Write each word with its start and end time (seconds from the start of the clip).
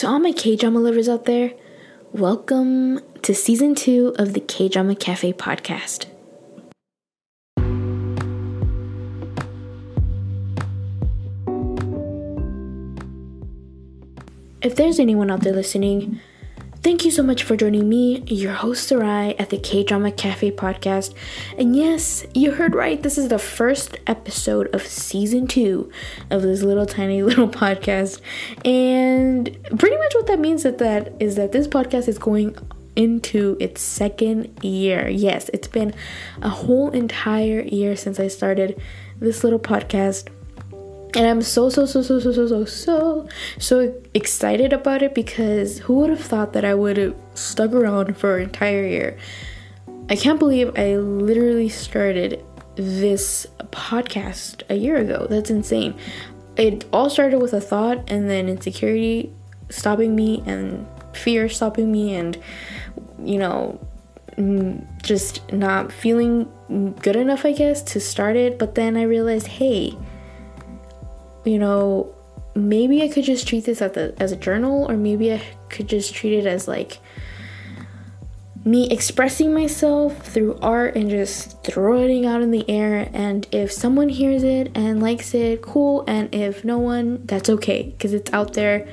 To 0.00 0.08
all 0.08 0.18
my 0.18 0.32
K 0.32 0.56
drama 0.56 0.78
lovers 0.78 1.10
out 1.10 1.26
there, 1.26 1.52
welcome 2.10 3.00
to 3.20 3.34
season 3.34 3.74
two 3.74 4.14
of 4.18 4.32
the 4.32 4.40
K 4.40 4.66
Drama 4.66 4.94
Cafe 4.94 5.34
podcast. 5.34 6.06
If 14.62 14.74
there's 14.74 14.98
anyone 14.98 15.30
out 15.30 15.42
there 15.42 15.52
listening, 15.52 16.18
thank 16.82 17.04
you 17.04 17.10
so 17.10 17.22
much 17.22 17.42
for 17.42 17.56
joining 17.56 17.88
me, 17.88 18.22
your 18.26 18.52
host 18.52 18.88
Sarai, 18.88 19.38
at 19.38 19.50
the 19.50 19.58
K 19.58 19.84
Drama 19.84 20.10
Cafe 20.12 20.50
podcast. 20.52 21.14
And 21.58 21.76
yes, 21.76 22.24
you 22.34 22.52
heard 22.52 22.74
right, 22.74 23.02
this 23.02 23.18
is 23.18 23.28
the 23.28 23.38
first 23.38 23.98
episode 24.06 24.74
of 24.74 24.86
season 24.86 25.46
two 25.46 25.90
of 26.30 26.42
this 26.42 26.62
little 26.62 26.86
tiny 26.86 27.22
little 27.30 27.48
podcast. 27.48 28.20
And 28.64 29.56
pretty 29.78 29.96
much 29.96 30.14
what 30.14 30.26
that 30.28 30.40
means 30.40 30.64
is 30.64 30.76
that 30.76 31.12
is 31.20 31.36
that 31.36 31.52
this 31.52 31.68
podcast 31.68 32.08
is 32.08 32.18
going 32.18 32.56
into 32.96 33.56
its 33.60 33.80
second 33.80 34.58
year. 34.62 35.08
Yes, 35.08 35.48
it's 35.52 35.68
been 35.68 35.94
a 36.42 36.48
whole 36.48 36.90
entire 36.90 37.60
year 37.60 37.96
since 37.96 38.18
I 38.18 38.28
started 38.28 38.80
this 39.18 39.44
little 39.44 39.60
podcast 39.60 40.28
and 41.14 41.26
I'm 41.26 41.42
so 41.42 41.68
so 41.68 41.86
so 41.86 42.02
so 42.02 42.20
so 42.20 42.32
so 42.32 42.46
so 42.46 42.64
so 42.64 43.28
so 43.58 43.94
excited 44.14 44.72
about 44.72 45.02
it 45.02 45.14
because 45.14 45.78
who 45.80 45.94
would 45.96 46.10
have 46.10 46.20
thought 46.20 46.52
that 46.52 46.64
I 46.64 46.74
would 46.74 46.96
have 46.96 47.16
stuck 47.34 47.72
around 47.72 48.16
for 48.16 48.36
an 48.36 48.44
entire 48.44 48.86
year? 48.86 49.18
I 50.08 50.16
can't 50.16 50.38
believe 50.38 50.76
I 50.78 50.96
literally 50.96 51.68
started 51.68 52.44
this 52.76 53.46
podcast 53.70 54.62
a 54.68 54.74
year 54.74 54.96
ago. 54.96 55.26
That's 55.28 55.50
insane. 55.50 55.94
It 56.56 56.84
all 56.92 57.10
started 57.10 57.38
with 57.40 57.52
a 57.52 57.60
thought 57.60 58.10
and 58.10 58.28
then 58.28 58.48
insecurity 58.48 59.32
stopping 59.68 60.14
me 60.14 60.42
and 60.46 60.86
fear 61.12 61.48
stopping 61.48 61.90
me 61.90 62.14
and 62.14 62.38
you 63.24 63.38
know 63.38 63.80
mm, 64.36 64.84
just 65.02 65.52
not 65.52 65.92
feeling 65.92 66.48
good 67.02 67.16
enough 67.16 67.44
I 67.44 67.52
guess 67.52 67.82
to 67.82 68.00
start 68.00 68.36
it, 68.36 68.58
but 68.58 68.74
then 68.74 68.96
I 68.96 69.02
realized, 69.02 69.46
"Hey, 69.46 69.96
you 71.44 71.58
know, 71.58 72.14
maybe 72.54 73.02
I 73.02 73.08
could 73.08 73.24
just 73.24 73.46
treat 73.46 73.64
this 73.64 73.82
as 73.82 73.96
a, 73.96 74.14
as 74.20 74.32
a 74.32 74.36
journal, 74.36 74.90
or 74.90 74.96
maybe 74.96 75.32
I 75.32 75.42
could 75.68 75.88
just 75.88 76.14
treat 76.14 76.34
it 76.34 76.46
as 76.46 76.66
like 76.68 76.98
me 78.64 78.90
expressing 78.90 79.54
myself 79.54 80.26
through 80.26 80.58
art 80.60 80.94
and 80.94 81.08
just 81.08 81.62
throwing 81.64 82.24
it 82.24 82.26
out 82.26 82.42
in 82.42 82.50
the 82.50 82.68
air. 82.68 83.08
And 83.12 83.46
if 83.52 83.72
someone 83.72 84.08
hears 84.08 84.42
it 84.42 84.70
and 84.74 85.02
likes 85.02 85.32
it, 85.34 85.62
cool. 85.62 86.04
And 86.06 86.34
if 86.34 86.64
no 86.64 86.78
one, 86.78 87.24
that's 87.24 87.48
okay 87.48 87.84
because 87.84 88.12
it's 88.12 88.30
out 88.32 88.52
there 88.54 88.86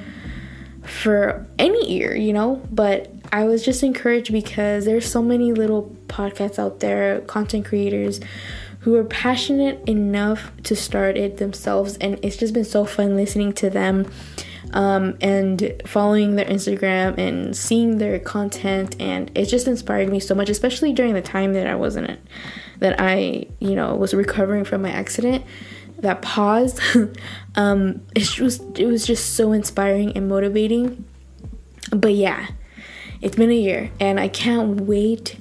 for 0.83 1.45
any 1.59 1.91
ear, 1.91 2.15
you 2.15 2.31
know? 2.31 2.61
But 2.71 3.11
I 3.31 3.43
was 3.43 3.65
just 3.65 3.83
encouraged 3.83 4.31
because 4.31 4.85
there's 4.85 5.09
so 5.09 5.21
many 5.21 5.51
little 5.51 5.95
podcasts 6.07 6.57
out 6.57 6.79
there, 6.79 7.19
content 7.21 7.65
creators 7.65 8.21
who 8.87 8.95
are 8.95 9.03
passionate 9.03 9.83
enough 9.85 10.49
to 10.63 10.73
start 10.73 11.17
it 11.17 11.39
themselves 11.39 11.97
and 11.97 12.17
it's 12.23 12.37
just 12.37 12.53
been 12.53 12.63
so 12.63 12.85
fun 12.85 13.17
listening 13.17 13.51
to 13.51 13.69
them 13.69 14.09
um, 14.71 15.17
and 15.19 15.73
following 15.85 16.37
their 16.37 16.45
instagram 16.45 17.17
and 17.17 17.53
seeing 17.53 17.97
their 17.97 18.17
content 18.17 18.95
and 18.97 19.29
it 19.35 19.47
just 19.47 19.67
inspired 19.67 20.07
me 20.07 20.21
so 20.21 20.33
much 20.33 20.47
especially 20.47 20.93
during 20.93 21.13
the 21.13 21.21
time 21.21 21.51
that 21.51 21.67
i 21.67 21.75
wasn't 21.75 22.09
it 22.09 22.17
that 22.79 22.95
i 22.97 23.45
you 23.59 23.75
know 23.75 23.93
was 23.93 24.13
recovering 24.13 24.63
from 24.63 24.81
my 24.81 24.89
accident 24.89 25.43
that 25.97 26.21
pause 26.21 26.79
um, 27.55 28.01
it 28.15 28.39
was 28.39 28.61
it 28.77 28.85
was 28.85 29.05
just 29.05 29.33
so 29.33 29.51
inspiring 29.51 30.15
and 30.15 30.29
motivating. 30.29 31.03
But 31.91 32.13
yeah 32.13 32.47
it's 33.19 33.35
been 33.35 33.49
a 33.49 33.55
year 33.55 33.89
and 33.99 34.19
i 34.19 34.27
can't 34.27 34.81
wait 34.81 35.37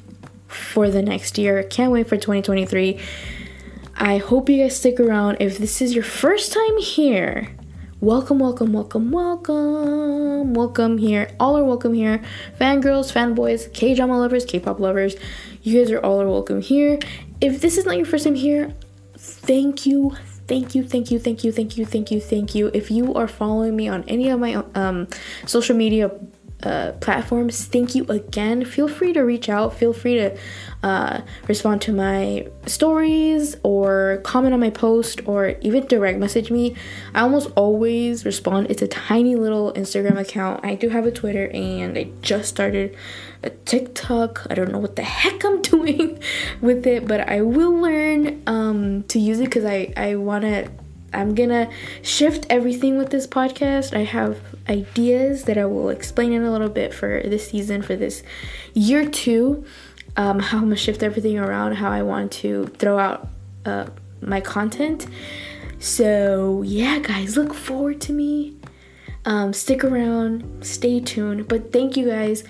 for 0.46 0.90
the 0.90 1.02
next 1.02 1.38
year 1.38 1.62
can't 1.62 1.92
wait 1.92 2.08
for 2.08 2.16
2023 2.16 2.98
I 3.98 4.18
hope 4.18 4.50
you 4.50 4.62
guys 4.62 4.76
stick 4.76 5.00
around. 5.00 5.38
If 5.40 5.56
this 5.56 5.80
is 5.80 5.94
your 5.94 6.04
first 6.04 6.52
time 6.52 6.78
here, 6.78 7.48
welcome, 7.98 8.38
welcome, 8.38 8.74
welcome, 8.74 9.10
welcome, 9.10 10.52
welcome 10.52 10.98
here. 10.98 11.30
All 11.40 11.56
are 11.56 11.64
welcome 11.64 11.94
here. 11.94 12.22
Fangirls, 12.60 13.10
fanboys, 13.10 13.72
K 13.72 13.94
drama 13.94 14.18
lovers, 14.18 14.44
K 14.44 14.60
pop 14.60 14.80
lovers, 14.80 15.16
you 15.62 15.80
guys 15.80 15.90
are 15.90 16.00
all 16.00 16.20
are 16.20 16.28
welcome 16.28 16.60
here. 16.60 16.98
If 17.40 17.62
this 17.62 17.78
is 17.78 17.86
not 17.86 17.96
your 17.96 18.04
first 18.04 18.24
time 18.24 18.34
here, 18.34 18.74
thank 19.16 19.86
you, 19.86 20.14
thank 20.46 20.74
you, 20.74 20.86
thank 20.86 21.10
you, 21.10 21.18
thank 21.18 21.42
you, 21.42 21.50
thank 21.50 21.78
you, 21.78 21.86
thank 21.86 22.10
you, 22.10 22.20
thank 22.20 22.54
you. 22.54 22.70
If 22.74 22.90
you 22.90 23.14
are 23.14 23.26
following 23.26 23.74
me 23.74 23.88
on 23.88 24.04
any 24.04 24.28
of 24.28 24.38
my 24.38 24.62
um, 24.74 25.08
social 25.46 25.74
media 25.74 26.10
uh, 26.62 26.92
platforms, 27.00 27.66
thank 27.66 27.94
you 27.94 28.04
again. 28.06 28.64
Feel 28.64 28.88
free 28.88 29.12
to 29.12 29.20
reach 29.20 29.48
out. 29.48 29.74
Feel 29.74 29.92
free 29.92 30.14
to 30.14 30.36
uh, 30.82 31.20
respond 31.48 31.82
to 31.82 31.92
my 31.92 32.48
stories 32.66 33.56
or 33.62 34.20
comment 34.24 34.54
on 34.54 34.60
my 34.60 34.70
post 34.70 35.20
or 35.26 35.56
even 35.60 35.86
direct 35.86 36.18
message 36.18 36.50
me. 36.50 36.74
I 37.14 37.20
almost 37.20 37.50
always 37.56 38.24
respond. 38.24 38.70
It's 38.70 38.82
a 38.82 38.88
tiny 38.88 39.36
little 39.36 39.72
Instagram 39.74 40.18
account. 40.18 40.64
I 40.64 40.74
do 40.74 40.88
have 40.88 41.06
a 41.06 41.10
Twitter 41.10 41.48
and 41.52 41.98
I 41.98 42.10
just 42.22 42.48
started 42.48 42.96
a 43.42 43.50
TikTok. 43.50 44.46
I 44.48 44.54
don't 44.54 44.72
know 44.72 44.78
what 44.78 44.96
the 44.96 45.02
heck 45.02 45.44
I'm 45.44 45.60
doing 45.76 46.18
with 46.62 46.86
it, 46.86 47.06
but 47.06 47.28
I 47.28 47.42
will 47.42 47.74
learn 47.74 48.42
um, 48.46 49.02
to 49.04 49.18
use 49.18 49.40
it 49.40 49.44
because 49.44 49.64
I, 49.64 49.92
I 49.96 50.14
want 50.14 50.42
to 50.44 50.70
I'm 51.16 51.34
gonna 51.34 51.70
shift 52.02 52.46
everything 52.50 52.98
with 52.98 53.10
this 53.10 53.26
podcast. 53.26 53.96
I 53.96 54.04
have 54.04 54.38
ideas 54.68 55.44
that 55.44 55.56
I 55.56 55.64
will 55.64 55.88
explain 55.88 56.32
in 56.32 56.42
a 56.42 56.52
little 56.52 56.68
bit 56.68 56.92
for 56.92 57.22
this 57.24 57.50
season, 57.50 57.82
for 57.82 57.96
this 57.96 58.22
year 58.74 59.08
two. 59.08 59.64
Um, 60.16 60.38
how 60.48 60.58
I'm 60.58 60.64
gonna 60.64 60.76
shift 60.76 61.02
everything 61.02 61.38
around, 61.38 61.74
how 61.74 61.90
I 61.90 62.02
want 62.02 62.32
to 62.32 62.66
throw 62.78 62.98
out 62.98 63.28
uh, 63.64 63.86
my 64.20 64.40
content. 64.40 65.06
So, 65.78 66.62
yeah, 66.62 66.98
guys, 67.00 67.36
look 67.36 67.54
forward 67.54 68.00
to 68.02 68.12
me. 68.12 68.56
Um, 69.24 69.52
stick 69.52 69.84
around, 69.84 70.64
stay 70.64 71.00
tuned. 71.00 71.48
But 71.48 71.72
thank 71.72 71.96
you 71.96 72.06
guys 72.08 72.44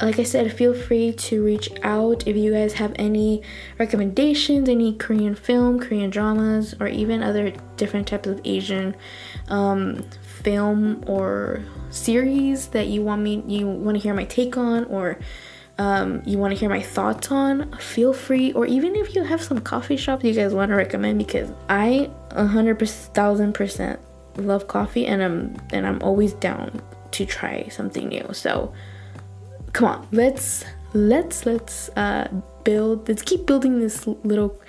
like 0.00 0.18
I 0.20 0.22
said, 0.22 0.52
feel 0.52 0.74
free 0.74 1.12
to 1.12 1.44
reach 1.44 1.70
out 1.82 2.26
if 2.26 2.36
you 2.36 2.52
guys 2.52 2.74
have 2.74 2.92
any 2.96 3.42
recommendations, 3.78 4.68
any 4.68 4.94
Korean 4.94 5.34
film, 5.34 5.80
Korean 5.80 6.10
dramas, 6.10 6.74
or 6.78 6.86
even 6.86 7.22
other 7.22 7.52
different 7.76 8.06
types 8.06 8.28
of 8.28 8.40
Asian 8.44 8.94
um, 9.48 10.04
film 10.22 11.02
or 11.08 11.62
series 11.90 12.68
that 12.68 12.86
you 12.86 13.02
want 13.02 13.22
me 13.22 13.42
you 13.46 13.66
want 13.66 13.96
to 13.96 14.02
hear 14.02 14.14
my 14.14 14.24
take 14.24 14.56
on 14.56 14.84
or 14.84 15.18
um, 15.78 16.22
you 16.26 16.38
want 16.38 16.52
to 16.52 16.58
hear 16.58 16.68
my 16.68 16.82
thoughts 16.82 17.30
on, 17.30 17.72
feel 17.78 18.12
free. 18.12 18.52
Or 18.52 18.66
even 18.66 18.96
if 18.96 19.14
you 19.14 19.22
have 19.22 19.40
some 19.42 19.60
coffee 19.60 19.96
shops 19.96 20.24
you 20.24 20.34
guys 20.34 20.52
want 20.52 20.70
to 20.70 20.74
recommend, 20.74 21.18
because 21.18 21.50
I 21.68 22.10
a 22.30 22.46
hundred 22.46 22.80
thousand 22.80 23.52
percent 23.52 24.00
love 24.36 24.68
coffee, 24.68 25.06
and 25.06 25.22
I'm 25.22 25.56
and 25.72 25.86
I'm 25.86 26.02
always 26.02 26.34
down 26.34 26.82
to 27.12 27.24
try 27.24 27.68
something 27.68 28.08
new. 28.08 28.28
So 28.32 28.72
come 29.78 29.88
on, 29.88 30.08
let's 30.10 30.64
let's 30.92 31.46
let's 31.46 31.88
uh, 31.90 32.26
build. 32.64 33.08
Let's 33.08 33.22
keep 33.22 33.46
building 33.46 33.78
this 33.78 34.08
little 34.24 34.60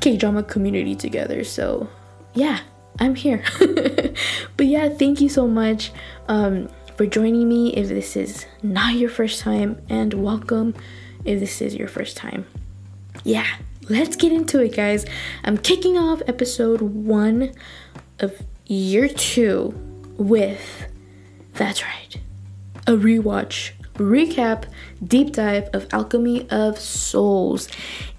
K 0.00 0.16
drama 0.16 0.42
community 0.42 0.96
together. 0.96 1.44
So 1.44 1.88
yeah, 2.34 2.58
I'm 2.98 3.14
here. 3.14 3.44
but 4.56 4.66
yeah, 4.66 4.88
thank 4.88 5.20
you 5.20 5.28
so 5.28 5.46
much 5.46 5.92
um, 6.26 6.68
for 6.96 7.06
joining 7.06 7.48
me. 7.48 7.72
If 7.74 7.86
this 7.86 8.16
is 8.16 8.46
not 8.60 8.94
your 8.94 9.08
first 9.08 9.40
time, 9.40 9.80
and 9.88 10.12
welcome 10.12 10.74
if 11.24 11.38
this 11.38 11.62
is 11.62 11.76
your 11.76 11.88
first 11.88 12.16
time. 12.16 12.44
Yeah, 13.22 13.46
let's 13.88 14.16
get 14.16 14.32
into 14.32 14.60
it, 14.60 14.74
guys. 14.74 15.06
I'm 15.44 15.56
kicking 15.56 15.96
off 15.96 16.20
episode 16.26 16.80
one 16.80 17.52
of 18.18 18.42
year 18.66 19.06
two 19.06 19.72
with 20.16 20.88
that's 21.52 21.84
right, 21.84 22.16
a 22.88 22.92
rewatch 22.92 23.70
recap, 23.98 24.64
deep 25.04 25.32
dive 25.32 25.68
of 25.72 25.86
Alchemy 25.92 26.48
of 26.50 26.78
Souls. 26.78 27.68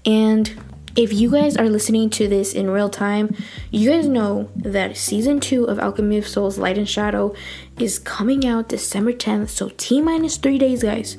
And 0.04 0.58
if 0.96 1.12
you 1.12 1.30
guys 1.30 1.56
are 1.56 1.68
listening 1.68 2.10
to 2.10 2.26
this 2.28 2.52
in 2.52 2.70
real 2.70 2.90
time, 2.90 3.34
you 3.70 3.90
guys 3.90 4.08
know 4.08 4.50
that 4.56 4.96
season 4.96 5.40
two 5.40 5.64
of 5.64 5.78
Alchemy 5.78 6.18
of 6.18 6.26
Souls 6.26 6.58
Light 6.58 6.78
and 6.78 6.88
Shadow 6.88 7.34
is 7.78 7.98
coming 7.98 8.46
out 8.46 8.68
December 8.68 9.12
10th. 9.12 9.50
So 9.50 9.70
T 9.76 10.00
minus 10.00 10.36
three 10.36 10.58
days, 10.58 10.82
guys. 10.82 11.16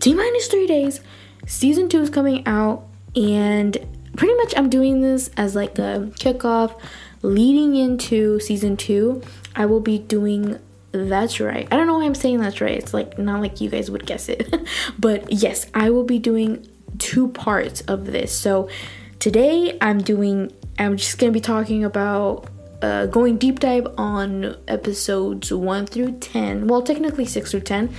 T 0.00 0.14
minus 0.14 0.48
three 0.48 0.66
days. 0.66 1.00
Season 1.46 1.88
two 1.88 2.00
is 2.00 2.10
coming 2.10 2.46
out, 2.46 2.86
and 3.14 3.78
pretty 4.16 4.34
much 4.34 4.52
I'm 4.56 4.68
doing 4.68 5.00
this 5.00 5.30
as 5.36 5.54
like 5.54 5.78
a 5.78 6.10
kickoff 6.16 6.78
leading 7.22 7.76
into 7.76 8.40
season 8.40 8.76
two. 8.76 9.22
I 9.54 9.64
will 9.66 9.80
be 9.80 9.98
doing 9.98 10.58
that's 11.04 11.40
right. 11.40 11.68
I 11.70 11.76
don't 11.76 11.86
know 11.86 11.98
why 11.98 12.04
I'm 12.04 12.14
saying 12.14 12.40
that's 12.40 12.60
right. 12.60 12.76
It's 12.76 12.94
like 12.94 13.18
not 13.18 13.40
like 13.42 13.60
you 13.60 13.68
guys 13.68 13.90
would 13.90 14.06
guess 14.06 14.28
it. 14.28 14.52
but 14.98 15.30
yes, 15.32 15.66
I 15.74 15.90
will 15.90 16.04
be 16.04 16.18
doing 16.18 16.66
two 16.98 17.28
parts 17.28 17.82
of 17.82 18.06
this. 18.06 18.36
So 18.36 18.68
today 19.18 19.76
I'm 19.80 19.98
doing 19.98 20.52
I'm 20.78 20.96
just 20.96 21.18
going 21.18 21.32
to 21.32 21.36
be 21.36 21.40
talking 21.40 21.84
about 21.84 22.48
uh, 22.82 23.06
going 23.06 23.38
deep 23.38 23.60
dive 23.60 23.86
on 23.96 24.56
episodes 24.68 25.52
1 25.52 25.86
through 25.86 26.18
10. 26.18 26.68
Well, 26.68 26.82
technically 26.82 27.24
6 27.24 27.50
through 27.50 27.60
10. 27.60 27.94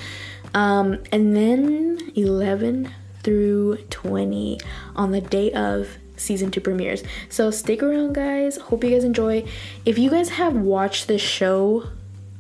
Um, 0.54 1.00
and 1.12 1.36
then 1.36 2.12
11 2.16 2.94
through 3.24 3.78
20 3.90 4.60
on 4.96 5.12
the 5.12 5.22
day 5.22 5.52
of 5.52 5.98
season 6.16 6.52
2 6.52 6.62
premieres. 6.62 7.04
So 7.30 7.52
stick 7.52 7.82
around, 7.82 8.14
guys. 8.14 8.58
Hope 8.58 8.84
you 8.84 8.92
guys 8.92 9.04
enjoy. 9.04 9.46
If 9.86 9.98
you 9.98 10.10
guys 10.10 10.30
have 10.30 10.56
watched 10.56 11.08
this 11.08 11.22
show, 11.22 11.90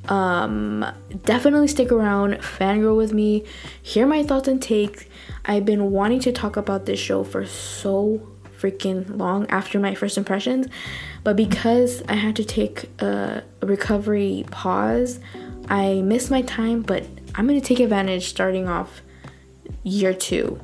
um, 0.09 0.85
definitely 1.23 1.67
stick 1.67 1.91
around, 1.91 2.35
fangirl 2.35 2.95
with 2.95 3.13
me, 3.13 3.45
hear 3.81 4.07
my 4.07 4.23
thoughts 4.23 4.47
and 4.47 4.61
takes. 4.61 5.05
I've 5.45 5.65
been 5.65 5.91
wanting 5.91 6.19
to 6.21 6.31
talk 6.31 6.57
about 6.57 6.85
this 6.85 6.99
show 6.99 7.23
for 7.23 7.45
so 7.45 8.21
freaking 8.59 9.17
long 9.17 9.47
after 9.47 9.79
my 9.79 9.95
first 9.95 10.17
impressions, 10.17 10.67
but 11.23 11.35
because 11.35 12.03
I 12.07 12.13
had 12.13 12.35
to 12.37 12.43
take 12.43 12.89
a 13.01 13.43
recovery 13.61 14.45
pause, 14.51 15.19
I 15.69 16.01
missed 16.01 16.31
my 16.31 16.41
time, 16.41 16.81
but 16.81 17.05
I'm 17.35 17.47
gonna 17.47 17.61
take 17.61 17.79
advantage 17.79 18.27
starting 18.27 18.67
off 18.67 19.01
year 19.83 20.13
two 20.13 20.59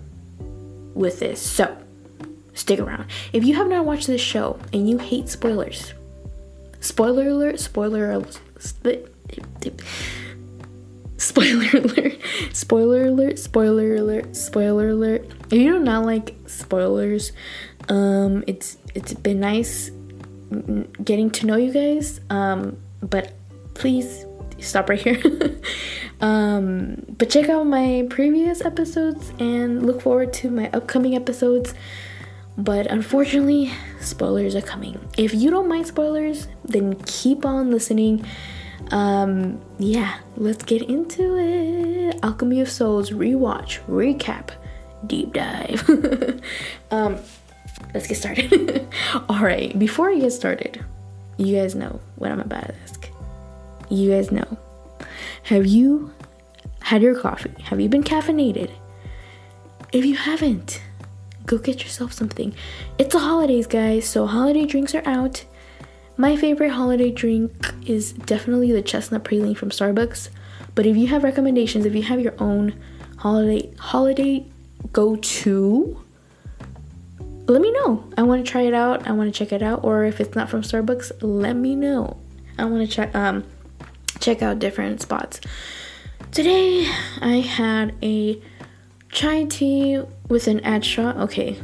with 0.94 1.20
this. 1.20 1.42
So, 1.42 1.76
stick 2.54 2.80
around. 2.80 3.06
If 3.32 3.44
you 3.44 3.56
have 3.56 3.68
not 3.68 3.86
watched 3.86 4.08
this 4.08 4.22
show 4.22 4.60
and 4.72 4.90
you 4.90 4.98
hate 4.98 5.30
spoilers, 5.30 5.94
spoiler 6.80 7.28
alert, 7.28 7.60
spoiler 7.60 8.12
alert, 8.12 8.40
spoiler 11.18 11.70
alert, 11.74 12.18
spoiler 12.54 13.06
alert, 13.06 13.40
spoiler 13.40 13.96
alert, 13.96 14.36
spoiler 14.36 14.90
alert. 14.90 15.26
If 15.48 15.54
you 15.54 15.74
do 15.74 15.80
not 15.80 16.06
like 16.06 16.36
spoilers, 16.48 17.32
um, 17.90 18.44
it's 18.48 18.78
it's 18.94 19.14
been 19.14 19.40
nice 19.40 19.92
getting 21.04 21.32
to 21.32 21.46
know 21.46 21.56
you 21.56 21.72
guys. 21.72 22.20
Um, 22.30 22.78
but 23.02 23.34
please 23.74 24.26
stop 24.60 24.90
right 24.90 25.00
here. 25.00 25.22
um, 26.22 27.04
but 27.18 27.30
check 27.30 27.50
out 27.50 27.66
my 27.66 28.06
previous 28.10 28.62
episodes 28.62 29.32
and 29.40 29.86
look 29.86 30.02
forward 30.02 30.34
to 30.34 30.50
my 30.50 30.70
upcoming 30.72 31.16
episodes. 31.16 31.74
But 32.56 32.86
unfortunately, 32.88 33.72
spoilers 34.00 34.56
are 34.56 34.62
coming. 34.62 35.00
If 35.18 35.34
you 35.34 35.50
don't 35.50 35.68
mind 35.68 35.88
spoilers, 35.88 36.48
then 36.64 36.96
keep 37.06 37.46
on 37.46 37.72
listening. 37.72 38.26
Um, 38.92 39.62
yeah, 39.80 40.20
let's 40.38 40.64
get 40.64 40.84
into 40.84 41.38
it. 41.38 42.20
Alchemy 42.24 42.62
of 42.62 42.70
Souls 42.70 43.12
rewatch, 43.12 43.80
recap, 43.88 44.50
deep 45.08 45.34
dive. 45.34 45.88
um, 46.92 47.18
let's 47.94 48.08
get 48.08 48.18
started. 48.18 48.88
All 49.30 49.40
right, 49.40 49.78
before 49.78 50.10
I 50.10 50.20
get 50.20 50.32
started, 50.32 50.84
you 51.38 51.56
guys 51.56 51.76
know 51.76 52.00
what 52.16 52.32
I'm 52.32 52.40
about 52.40 52.68
to 52.68 52.76
ask. 52.84 53.10
You 53.90 54.12
guys 54.12 54.32
know. 54.32 54.58
Have 55.44 55.66
you 55.66 56.14
had 56.82 57.02
your 57.02 57.20
coffee? 57.20 57.54
Have 57.64 57.80
you 57.80 57.90
been 57.90 58.04
caffeinated? 58.04 58.72
If 59.92 60.06
you 60.06 60.16
haven't, 60.16 60.82
go 61.46 61.58
get 61.58 61.84
yourself 61.84 62.14
something. 62.14 62.56
It's 62.98 63.14
the 63.14 63.20
holidays, 63.20 63.68
guys, 63.68 64.08
so 64.08 64.26
holiday 64.26 64.66
drinks 64.66 64.96
are 64.96 65.06
out. 65.06 65.46
My 66.16 66.36
favorite 66.36 66.70
holiday 66.70 67.10
drink 67.10 67.74
is 67.88 68.14
definitely 68.14 68.72
the 68.72 68.84
chestnut 68.84 69.24
praline 69.24 69.58
from 69.58 69.72
Starbucks. 69.72 70.30
But 70.76 70.86
if 70.86 70.96
you 70.96 71.08
have 71.08 71.24
recommendations, 71.24 71.86
if 71.86 71.96
you 71.96 72.04
have 72.04 72.20
your 72.20 72.36
own 72.38 72.76
holiday 73.18 73.74
holiday 73.80 74.46
go-to, 74.92 76.00
let 77.48 77.62
me 77.62 77.72
know. 77.72 78.04
I 78.18 78.24
want 78.24 78.46
to 78.46 78.52
try 78.52 78.62
it 78.62 78.74
out. 78.74 79.08
I 79.08 79.12
want 79.12 79.34
to 79.34 79.38
check 79.38 79.52
it 79.52 79.64
out. 79.64 79.84
Or 79.84 80.06
if 80.06 80.22
it's 80.22 80.36
not 80.36 80.50
from 80.50 80.62
Starbucks, 80.62 81.12
let 81.22 81.56
me 81.56 81.76
know. 81.76 82.18
I 82.58 82.66
want 82.66 82.88
to 82.88 82.96
check 82.96 83.14
um 83.16 83.44
check 84.20 84.42
out 84.42 84.60
different 84.60 85.02
spots. 85.02 85.42
Today 86.32 86.88
I 87.22 87.38
had 87.38 87.96
a 88.04 88.40
chai 89.10 89.46
tea 89.46 90.02
with 90.30 90.48
an 90.48 90.60
ad 90.62 90.86
shot. 90.86 91.18
Okay, 91.18 91.60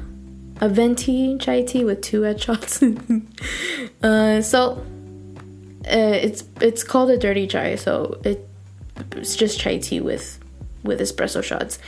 a 0.60 0.70
venti 0.70 1.38
chai 1.38 1.64
tea 1.64 1.84
with 1.84 2.02
two 2.02 2.26
ad 2.26 2.42
shots. 2.42 2.84
uh, 4.04 4.42
so 4.42 4.86
uh, 5.86 6.18
it's 6.22 6.44
it's 6.62 6.84
called 6.84 7.10
a 7.10 7.18
dirty 7.18 7.48
chai. 7.48 7.76
So 7.76 8.20
it, 8.24 8.48
it's 9.14 9.36
just 9.36 9.60
chai 9.60 9.78
tea 9.78 10.02
with 10.02 10.40
with 10.84 11.00
espresso 11.00 11.44
shots. 11.44 11.80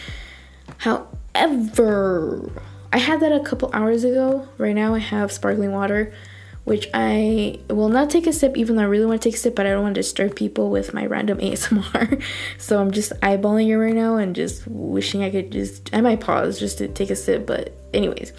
However, 0.77 2.51
I 2.93 2.97
had 2.97 3.19
that 3.21 3.31
a 3.31 3.39
couple 3.39 3.69
hours 3.73 4.03
ago. 4.03 4.47
Right 4.57 4.75
now 4.75 4.93
I 4.93 4.99
have 4.99 5.31
sparkling 5.31 5.71
water 5.71 6.13
which 6.63 6.87
I 6.93 7.59
will 7.69 7.89
not 7.89 8.09
take 8.09 8.27
a 8.27 8.33
sip 8.33 8.55
even 8.57 8.75
though 8.75 8.83
I 8.83 8.85
really 8.85 9.05
want 9.05 9.21
to 9.21 9.29
take 9.29 9.35
a 9.35 9.39
sip, 9.39 9.55
but 9.55 9.65
I 9.65 9.71
don't 9.71 9.83
want 9.83 9.95
to 9.95 10.01
disturb 10.01 10.35
people 10.35 10.69
with 10.69 10.93
my 10.93 11.05
random 11.05 11.37
ASMR. 11.39 12.21
so 12.57 12.79
I'm 12.79 12.91
just 12.91 13.11
eyeballing 13.21 13.67
it 13.67 13.77
right 13.77 13.95
now 13.95 14.17
and 14.17 14.35
just 14.35 14.67
wishing 14.67 15.23
I 15.23 15.31
could 15.31 15.51
just, 15.51 15.89
I 15.93 16.01
might 16.01 16.19
pause 16.19 16.59
just 16.59 16.77
to 16.77 16.87
take 16.87 17.09
a 17.09 17.15
sip, 17.15 17.45
but 17.47 17.73
anyways, 17.93 18.33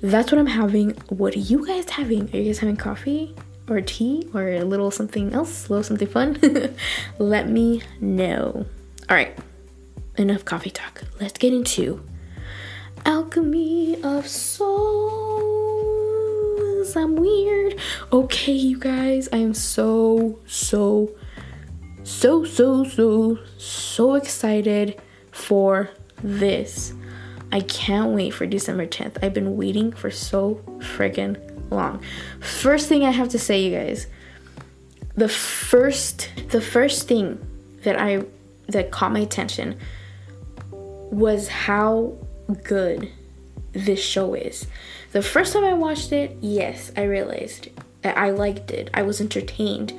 that's 0.00 0.32
what 0.32 0.38
I'm 0.38 0.46
having. 0.46 0.90
What 1.08 1.34
are 1.36 1.40
you 1.40 1.66
guys 1.66 1.88
having? 1.90 2.32
Are 2.34 2.36
you 2.38 2.44
guys 2.44 2.58
having 2.58 2.76
coffee? 2.76 3.34
Or 3.68 3.80
tea 3.80 4.28
or 4.34 4.48
a 4.48 4.64
little 4.64 4.90
something 4.90 5.32
else, 5.32 5.68
a 5.68 5.72
little 5.72 5.84
something 5.84 6.08
fun, 6.08 6.40
let 7.20 7.48
me 7.48 7.82
know. 8.00 8.66
All 9.08 9.16
right, 9.16 9.38
enough 10.18 10.44
coffee 10.44 10.70
talk. 10.70 11.04
Let's 11.20 11.38
get 11.38 11.52
into 11.52 12.02
Alchemy 13.06 14.02
of 14.02 14.26
Soul. 14.26 15.69
I'm 16.96 17.16
weird. 17.16 17.78
Okay, 18.12 18.52
you 18.52 18.78
guys, 18.78 19.28
I 19.32 19.38
am 19.38 19.54
so, 19.54 20.38
so, 20.46 21.14
so, 22.02 22.44
so, 22.44 22.84
so, 22.84 23.38
so 23.58 24.14
excited 24.14 25.00
for 25.30 25.90
this. 26.22 26.92
I 27.52 27.60
can't 27.60 28.12
wait 28.12 28.30
for 28.30 28.46
December 28.46 28.86
10th. 28.86 29.22
I've 29.22 29.34
been 29.34 29.56
waiting 29.56 29.92
for 29.92 30.10
so 30.10 30.60
friggin' 30.78 31.36
long. 31.70 32.02
First 32.40 32.88
thing 32.88 33.04
I 33.04 33.10
have 33.10 33.28
to 33.30 33.38
say, 33.38 33.62
you 33.62 33.76
guys, 33.76 34.06
the 35.16 35.28
first, 35.28 36.30
the 36.48 36.60
first 36.60 37.08
thing 37.08 37.44
that 37.82 37.98
I 37.98 38.24
that 38.68 38.90
caught 38.90 39.12
my 39.12 39.20
attention 39.20 39.78
was 40.70 41.48
how 41.48 42.16
good 42.62 43.10
this 43.72 44.02
show 44.02 44.34
is. 44.34 44.66
The 45.12 45.22
first 45.22 45.52
time 45.52 45.64
I 45.64 45.74
watched 45.74 46.12
it, 46.12 46.36
yes, 46.40 46.92
I 46.96 47.02
realized 47.02 47.68
I 48.04 48.30
liked 48.30 48.70
it. 48.70 48.90
I 48.94 49.02
was 49.02 49.20
entertained. 49.20 49.92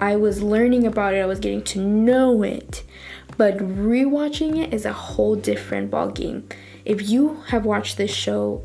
I 0.00 0.16
was 0.16 0.42
learning 0.42 0.86
about 0.86 1.14
it. 1.14 1.20
I 1.20 1.26
was 1.26 1.38
getting 1.38 1.62
to 1.64 1.80
know 1.80 2.42
it. 2.42 2.82
But 3.36 3.58
rewatching 3.58 4.62
it 4.62 4.74
is 4.74 4.84
a 4.84 4.92
whole 4.92 5.36
different 5.36 5.90
ballgame. 5.90 6.50
If 6.84 7.08
you 7.08 7.42
have 7.48 7.64
watched 7.64 7.96
this 7.96 8.12
show 8.12 8.64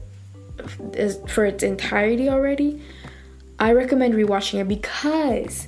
for 1.27 1.45
its 1.45 1.63
entirety 1.63 2.29
already, 2.29 2.81
I 3.59 3.73
recommend 3.73 4.13
rewatching 4.13 4.59
it 4.59 4.67
because 4.67 5.67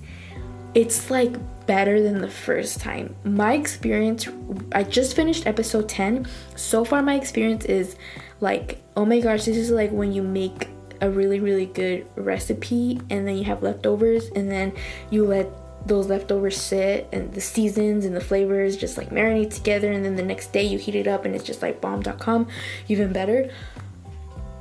it's 0.74 1.10
like 1.10 1.36
better 1.66 2.02
than 2.02 2.22
the 2.22 2.30
first 2.30 2.80
time. 2.80 3.16
My 3.24 3.54
experience, 3.54 4.28
I 4.72 4.84
just 4.84 5.16
finished 5.16 5.46
episode 5.46 5.88
10. 5.90 6.28
So 6.56 6.84
far, 6.84 7.02
my 7.02 7.16
experience 7.16 7.66
is 7.66 7.96
like 8.42 8.82
oh 8.96 9.06
my 9.06 9.20
gosh 9.20 9.46
this 9.46 9.58
is 9.58 9.72
like 9.72 9.92
when 9.92 10.12
you 10.12 10.22
make 10.22 10.68
a 11.02 11.10
really 11.10 11.40
really 11.40 11.66
good 11.66 12.06
recipe 12.16 13.00
and 13.10 13.28
then 13.28 13.38
you 13.38 13.44
have 13.44 13.64
leftovers 13.64 14.30
and 14.36 14.52
then 14.52 14.74
you 15.10 15.26
let 15.26 15.50
those 15.86 16.08
leftovers 16.08 16.60
sit 16.60 17.08
and 17.12 17.34
the 17.34 17.42
seasons 17.42 18.06
and 18.06 18.16
the 18.16 18.22
flavors 18.22 18.76
just 18.76 18.98
like 18.98 19.10
marinate 19.10 19.54
together 19.54 19.92
and 19.92 20.04
then 20.04 20.16
the 20.16 20.24
next 20.24 20.52
day 20.52 20.64
you 20.64 20.78
heat 20.78 20.96
it 20.96 21.08
up 21.08 21.26
and 21.26 21.36
it's 21.36 21.44
just 21.44 21.62
like 21.62 21.80
bomb.com 21.82 22.48
even 22.88 23.14
better. 23.14 23.50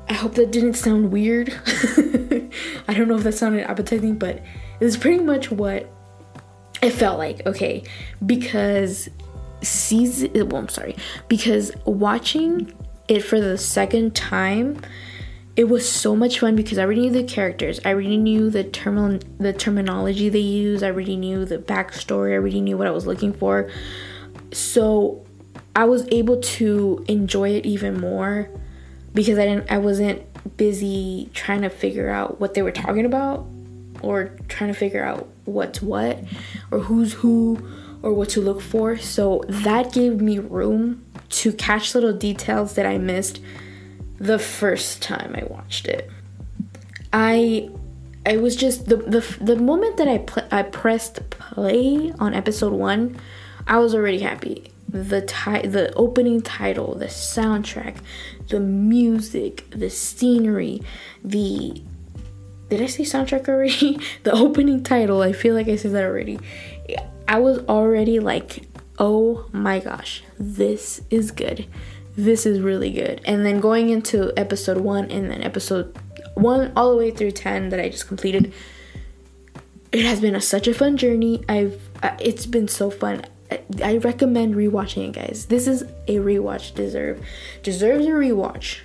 I 0.09 0.15
hope 0.15 0.35
that 0.37 0.51
didn't 0.51 0.75
sound 0.75 1.13
weird. 1.13 1.53
I 2.89 2.95
don't 2.95 3.09
know 3.09 3.17
if 3.17 3.25
that 3.25 3.35
sounded 3.35 3.69
appetizing 3.69 4.17
but 4.17 4.43
it's 4.81 4.97
pretty 4.97 5.23
much 5.23 5.51
what 5.51 5.91
it 6.81 6.91
felt 6.91 7.19
like 7.19 7.45
okay? 7.47 7.83
Because 8.25 9.09
season 9.61 10.31
well 10.49 10.57
i'm 10.57 10.69
sorry. 10.69 10.97
Because 11.29 11.73
watching 11.85 12.73
it 13.09 13.21
for 13.21 13.41
the 13.41 13.59
second 13.59 14.15
time, 14.15 14.81
it 15.57 15.69
was 15.69 15.91
so 15.91 16.15
much 16.15 16.39
fun 16.39 16.55
because 16.55 16.79
I 16.79 16.85
already 16.85 17.01
knew 17.01 17.11
the 17.11 17.25
characters. 17.25 17.81
I 17.85 17.93
already 17.93 18.17
knew 18.17 18.49
the 18.49 18.63
term 18.63 19.19
the 19.39 19.53
terminology 19.53 20.29
they 20.29 20.39
use. 20.39 20.85
I 20.85 20.91
already 20.91 21.17
knew 21.17 21.45
the 21.45 21.59
backstory. 21.59 22.33
I 22.33 22.35
already 22.35 22.61
knew 22.61 22.79
what 22.79 22.87
I 22.87 22.93
was 22.93 23.07
looking 23.07 23.33
for. 23.33 23.69
So 24.53 25.27
I 25.75 25.85
was 25.85 26.07
able 26.13 26.41
to 26.41 27.05
enjoy 27.09 27.51
it 27.51 27.67
even 27.67 28.01
more 28.01 28.49
because 29.15 29.39
I 29.39 29.47
didn't 29.47 29.71
I 29.71 29.79
wasn't 29.79 30.23
busy 30.57 31.29
trying 31.35 31.63
to 31.63 31.71
figure 31.71 32.09
out 32.09 32.41
what 32.41 32.55
they 32.55 32.63
were 32.63 32.71
talking 32.71 33.05
about 33.05 33.47
or 34.03 34.37
trying 34.49 34.73
to 34.73 34.79
figure 34.79 35.05
out 35.05 35.29
what's 35.45 35.83
what 35.83 36.23
or 36.71 36.79
who's 36.81 37.15
who 37.15 37.59
or 38.03 38.13
what 38.13 38.29
to 38.29 38.41
look 38.41 38.61
for. 38.61 38.97
So 38.97 39.43
that 39.49 39.93
gave 39.93 40.21
me 40.21 40.39
room 40.39 41.05
to 41.31 41.53
catch 41.53 41.95
little 41.95 42.13
details 42.13 42.75
that 42.75 42.87
I 42.87 42.99
missed 42.99 43.41
the 44.19 44.39
first 44.39 45.03
time 45.03 45.35
I 45.37 45.45
watched 45.45 45.87
it. 45.87 46.11
I 47.13 47.71
I 48.27 48.37
was 48.37 48.57
just 48.57 48.87
the 48.87 48.97
the, 48.97 49.21
the 49.41 49.57
moment 49.57 49.97
that 49.97 50.09
I 50.09 50.19
pl- 50.19 50.49
I 50.51 50.63
pressed 50.63 51.31
play 51.31 52.13
on 52.19 52.35
episode 52.35 52.73
1, 52.73 53.19
I 53.67 53.79
was 53.79 53.95
already 53.95 54.19
happy. 54.19 54.73
The 54.89 55.23
ti- 55.23 55.69
the 55.69 55.93
opening 55.95 56.41
title, 56.41 56.95
the 56.95 57.07
soundtrack, 57.07 57.97
the 58.49 58.61
music, 58.61 59.69
the 59.71 59.91
scenery, 59.91 60.83
the 61.23 61.83
did 62.69 62.83
I 62.83 62.87
say 62.87 63.05
soundtrack 63.05 63.49
already? 63.49 63.99
the 64.25 64.33
opening 64.33 64.83
title, 64.83 65.23
I 65.23 65.33
feel 65.33 65.55
like 65.55 65.69
I 65.69 65.77
said 65.77 65.93
that 65.93 66.05
already. 66.05 66.39
I 67.27 67.39
was 67.39 67.59
already 67.61 68.21
like, 68.21 68.68
oh 68.99 69.47
my 69.53 69.79
gosh, 69.79 70.23
this 70.39 71.03
is 71.11 71.31
good. 71.31 71.67
This 72.17 72.45
is 72.45 72.61
really 72.61 72.91
good. 72.91 73.21
And 73.25 73.47
then 73.47 73.61
going 73.61 73.91
into 73.91 74.33
episode 74.37 74.79
one 74.79 75.11
and 75.11 75.31
then 75.31 75.43
episode 75.43 75.97
one 76.35 76.73
all 76.77 76.91
the 76.91 76.97
way 76.97 77.11
through 77.11 77.33
10 77.33 77.69
that 77.69 77.81
I 77.81 77.89
just 77.89 78.09
completed, 78.09 78.53
it 79.93 80.05
has 80.05 80.21
been 80.21 80.35
a, 80.35 80.41
such 80.41 80.67
a 80.67 80.75
fun 80.75 80.97
journey. 80.97 81.45
I've, 81.49 81.81
uh, 82.03 82.17
it's 82.21 82.47
been 82.47 82.69
so 82.69 82.91
fun. 82.91 83.25
I, 83.51 83.63
I 83.83 83.97
recommend 83.99 84.57
rewatching 84.57 85.09
it, 85.09 85.13
guys. 85.13 85.47
This 85.47 85.69
is 85.69 85.83
a 86.07 86.17
rewatch 86.17 86.75
deserve 86.75 87.25
deserves 87.63 88.05
a 88.07 88.11
rewatch. 88.11 88.81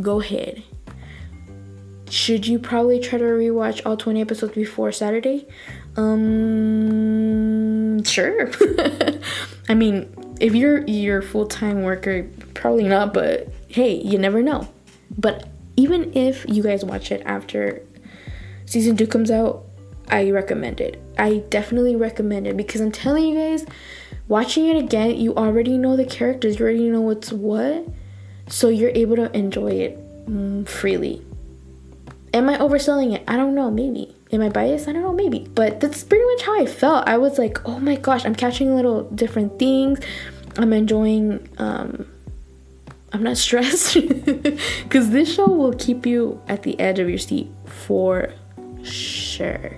Go 0.00 0.20
ahead 0.20 0.62
should 2.10 2.46
you 2.46 2.58
probably 2.58 2.98
try 2.98 3.18
to 3.18 3.24
rewatch 3.24 3.80
all 3.86 3.96
20 3.96 4.20
episodes 4.20 4.54
before 4.54 4.90
Saturday? 4.90 5.46
Um, 5.96 7.29
sure. 8.04 8.50
I 9.68 9.74
mean, 9.74 10.36
if 10.40 10.54
you're 10.54 10.86
your 10.86 11.22
full-time 11.22 11.82
worker, 11.82 12.28
probably 12.54 12.84
not, 12.84 13.14
but 13.14 13.48
hey, 13.68 13.94
you 13.94 14.18
never 14.18 14.42
know. 14.42 14.68
But 15.16 15.48
even 15.76 16.12
if 16.14 16.44
you 16.48 16.62
guys 16.62 16.84
watch 16.84 17.10
it 17.12 17.22
after 17.24 17.82
season 18.66 18.96
2 18.96 19.06
comes 19.06 19.30
out, 19.30 19.64
I 20.08 20.30
recommend 20.30 20.80
it. 20.80 21.00
I 21.18 21.38
definitely 21.50 21.96
recommend 21.96 22.46
it 22.46 22.56
because 22.56 22.80
I'm 22.80 22.92
telling 22.92 23.26
you 23.26 23.38
guys, 23.38 23.64
watching 24.28 24.68
it 24.68 24.76
again, 24.76 25.16
you 25.16 25.34
already 25.36 25.78
know 25.78 25.96
the 25.96 26.04
characters, 26.04 26.58
you 26.58 26.64
already 26.64 26.88
know 26.90 27.00
what's 27.00 27.32
what, 27.32 27.86
so 28.48 28.68
you're 28.68 28.90
able 28.94 29.16
to 29.16 29.34
enjoy 29.36 29.72
it 29.72 30.26
mm, 30.26 30.68
freely 30.68 31.24
Am 32.32 32.48
I 32.48 32.58
overselling 32.58 33.12
it? 33.14 33.24
I 33.26 33.36
don't 33.36 33.56
know, 33.56 33.70
maybe. 33.70 34.14
Am 34.32 34.40
I 34.42 34.48
biased? 34.48 34.86
I 34.86 34.92
don't 34.92 35.02
know, 35.02 35.12
maybe. 35.12 35.48
But 35.54 35.80
that's 35.80 36.04
pretty 36.04 36.24
much 36.24 36.42
how 36.42 36.60
I 36.60 36.66
felt. 36.66 37.08
I 37.08 37.18
was 37.18 37.38
like, 37.38 37.66
oh 37.68 37.80
my 37.80 37.96
gosh, 37.96 38.24
I'm 38.24 38.34
catching 38.34 38.74
little 38.76 39.04
different 39.10 39.58
things. 39.58 39.98
I'm 40.56 40.72
enjoying, 40.72 41.48
um, 41.58 42.06
I'm 43.12 43.22
not 43.22 43.36
stressed. 43.46 43.96
Because 44.82 45.10
this 45.10 45.34
show 45.34 45.48
will 45.48 45.74
keep 45.74 46.06
you 46.06 46.40
at 46.48 46.62
the 46.62 46.78
edge 46.78 46.98
of 46.98 47.08
your 47.08 47.18
seat 47.18 47.50
for 47.64 48.32
sure. 48.82 49.76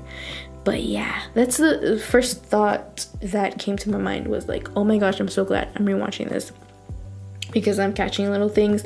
But 0.65 0.83
yeah, 0.83 1.23
that's 1.35 1.57
the 1.57 2.03
first 2.07 2.45
thought 2.45 3.07
that 3.21 3.59
came 3.59 3.77
to 3.79 3.91
my 3.91 3.99
mind 3.99 4.29
was 4.29 4.49
like, 4.49 4.69
oh 4.77 4.85
my 4.85 4.99
gosh, 4.99 5.19
I'm 5.19 5.29
so 5.29 5.45
glad 5.45 5.69
I'm 5.75 5.87
rewatching 5.87 6.29
this. 6.29 6.53
Because 7.53 7.79
I'm 7.79 7.93
catching 7.93 8.31
little 8.31 8.49
things 8.49 8.85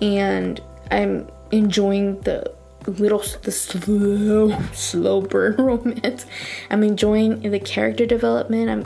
and 0.00 0.60
I'm 0.90 1.28
enjoying 1.52 2.20
the 2.20 2.53
little 2.86 3.22
the 3.42 3.52
slow 3.52 4.58
slow 4.72 5.20
burn 5.20 5.56
romance. 5.58 6.26
I'm 6.70 6.82
enjoying 6.82 7.50
the 7.50 7.58
character 7.58 8.06
development. 8.06 8.70
I'm 8.70 8.84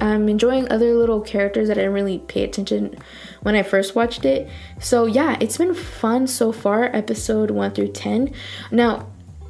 i'm 0.00 0.28
enjoying 0.28 0.70
other 0.70 0.94
little 0.94 1.20
characters 1.20 1.68
that 1.68 1.78
i 1.78 1.80
didn't 1.80 1.94
really 1.94 2.18
pay 2.18 2.44
attention 2.44 2.96
when 3.42 3.54
i 3.54 3.62
first 3.62 3.94
watched 3.94 4.24
it. 4.24 4.48
So 4.80 5.06
yeah 5.06 5.36
it's 5.40 5.58
been 5.58 5.74
fun 5.74 6.26
so 6.26 6.52
far 6.52 6.84
episode 6.84 7.50
1 7.50 7.72
through 7.72 7.92
10 7.92 8.32
now 8.70 9.06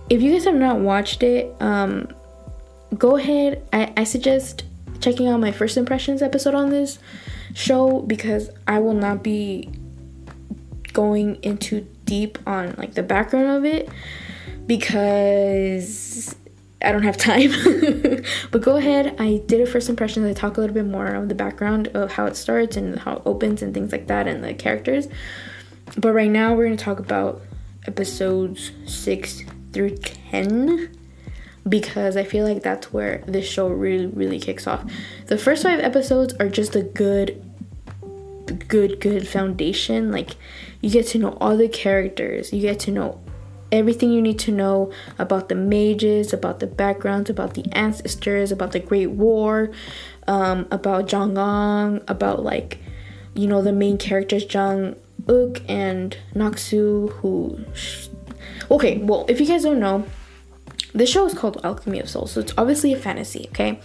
if 0.08 0.20
you 0.22 0.32
guys 0.32 0.44
have 0.44 0.54
not 0.54 0.80
watched 0.80 1.22
it 1.22 1.54
um 1.60 2.08
go 2.96 3.16
ahead. 3.16 3.62
I, 3.72 3.92
I 3.96 4.04
suggest 4.04 4.64
checking 5.00 5.28
out 5.28 5.40
my 5.40 5.52
first 5.52 5.76
impressions 5.76 6.22
episode 6.22 6.54
on 6.54 6.70
this 6.70 6.98
show 7.54 8.00
because 8.02 8.50
i 8.68 8.78
will 8.78 8.94
not 8.94 9.22
be 9.22 9.68
going 10.92 11.36
into 11.42 11.86
deep 12.10 12.38
on 12.44 12.74
like 12.76 12.94
the 12.94 13.04
background 13.04 13.48
of 13.48 13.64
it 13.64 13.88
because 14.66 16.34
I 16.82 16.90
don't 16.90 17.04
have 17.04 17.16
time. 17.16 17.52
but 18.50 18.62
go 18.62 18.76
ahead. 18.76 19.14
I 19.20 19.42
did 19.46 19.60
a 19.60 19.66
first 19.66 19.88
impressions. 19.88 20.26
I 20.26 20.32
talk 20.32 20.56
a 20.56 20.60
little 20.60 20.74
bit 20.74 20.86
more 20.86 21.06
of 21.06 21.28
the 21.28 21.36
background 21.36 21.86
of 21.94 22.10
how 22.10 22.26
it 22.26 22.34
starts 22.34 22.76
and 22.76 22.98
how 22.98 23.18
it 23.18 23.22
opens 23.24 23.62
and 23.62 23.72
things 23.72 23.92
like 23.92 24.08
that 24.08 24.26
and 24.26 24.42
the 24.42 24.54
characters. 24.54 25.06
But 25.96 26.12
right 26.12 26.30
now 26.30 26.52
we're 26.52 26.68
to 26.68 26.76
talk 26.76 26.98
about 26.98 27.42
episodes 27.86 28.72
6 28.86 29.44
through 29.72 29.96
10 29.98 30.96
because 31.68 32.16
I 32.16 32.24
feel 32.24 32.44
like 32.44 32.64
that's 32.64 32.92
where 32.92 33.22
this 33.28 33.46
show 33.46 33.68
really 33.68 34.06
really 34.06 34.40
kicks 34.40 34.66
off. 34.66 34.84
The 35.26 35.38
first 35.38 35.62
5 35.62 35.78
episodes 35.78 36.34
are 36.40 36.48
just 36.48 36.74
a 36.74 36.82
good 36.82 37.49
good 38.70 39.00
good 39.00 39.28
foundation 39.28 40.10
like 40.10 40.36
you 40.80 40.88
get 40.88 41.06
to 41.08 41.18
know 41.18 41.36
all 41.40 41.56
the 41.56 41.68
characters. 41.68 42.52
You 42.52 42.62
get 42.62 42.80
to 42.80 42.90
know 42.90 43.20
everything 43.72 44.10
you 44.10 44.22
need 44.22 44.38
to 44.38 44.50
know 44.50 44.90
about 45.18 45.48
the 45.48 45.54
mages 45.54 46.32
about 46.32 46.58
the 46.60 46.66
backgrounds 46.66 47.30
about 47.30 47.54
the 47.54 47.64
ancestors 47.72 48.50
about 48.50 48.72
the 48.72 48.80
great 48.80 49.08
war 49.08 49.70
um, 50.26 50.66
about 50.70 51.06
Jong 51.06 51.36
about 52.08 52.42
like 52.42 52.78
you 53.34 53.46
know 53.46 53.62
the 53.62 53.72
main 53.72 53.96
characters 53.96 54.44
Jang 54.44 54.96
Uk 55.28 55.62
and 55.68 56.16
Naksu 56.34 57.10
who 57.18 57.64
okay 58.70 58.98
well 58.98 59.24
if 59.28 59.40
you 59.40 59.46
guys 59.46 59.62
don't 59.62 59.78
know 59.78 60.04
this 60.92 61.08
show 61.08 61.24
is 61.26 61.34
called 61.34 61.60
Alchemy 61.62 62.00
of 62.00 62.08
Souls 62.08 62.32
so 62.32 62.40
it's 62.40 62.52
obviously 62.58 62.92
a 62.92 62.96
fantasy 62.96 63.46
okay 63.50 63.78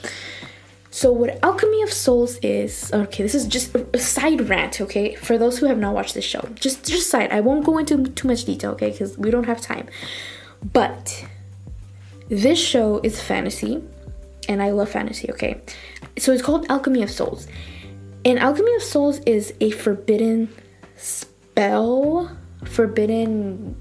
so, 0.96 1.12
what 1.12 1.44
Alchemy 1.44 1.82
of 1.82 1.92
Souls 1.92 2.38
is, 2.38 2.90
okay, 2.94 3.22
this 3.22 3.36
is 3.36 3.46
just 3.48 3.76
a 3.76 3.98
side 3.98 4.48
rant, 4.48 4.80
okay, 4.80 5.16
for 5.16 5.38
those 5.38 5.58
who 5.58 5.66
have 5.66 5.78
not 5.78 5.94
watched 5.94 6.14
this 6.14 6.24
show. 6.24 6.48
Just, 6.56 6.88
just 6.88 7.10
side. 7.10 7.34
I 7.34 7.42
won't 7.42 7.66
go 7.66 7.78
into 7.78 8.06
too 8.12 8.30
much 8.30 8.46
detail, 8.46 8.72
okay, 8.72 8.92
because 8.92 9.18
we 9.18 9.30
don't 9.30 9.44
have 9.44 9.60
time. 9.60 9.90
But 10.72 11.26
this 12.30 12.58
show 12.58 13.02
is 13.04 13.20
fantasy, 13.20 13.84
and 14.48 14.64
I 14.64 14.72
love 14.72 14.88
fantasy, 14.90 15.30
okay? 15.32 15.60
So, 16.18 16.32
it's 16.32 16.42
called 16.42 16.66
Alchemy 16.70 17.04
of 17.04 17.12
Souls. 17.12 17.46
And 18.24 18.40
Alchemy 18.40 18.74
of 18.76 18.82
Souls 18.82 19.20
is 19.26 19.54
a 19.60 19.72
forbidden 19.72 20.48
spell, 20.96 22.38
forbidden 22.64 23.76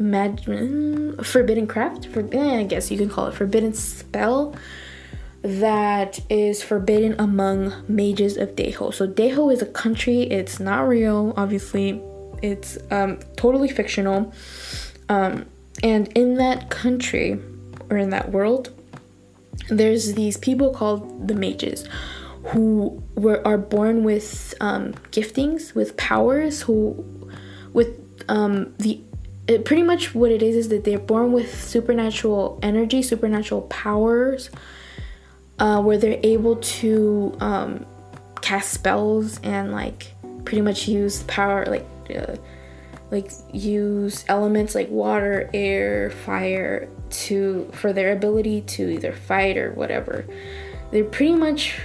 magic, 0.00 1.24
forbidden 1.24 1.68
craft, 1.68 2.06
forbidden, 2.08 2.50
eh, 2.50 2.58
I 2.58 2.64
guess 2.64 2.90
you 2.90 2.98
can 2.98 3.08
call 3.08 3.28
it 3.28 3.34
forbidden 3.34 3.74
spell 3.74 4.56
that 5.46 6.20
is 6.28 6.62
forbidden 6.62 7.14
among 7.18 7.72
mages 7.88 8.36
of 8.36 8.56
Daeho. 8.56 8.92
So 8.92 9.06
Daeho 9.06 9.52
is 9.52 9.62
a 9.62 9.66
country, 9.66 10.22
it's 10.22 10.60
not 10.60 10.88
real, 10.88 11.34
obviously. 11.36 12.02
It's 12.42 12.76
um, 12.90 13.18
totally 13.36 13.68
fictional. 13.68 14.32
Um, 15.08 15.46
and 15.82 16.08
in 16.14 16.34
that 16.34 16.70
country 16.70 17.40
or 17.90 17.96
in 17.96 18.10
that 18.10 18.30
world, 18.30 18.72
there's 19.68 20.14
these 20.14 20.36
people 20.36 20.72
called 20.72 21.28
the 21.28 21.34
mages 21.34 21.88
who 22.48 23.02
were 23.14 23.44
are 23.46 23.58
born 23.58 24.04
with 24.04 24.54
um, 24.60 24.92
giftings, 25.10 25.74
with 25.74 25.96
powers, 25.96 26.62
who 26.62 27.04
with 27.72 27.88
um, 28.28 28.74
the 28.78 29.00
it, 29.48 29.64
pretty 29.64 29.82
much 29.82 30.14
what 30.14 30.30
it 30.30 30.42
is 30.42 30.56
is 30.56 30.68
that 30.68 30.84
they're 30.84 30.98
born 30.98 31.32
with 31.32 31.62
supernatural 31.62 32.58
energy, 32.62 33.02
supernatural 33.02 33.62
powers, 33.62 34.50
uh, 35.58 35.80
where 35.80 35.98
they're 35.98 36.20
able 36.22 36.56
to 36.56 37.36
um, 37.40 37.86
cast 38.42 38.72
spells 38.72 39.40
and 39.42 39.72
like 39.72 40.12
pretty 40.44 40.60
much 40.60 40.86
use 40.86 41.22
power 41.24 41.64
like 41.66 41.86
uh, 42.16 42.36
like 43.10 43.30
use 43.52 44.24
elements 44.28 44.74
like 44.74 44.90
water, 44.90 45.48
air, 45.54 46.10
fire 46.10 46.88
to 47.08 47.70
for 47.72 47.92
their 47.92 48.12
ability 48.12 48.62
to 48.62 48.90
either 48.90 49.12
fight 49.12 49.56
or 49.56 49.72
whatever. 49.72 50.24
They're 50.90 51.04
pretty 51.04 51.34
much 51.34 51.78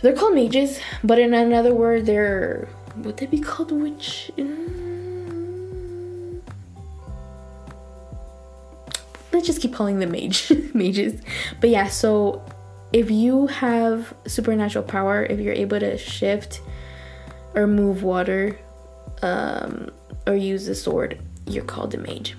they're 0.00 0.14
called 0.14 0.34
mages, 0.34 0.80
but 1.04 1.18
in 1.18 1.34
another 1.34 1.74
word, 1.74 2.06
they're 2.06 2.68
would 2.96 3.16
they 3.16 3.26
be 3.26 3.40
called 3.40 3.72
witch? 3.72 4.30
Mm 4.36 4.89
let's 9.32 9.46
just 9.46 9.60
keep 9.60 9.72
calling 9.72 9.98
them 9.98 10.12
mage 10.12 10.50
mages. 10.74 11.20
But 11.60 11.70
yeah, 11.70 11.88
so 11.88 12.44
if 12.92 13.10
you 13.10 13.46
have 13.48 14.12
supernatural 14.26 14.84
power, 14.84 15.24
if 15.24 15.40
you're 15.40 15.54
able 15.54 15.80
to 15.80 15.96
shift 15.96 16.60
or 17.54 17.66
move 17.66 18.02
water, 18.02 18.58
um, 19.22 19.90
or 20.26 20.34
use 20.34 20.68
a 20.68 20.74
sword, 20.74 21.20
you're 21.46 21.64
called 21.64 21.94
a 21.94 21.98
mage. 21.98 22.36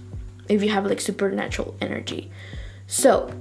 If 0.50 0.64
you 0.64 0.70
have 0.70 0.86
like 0.86 1.02
supernatural 1.02 1.76
energy. 1.82 2.32
So 2.88 3.32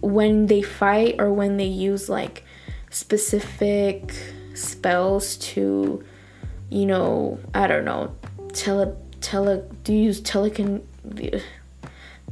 when 0.00 0.46
they 0.46 0.62
fight 0.62 1.16
or 1.18 1.32
when 1.32 1.56
they 1.56 1.66
use 1.66 2.08
like 2.08 2.44
specific 2.90 4.14
spells 4.54 5.36
to, 5.36 6.02
you 6.70 6.86
know, 6.86 7.38
I 7.54 7.66
don't 7.66 7.84
know, 7.84 8.14
tele 8.52 8.96
tele 9.20 9.62
do 9.84 9.92
you 9.92 10.02
use 10.02 10.20
telecon 10.20 10.82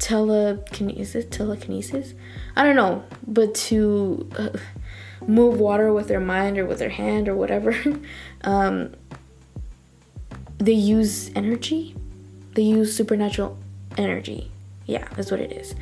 telekinesis? 0.04 1.24
Telekinesis 1.30 2.14
i 2.56 2.62
don't 2.62 2.76
know 2.76 3.02
but 3.26 3.54
to 3.54 4.28
uh, 4.38 4.50
move 5.26 5.58
water 5.58 5.92
with 5.92 6.08
their 6.08 6.20
mind 6.20 6.58
or 6.58 6.66
with 6.66 6.78
their 6.78 6.90
hand 6.90 7.28
or 7.28 7.34
whatever 7.34 7.74
um, 8.44 8.94
they 10.58 10.72
use 10.72 11.30
energy. 11.34 11.94
They 12.54 12.62
use 12.62 12.96
supernatural 12.96 13.58
energy. 13.96 14.50
Yeah 14.86 15.06
that's 15.16 15.30
what 15.30 15.40
it 15.40 15.52
is. 15.52 15.74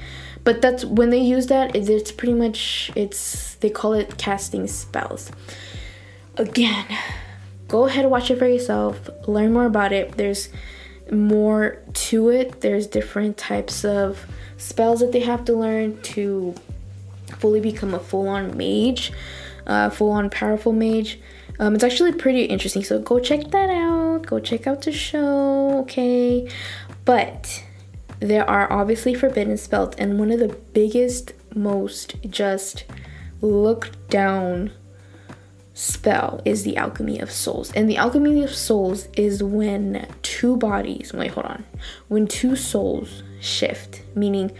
But 0.44 0.62
that's 0.62 0.84
when 0.84 1.10
they 1.10 1.20
use 1.20 1.46
that 1.48 1.74
it's 1.74 2.12
pretty 2.12 2.34
much 2.34 2.90
it's 2.94 3.54
they 3.56 3.70
call 3.70 3.94
it 3.94 4.18
casting 4.18 4.66
spells. 4.66 5.30
Again 6.36 6.86
go 7.68 7.86
ahead 7.86 8.04
and 8.04 8.10
watch 8.10 8.30
it 8.30 8.38
for 8.38 8.46
yourself. 8.46 9.08
Learn 9.26 9.52
more 9.52 9.66
about 9.66 9.92
it. 9.92 10.16
There's 10.16 10.48
more 11.11 11.78
to 11.92 12.28
it. 12.28 12.61
There's 12.61 12.87
different 12.87 13.37
types 13.37 13.85
of 13.85 14.26
spells 14.56 15.00
that 15.00 15.12
they 15.12 15.21
have 15.21 15.44
to 15.47 15.54
learn 15.54 16.00
to 16.02 16.54
fully 17.38 17.61
become 17.61 17.94
a 17.94 17.99
full-on 17.99 18.56
mage 18.56 19.12
uh, 19.66 19.90
full-on 19.90 20.30
powerful 20.30 20.73
mage. 20.73 21.18
Um, 21.59 21.75
it's 21.75 21.85
actually 21.85 22.12
pretty 22.12 22.44
interesting 22.44 22.82
so 22.82 22.99
go 22.99 23.18
check 23.18 23.50
that 23.50 23.71
out. 23.71 24.26
Go 24.26 24.40
check 24.40 24.66
out 24.66 24.82
the 24.82 24.92
show 24.92 25.78
okay? 25.80 26.49
But 27.04 27.64
there 28.21 28.49
are 28.49 28.73
obviously 28.73 29.14
forbidden 29.14 29.56
spells, 29.56 29.94
and 29.97 30.18
one 30.18 30.30
of 30.30 30.38
the 30.38 30.56
biggest, 30.73 31.32
most 31.54 32.14
just 32.28 32.85
looked 33.40 34.09
down 34.09 34.71
spell 35.74 36.40
is 36.44 36.64
the 36.64 36.76
alchemy 36.76 37.18
of 37.18 37.30
souls. 37.30 37.72
And 37.72 37.88
the 37.88 37.96
alchemy 37.96 38.44
of 38.44 38.54
souls 38.54 39.08
is 39.16 39.42
when 39.42 40.06
two 40.22 40.56
bodies, 40.56 41.12
wait, 41.12 41.30
hold 41.30 41.46
on, 41.46 41.64
when 42.08 42.26
two 42.26 42.56
souls 42.56 43.22
shift, 43.40 44.02
meaning 44.14 44.52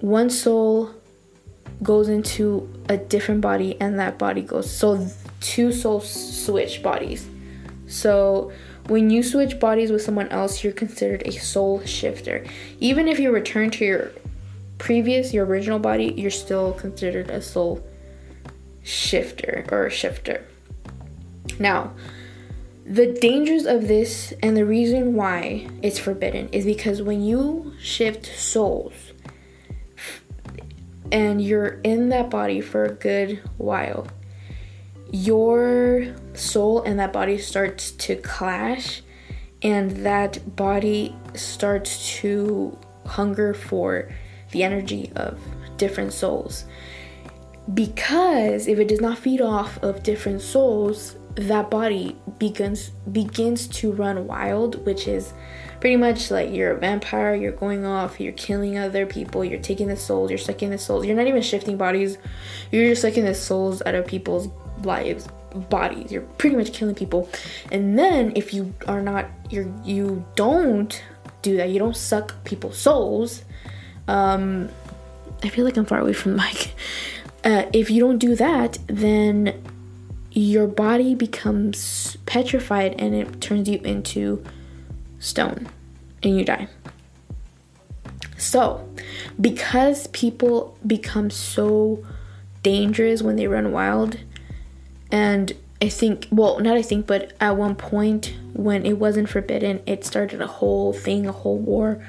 one 0.00 0.30
soul 0.30 0.90
goes 1.82 2.08
into 2.08 2.68
a 2.88 2.96
different 2.96 3.40
body 3.40 3.80
and 3.80 3.98
that 3.98 4.18
body 4.18 4.42
goes. 4.42 4.70
So 4.70 5.08
two 5.40 5.72
souls 5.72 6.44
switch 6.44 6.82
bodies. 6.82 7.28
So 7.86 8.52
when 8.88 9.10
you 9.10 9.22
switch 9.22 9.60
bodies 9.60 9.92
with 9.92 10.02
someone 10.02 10.28
else, 10.28 10.64
you're 10.64 10.72
considered 10.72 11.22
a 11.26 11.32
soul 11.32 11.84
shifter. 11.84 12.44
Even 12.80 13.06
if 13.06 13.18
you 13.18 13.30
return 13.30 13.70
to 13.72 13.84
your 13.84 14.12
previous, 14.78 15.34
your 15.34 15.44
original 15.44 15.78
body, 15.78 16.14
you're 16.16 16.30
still 16.30 16.72
considered 16.72 17.30
a 17.30 17.42
soul 17.42 17.84
shifter 18.88 19.66
or 19.70 19.90
shifter. 19.90 20.46
Now, 21.58 21.92
the 22.86 23.12
dangers 23.12 23.66
of 23.66 23.86
this 23.86 24.32
and 24.42 24.56
the 24.56 24.64
reason 24.64 25.14
why 25.14 25.68
it's 25.82 25.98
forbidden 25.98 26.48
is 26.50 26.64
because 26.64 27.02
when 27.02 27.22
you 27.22 27.74
shift 27.82 28.26
souls 28.26 28.94
and 31.12 31.42
you're 31.42 31.80
in 31.84 32.08
that 32.08 32.30
body 32.30 32.62
for 32.62 32.86
a 32.86 32.92
good 32.92 33.42
while, 33.58 34.06
your 35.10 36.14
soul 36.32 36.82
and 36.82 36.98
that 36.98 37.12
body 37.12 37.36
starts 37.36 37.90
to 37.92 38.16
clash 38.16 39.02
and 39.62 39.90
that 40.06 40.56
body 40.56 41.14
starts 41.34 42.16
to 42.20 42.78
hunger 43.04 43.52
for 43.52 44.10
the 44.52 44.62
energy 44.62 45.12
of 45.14 45.38
different 45.76 46.12
souls 46.12 46.64
because 47.74 48.66
if 48.66 48.78
it 48.78 48.88
does 48.88 49.00
not 49.00 49.18
feed 49.18 49.40
off 49.40 49.82
of 49.82 50.02
different 50.02 50.40
souls 50.40 51.16
that 51.34 51.70
body 51.70 52.16
begins 52.38 52.90
begins 53.12 53.68
to 53.68 53.92
run 53.92 54.26
wild 54.26 54.84
which 54.84 55.06
is 55.06 55.32
pretty 55.80 55.96
much 55.96 56.30
like 56.30 56.50
you're 56.52 56.72
a 56.72 56.78
vampire 56.78 57.34
you're 57.34 57.52
going 57.52 57.84
off 57.84 58.18
you're 58.18 58.32
killing 58.32 58.78
other 58.78 59.06
people 59.06 59.44
you're 59.44 59.60
taking 59.60 59.86
the 59.86 59.96
souls 59.96 60.30
you're 60.30 60.38
sucking 60.38 60.70
the 60.70 60.78
souls. 60.78 61.06
You're 61.06 61.16
not 61.16 61.26
even 61.26 61.42
shifting 61.42 61.76
bodies 61.76 62.18
you're 62.72 62.88
just 62.88 63.02
sucking 63.02 63.24
the 63.24 63.34
souls 63.34 63.82
out 63.86 63.94
of 63.94 64.06
people's 64.06 64.48
lives 64.82 65.28
bodies. 65.70 66.12
You're 66.12 66.22
pretty 66.22 66.56
much 66.56 66.72
killing 66.72 66.94
people. 66.94 67.28
And 67.72 67.98
then 67.98 68.32
if 68.36 68.52
you 68.52 68.74
are 68.86 69.00
not 69.00 69.30
you're 69.50 69.72
you 69.84 70.24
don't 70.34 71.02
do 71.42 71.56
that 71.56 71.70
you 71.70 71.78
don't 71.78 71.96
suck 71.96 72.42
people's 72.44 72.76
souls 72.76 73.42
um 74.08 74.68
i 75.44 75.48
feel 75.48 75.64
like 75.64 75.76
i'm 75.76 75.86
far 75.86 76.00
away 76.00 76.12
from 76.12 76.32
the 76.32 76.38
mic 76.38 76.74
uh, 77.44 77.64
if 77.72 77.90
you 77.90 78.00
don't 78.00 78.18
do 78.18 78.34
that 78.34 78.78
then 78.86 79.62
your 80.30 80.66
body 80.66 81.14
becomes 81.14 82.16
petrified 82.26 82.94
and 82.98 83.14
it 83.14 83.40
turns 83.40 83.68
you 83.68 83.78
into 83.80 84.44
stone 85.18 85.68
and 86.22 86.38
you 86.38 86.44
die 86.44 86.68
so 88.36 88.88
because 89.40 90.06
people 90.08 90.76
become 90.86 91.30
so 91.30 92.04
dangerous 92.62 93.22
when 93.22 93.36
they 93.36 93.46
run 93.46 93.72
wild 93.72 94.18
and 95.10 95.52
I 95.80 95.88
think, 95.88 96.26
well, 96.30 96.58
not 96.58 96.76
I 96.76 96.82
think, 96.82 97.06
but 97.06 97.32
at 97.40 97.56
one 97.56 97.76
point 97.76 98.34
when 98.52 98.84
it 98.84 98.94
wasn't 98.94 99.28
forbidden, 99.28 99.80
it 99.86 100.04
started 100.04 100.40
a 100.40 100.46
whole 100.46 100.92
thing, 100.92 101.26
a 101.26 101.32
whole 101.32 101.58
war. 101.58 102.04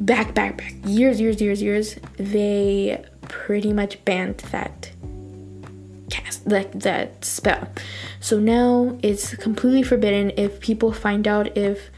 Back, 0.00 0.34
back, 0.34 0.56
back, 0.56 0.74
years, 0.84 1.20
years, 1.20 1.40
years, 1.40 1.62
years. 1.62 1.96
They 2.16 3.04
pretty 3.28 3.72
much 3.72 4.04
banned 4.04 4.38
that 4.50 4.90
cast, 6.10 6.48
that 6.48 6.80
that 6.80 7.24
spell. 7.24 7.68
So 8.20 8.38
now 8.38 8.98
it's 9.02 9.34
completely 9.36 9.82
forbidden. 9.82 10.32
If 10.36 10.60
people 10.60 10.92
find 10.92 11.26
out 11.26 11.56
if 11.56 11.90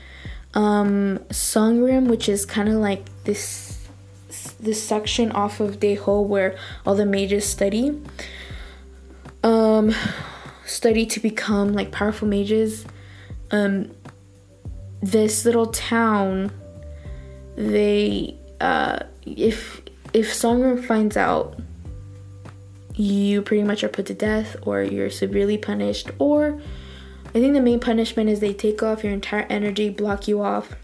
um 0.54 1.18
Songrim, 1.30 2.06
which 2.08 2.28
is 2.28 2.46
kind 2.46 2.68
of 2.68 2.76
like 2.76 3.04
this 3.24 3.68
this 4.60 4.82
section 4.82 5.30
off 5.32 5.60
of 5.60 5.78
Daeho 5.80 6.24
where 6.24 6.56
all 6.84 6.94
the 6.94 7.06
mages 7.06 7.46
study 7.46 8.00
um 9.42 9.94
study 10.64 11.06
to 11.06 11.20
become 11.20 11.72
like 11.72 11.90
powerful 11.92 12.26
mages 12.26 12.84
um 13.50 13.90
this 15.00 15.44
little 15.44 15.66
town 15.66 16.50
they 17.56 18.36
uh 18.60 18.98
if 19.24 19.80
if 20.12 20.32
Songrim 20.32 20.84
finds 20.84 21.16
out 21.16 21.58
you 22.94 23.42
pretty 23.42 23.62
much 23.62 23.84
are 23.84 23.88
put 23.88 24.06
to 24.06 24.14
death 24.14 24.56
or 24.62 24.82
you're 24.82 25.10
severely 25.10 25.56
punished 25.56 26.10
or 26.18 26.60
I 27.26 27.32
think 27.32 27.54
the 27.54 27.60
main 27.60 27.78
punishment 27.78 28.28
is 28.28 28.40
they 28.40 28.54
take 28.54 28.82
off 28.82 29.04
your 29.04 29.12
entire 29.12 29.46
energy, 29.50 29.90
block 29.90 30.26
you 30.26 30.42
off, 30.42 30.74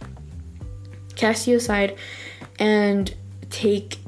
cast 1.16 1.48
you 1.48 1.56
aside 1.56 1.96
and 2.58 3.12
take 3.50 3.98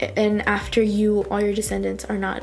and 0.00 0.42
after 0.42 0.82
you 0.82 1.22
all 1.30 1.40
your 1.40 1.54
descendants 1.54 2.04
are 2.04 2.18
not 2.18 2.42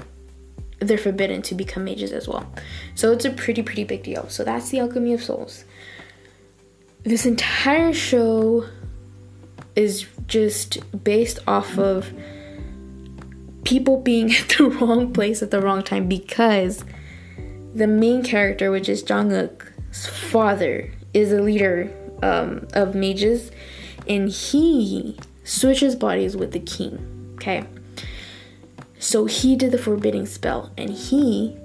they're 0.80 0.98
forbidden 0.98 1.44
to 1.44 1.56
become 1.56 1.84
mages 1.84 2.12
as 2.12 2.28
well. 2.28 2.52
So 2.96 3.12
it's 3.12 3.24
a 3.24 3.30
pretty, 3.30 3.62
pretty 3.62 3.84
big 3.84 4.02
deal. 4.02 4.28
So 4.30 4.44
that's 4.44 4.70
the 4.70 4.80
Alchemy 4.80 5.14
of 5.14 5.24
Souls. 5.24 5.64
This 7.04 7.28
entire 7.28 7.94
show 7.94 8.66
is 9.76 10.06
just 10.28 10.80
based 11.04 11.40
off 11.48 11.78
of 11.78 12.14
people 13.64 14.02
being 14.02 14.34
at 14.36 14.50
the 14.50 14.70
wrong 14.70 15.14
place 15.14 15.42
at 15.42 15.52
the 15.52 15.62
wrong 15.62 15.84
time 15.84 16.08
because 16.08 16.84
the 17.74 17.88
main 17.88 18.24
character, 18.24 18.72
which 18.72 18.90
is 18.90 19.02
Jang 19.02 19.34
Uk's 19.34 20.08
father, 20.08 20.92
is 21.14 21.32
a 21.32 21.42
leader 21.42 21.92
um, 22.22 22.68
of 22.74 22.96
mages, 22.96 23.52
and 24.08 24.30
he 24.30 25.18
switches 25.44 25.96
bodies 25.96 26.36
with 26.36 26.52
the 26.52 26.60
king. 26.60 27.36
Okay, 27.36 27.66
so 29.00 29.26
he 29.26 29.56
did 29.56 29.72
the 29.72 29.78
forbidding 29.78 30.26
spell 30.26 30.72
and 30.78 30.92
he 30.92 31.58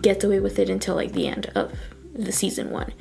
gets 0.00 0.24
away 0.24 0.40
with 0.40 0.58
it 0.58 0.70
until 0.70 0.94
like 0.94 1.12
the 1.12 1.26
end 1.26 1.50
of 1.54 1.72
the 2.14 2.32
season 2.32 2.70
one. 2.70 2.92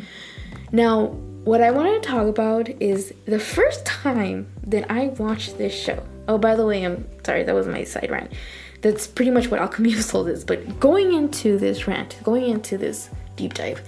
Now, 0.72 1.16
what 1.46 1.62
I 1.62 1.70
want 1.70 2.02
to 2.02 2.10
talk 2.10 2.28
about 2.28 2.70
is 2.82 3.14
the 3.26 3.40
first 3.40 3.86
time 3.86 4.48
that 4.66 4.92
I 4.92 5.08
watched 5.10 5.60
this 5.60 5.74
show. 5.74 6.04
Oh, 6.28 6.40
by 6.40 6.56
the 6.56 6.66
way, 6.66 6.84
I'm 6.84 7.08
sorry, 7.24 7.44
that 7.44 7.54
was 7.54 7.68
my 7.68 7.84
side 7.84 8.10
rant. 8.10 8.34
That's 8.82 9.06
pretty 9.06 9.30
much 9.30 9.52
what 9.52 9.60
Alchemy 9.62 9.94
of 9.94 10.04
Souls 10.04 10.28
is. 10.28 10.44
But 10.44 10.80
going 10.80 11.14
into 11.14 11.60
this 11.60 11.88
rant, 11.88 12.18
going 12.24 12.50
into 12.50 12.80
this 12.80 13.12
deep 13.36 13.54
dive, 13.54 13.82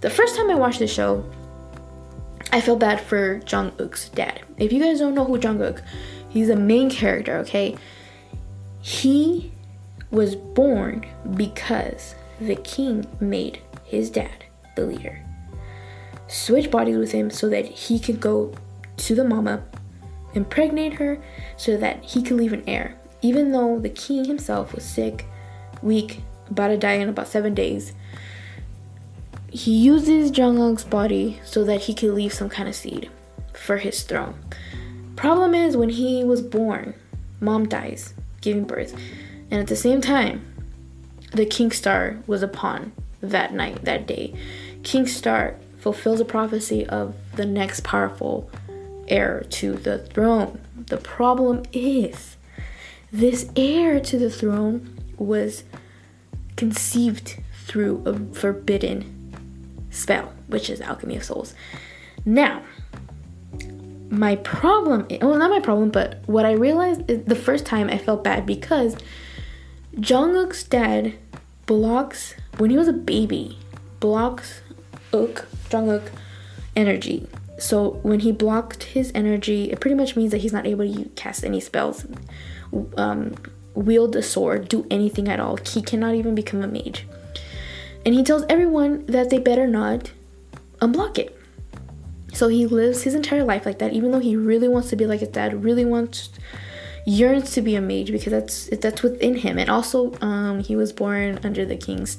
the 0.00 0.10
first 0.10 0.34
time 0.34 0.50
I 0.50 0.56
watched 0.56 0.80
the 0.80 0.88
show, 0.88 1.24
I 2.50 2.60
felt 2.60 2.80
bad 2.80 3.00
for 3.00 3.38
Jang 3.38 3.72
Uk's 3.78 4.08
dad. 4.08 4.40
If 4.58 4.72
you 4.72 4.82
guys 4.82 4.98
don't 4.98 5.14
know 5.14 5.24
who 5.24 5.38
Jang 5.38 5.62
Uk, 5.62 5.80
he's 6.28 6.48
the 6.48 6.56
main 6.56 6.90
character, 6.90 7.36
okay? 7.38 7.76
He 8.80 9.52
was 10.10 10.34
born 10.34 11.06
because 11.36 12.16
the 12.40 12.56
king 12.56 13.06
made 13.20 13.60
his 13.84 14.10
dad 14.10 14.44
the 14.74 14.86
leader. 14.86 15.25
Switch 16.28 16.70
bodies 16.70 16.96
with 16.96 17.12
him 17.12 17.30
so 17.30 17.48
that 17.48 17.64
he 17.64 17.98
could 17.98 18.20
go 18.20 18.52
to 18.96 19.14
the 19.14 19.24
mama, 19.24 19.62
impregnate 20.34 20.94
her, 20.94 21.22
so 21.56 21.76
that 21.76 22.02
he 22.04 22.22
could 22.22 22.36
leave 22.36 22.52
an 22.52 22.64
heir. 22.66 22.96
Even 23.22 23.52
though 23.52 23.78
the 23.78 23.88
king 23.88 24.24
himself 24.24 24.74
was 24.74 24.84
sick, 24.84 25.26
weak, 25.82 26.22
about 26.50 26.68
to 26.68 26.76
die 26.76 26.94
in 26.94 27.08
about 27.08 27.28
seven 27.28 27.54
days, 27.54 27.92
he 29.50 29.76
uses 29.76 30.30
Jang 30.30 30.60
Uk's 30.60 30.84
body 30.84 31.40
so 31.44 31.64
that 31.64 31.82
he 31.82 31.94
could 31.94 32.12
leave 32.12 32.32
some 32.32 32.48
kind 32.48 32.68
of 32.68 32.74
seed 32.74 33.10
for 33.52 33.78
his 33.78 34.02
throne. 34.02 34.34
Problem 35.16 35.54
is, 35.54 35.76
when 35.76 35.88
he 35.88 36.24
was 36.24 36.42
born, 36.42 36.94
mom 37.40 37.66
dies, 37.68 38.14
giving 38.40 38.64
birth. 38.64 38.94
And 39.50 39.60
at 39.60 39.66
the 39.66 39.76
same 39.76 40.00
time, 40.00 40.44
the 41.32 41.46
King 41.46 41.70
Star 41.70 42.18
was 42.26 42.42
upon 42.42 42.92
that 43.20 43.54
night, 43.54 43.84
that 43.84 44.06
day. 44.06 44.34
King 44.82 45.06
Star 45.06 45.56
fulfills 45.86 46.18
a 46.18 46.24
prophecy 46.24 46.84
of 46.84 47.14
the 47.36 47.46
next 47.46 47.84
powerful 47.84 48.50
heir 49.06 49.46
to 49.48 49.74
the 49.74 49.98
throne. 49.98 50.60
The 50.88 50.96
problem 50.96 51.62
is, 51.72 52.36
this 53.12 53.48
heir 53.54 54.00
to 54.00 54.18
the 54.18 54.28
throne 54.28 54.98
was 55.16 55.62
conceived 56.56 57.40
through 57.66 58.02
a 58.04 58.18
forbidden 58.34 59.32
spell, 59.90 60.32
which 60.48 60.68
is 60.68 60.80
Alchemy 60.80 61.18
of 61.18 61.22
Souls. 61.22 61.54
Now, 62.24 62.64
my 64.10 64.34
problem, 64.34 65.06
well, 65.20 65.38
not 65.38 65.50
my 65.50 65.60
problem, 65.60 65.90
but 65.90 66.18
what 66.26 66.44
I 66.44 66.54
realized 66.54 67.08
is 67.08 67.22
the 67.26 67.36
first 67.36 67.64
time 67.64 67.90
I 67.90 67.98
felt 67.98 68.24
bad 68.24 68.44
because 68.44 68.96
Jang 70.00 70.34
Uk's 70.34 70.64
dad 70.64 71.14
blocks, 71.66 72.34
when 72.56 72.70
he 72.70 72.76
was 72.76 72.88
a 72.88 72.92
baby, 72.92 73.60
blocks 74.00 74.62
Ook, 75.12 75.46
Jang 75.70 75.90
Uk 75.90 76.10
energy. 76.74 77.26
So 77.58 78.00
when 78.02 78.20
he 78.20 78.32
blocked 78.32 78.84
his 78.84 79.10
energy, 79.14 79.70
it 79.70 79.80
pretty 79.80 79.94
much 79.94 80.14
means 80.16 80.30
that 80.32 80.42
he's 80.42 80.52
not 80.52 80.66
able 80.66 80.92
to 80.92 81.08
cast 81.10 81.44
any 81.44 81.60
spells, 81.60 82.06
um, 82.96 83.34
wield 83.74 84.14
a 84.16 84.22
sword, 84.22 84.68
do 84.68 84.86
anything 84.90 85.28
at 85.28 85.40
all. 85.40 85.56
He 85.56 85.80
cannot 85.80 86.14
even 86.14 86.34
become 86.34 86.62
a 86.62 86.68
mage. 86.68 87.06
And 88.04 88.14
he 88.14 88.22
tells 88.22 88.44
everyone 88.48 89.06
that 89.06 89.30
they 89.30 89.38
better 89.38 89.66
not 89.66 90.12
unblock 90.80 91.18
it. 91.18 91.32
So 92.32 92.48
he 92.48 92.66
lives 92.66 93.02
his 93.02 93.14
entire 93.14 93.44
life 93.44 93.64
like 93.64 93.78
that, 93.78 93.94
even 93.94 94.10
though 94.10 94.18
he 94.18 94.36
really 94.36 94.68
wants 94.68 94.90
to 94.90 94.96
be 94.96 95.06
like 95.06 95.20
his 95.20 95.30
dad, 95.30 95.64
really 95.64 95.86
wants, 95.86 96.28
yearns 97.06 97.52
to 97.52 97.62
be 97.62 97.76
a 97.76 97.80
mage 97.80 98.12
because 98.12 98.32
that's 98.32 98.68
that's 98.80 99.02
within 99.02 99.36
him. 99.36 99.58
And 99.58 99.70
also, 99.70 100.12
um, 100.20 100.60
he 100.60 100.76
was 100.76 100.92
born 100.92 101.40
under 101.42 101.64
the 101.64 101.76
king's 101.76 102.18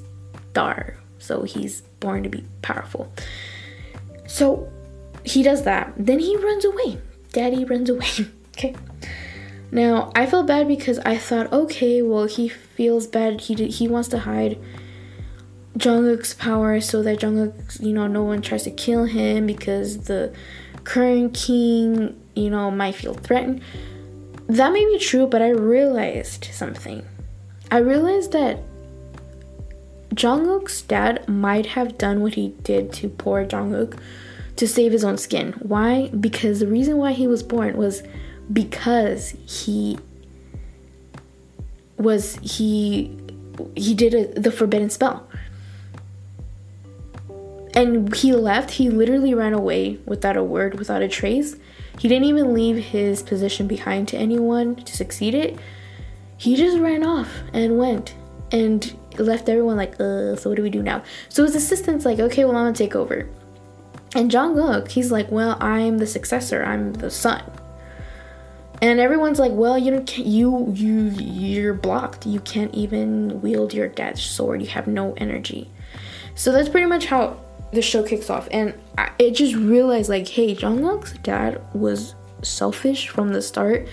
star, 0.49 0.97
so 1.19 1.43
he's 1.43 1.83
born 1.99 2.23
to 2.23 2.29
be 2.29 2.45
powerful. 2.62 3.12
So 4.27 4.71
he 5.23 5.43
does 5.43 5.63
that. 5.63 5.93
Then 5.97 6.19
he 6.19 6.36
runs 6.38 6.65
away. 6.65 6.99
Daddy 7.33 7.65
runs 7.65 7.89
away. 7.89 8.10
okay. 8.57 8.75
Now 9.71 10.12
I 10.15 10.25
felt 10.25 10.47
bad 10.47 10.67
because 10.67 10.99
I 10.99 11.17
thought, 11.17 11.51
okay, 11.51 12.01
well 12.01 12.25
he 12.25 12.47
feels 12.49 13.07
bad. 13.07 13.41
He 13.41 13.55
did, 13.55 13.71
he 13.71 13.88
wants 13.88 14.10
to 14.10 14.19
hide 14.19 14.57
Jang 15.75 16.10
Uk's 16.10 16.33
power 16.33 16.81
so 16.81 17.03
that 17.03 17.19
Jang 17.19 17.39
Uk, 17.39 17.53
you 17.79 17.93
know, 17.93 18.07
no 18.07 18.23
one 18.23 18.41
tries 18.41 18.63
to 18.63 18.71
kill 18.71 19.05
him 19.05 19.45
because 19.45 20.05
the 20.05 20.33
current 20.83 21.33
king, 21.33 22.19
you 22.36 22.49
know, 22.49 22.71
might 22.71 22.95
feel 22.95 23.13
threatened. 23.13 23.62
That 24.47 24.71
may 24.71 24.86
be 24.86 24.97
true, 24.97 25.27
but 25.27 25.41
I 25.41 25.49
realized 25.49 26.45
something. 26.51 27.05
I 27.69 27.79
realized 27.79 28.31
that 28.31 28.60
Jang 30.13 30.50
Uk's 30.50 30.82
dad 30.82 31.28
might 31.28 31.67
have 31.67 31.98
done 31.98 32.22
what 32.22 32.36
he 32.36 32.50
did 32.63 32.93
to 32.93 33.10
poor 33.10 33.46
Jang 33.46 33.76
Uk 33.76 33.96
to 34.56 34.67
save 34.67 34.91
his 34.91 35.04
own 35.04 35.17
skin. 35.17 35.54
Why? 35.60 36.08
Because 36.10 36.60
the 36.60 36.67
reason 36.67 36.98
why 36.98 37.12
he 37.13 37.28
was 37.28 37.43
born 37.43 37.78
was 37.78 38.04
because 38.52 39.36
he 39.46 39.98
was 41.98 42.36
he 42.41 43.17
he 43.76 43.93
did 43.93 44.13
a, 44.13 44.39
the 44.39 44.52
forbidden 44.52 44.89
spell 44.89 45.28
and 47.78 48.13
he 48.15 48.34
left. 48.34 48.72
He 48.72 48.89
literally 48.89 49.36
ran 49.36 49.54
away 49.54 50.00
without 50.06 50.36
a 50.36 50.43
word, 50.43 50.80
without 50.80 51.04
a 51.04 51.08
trace. 51.08 51.56
He 52.00 52.08
didn't 52.08 52.26
even 52.26 52.54
leave 52.54 52.78
his 52.78 53.22
position 53.22 53.67
behind 53.67 54.08
to 54.10 54.17
anyone 54.17 54.76
to 54.78 54.96
succeed 54.96 55.36
it. 55.36 55.60
He 56.38 56.56
just 56.56 56.80
ran 56.80 57.06
off 57.06 57.30
and 57.54 57.78
went 57.78 58.15
and 58.52 58.98
left 59.19 59.49
everyone 59.49 59.77
like, 59.77 59.99
uh, 59.99 60.36
so 60.36 60.49
what 60.49 60.56
do 60.56 60.63
we 60.63 60.69
do 60.69 60.84
now? 60.84 61.03
So 61.30 61.43
his 61.43 61.56
assistant's 61.56 62.06
like, 62.06 62.19
okay, 62.19 62.45
well, 62.45 62.56
I'm 62.56 62.65
gonna 62.65 62.75
take 62.75 62.95
over. 62.95 63.27
And 64.15 64.32
Jang 64.32 64.58
Uk, 64.60 64.89
he's 64.89 65.12
like, 65.12 65.30
well, 65.32 65.58
I'm 65.62 65.97
the 65.97 66.08
successor, 66.08 66.63
I'm 66.63 66.93
the 66.93 67.10
son. 67.10 67.43
And 68.82 68.99
everyone's 68.99 69.39
like, 69.39 69.51
well, 69.53 69.77
you 69.77 69.91
know, 69.91 70.03
you 70.15 70.71
you 70.71 71.10
you're 71.10 71.73
blocked. 71.73 72.27
You 72.27 72.39
can't 72.41 72.73
even 72.75 73.41
wield 73.41 73.73
your 73.73 73.88
dad's 73.88 74.21
sword. 74.21 74.62
You 74.62 74.67
have 74.67 74.86
no 74.86 75.13
energy. 75.17 75.69
So 76.36 76.51
that's 76.51 76.69
pretty 76.69 76.86
much 76.86 77.08
how 77.08 77.38
the 77.73 77.82
show 77.82 78.03
kicks 78.03 78.30
off, 78.30 78.47
and 78.51 78.73
I, 78.97 79.12
it 79.19 79.32
just 79.32 79.56
realized 79.56 80.10
like, 80.10 80.27
hey, 80.27 80.53
Jang 80.53 80.86
Uk's 80.86 81.13
dad 81.23 81.62
was 81.73 82.15
selfish 82.43 83.10
from 83.10 83.34
the 83.34 83.41
start, 83.41 83.88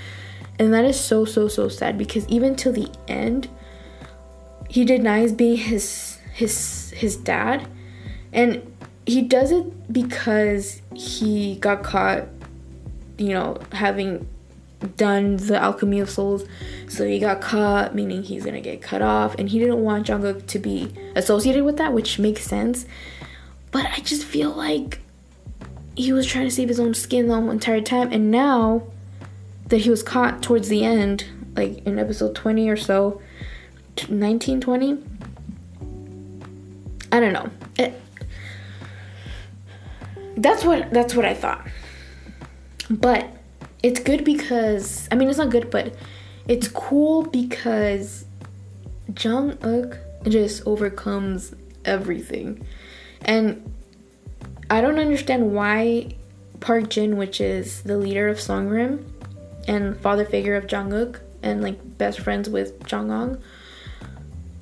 and 0.59 0.73
that 0.75 0.85
is 0.85 1.01
so 1.01 1.25
so 1.25 1.49
so 1.49 1.69
sad 1.69 1.97
because 1.99 2.29
even 2.29 2.55
till 2.55 2.73
the 2.73 2.91
end, 3.09 3.49
he 4.75 4.85
denies 4.85 5.33
being 5.33 5.57
his 5.57 6.19
his 6.33 6.91
his 6.91 7.17
dad, 7.17 7.69
and 8.33 8.75
he 9.07 9.23
does 9.23 9.53
it 9.53 9.93
because 9.93 10.83
he 10.97 11.55
got 11.61 11.85
caught, 11.85 12.25
you 13.17 13.29
know, 13.29 13.61
having 13.71 14.27
done 14.97 15.37
the 15.37 15.57
alchemy 15.57 16.01
of 16.01 16.11
souls. 16.11 16.43
So 16.89 17.07
he 17.07 17.21
got 17.21 17.41
caught 17.41 17.95
meaning 17.95 18.25
he's 18.25 18.45
gonna 18.45 18.61
get 18.61 18.83
cut 18.83 19.01
off. 19.01 19.37
And 19.39 19.49
he 19.49 19.61
didn't 19.61 19.79
want 19.79 20.09
Jang 20.09 20.27
Uk 20.27 20.45
to 20.49 20.59
be 20.59 20.93
associated 21.15 21.63
with 21.63 21.77
that 21.77 21.93
which 21.93 22.19
makes 22.19 22.43
sense. 22.43 22.85
But 23.71 23.87
I 23.87 24.01
just 24.01 24.25
feel 24.25 24.51
like 24.51 24.99
he 25.95 26.13
was 26.13 26.27
trying 26.27 26.47
to 26.47 26.51
save 26.51 26.67
his 26.67 26.81
own 26.81 26.95
skin 26.95 27.29
the 27.29 27.37
whole 27.37 27.53
entire 27.53 27.81
time. 27.81 28.11
And 28.11 28.29
now 28.29 28.89
that 29.69 29.83
he 29.83 29.91
was 29.91 30.03
caught 30.03 30.43
towards 30.43 30.69
the 30.69 30.85
end, 30.85 31.27
like 31.55 31.79
in 31.87 31.97
episode 32.01 32.35
20 32.35 32.69
or 32.69 32.77
so, 32.77 33.23
1920, 34.03 34.99
I 37.13 37.21
don't 37.21 37.33
know. 37.33 37.51
It, 37.79 38.01
that's 40.37 40.65
what 40.65 40.91
that's 40.91 41.15
what 41.15 41.25
I 41.25 41.35
thought. 41.35 41.67
But 42.91 43.29
it's 43.83 44.01
good 44.01 44.25
because 44.25 45.09
I 45.13 45.15
mean 45.15 45.29
it's 45.29 45.39
not 45.39 45.51
good, 45.51 45.71
but 45.71 45.95
it's 46.49 46.69
cool 46.69 47.23
because 47.23 48.25
Jang 49.13 49.53
Uk 49.63 49.99
just 50.25 50.67
overcomes 50.67 51.55
everything. 51.85 52.67
And 53.23 53.73
I 54.71 54.81
don't 54.81 54.99
understand 54.99 55.53
why 55.55 56.17
Park 56.61 56.91
Jin, 56.91 57.17
which 57.17 57.41
is 57.41 57.83
the 57.83 57.97
leader 57.97 58.29
of 58.29 58.39
Songrim 58.39 59.05
and 59.69 59.99
father 60.01 60.25
figure 60.25 60.57
of 60.57 60.67
Jang 60.67 60.93
Uk 60.93 61.21
and 61.43 61.63
like 61.63 61.99
best 61.99 62.21
friends 62.21 62.49
with 62.49 62.81
Jongwon, 62.85 63.41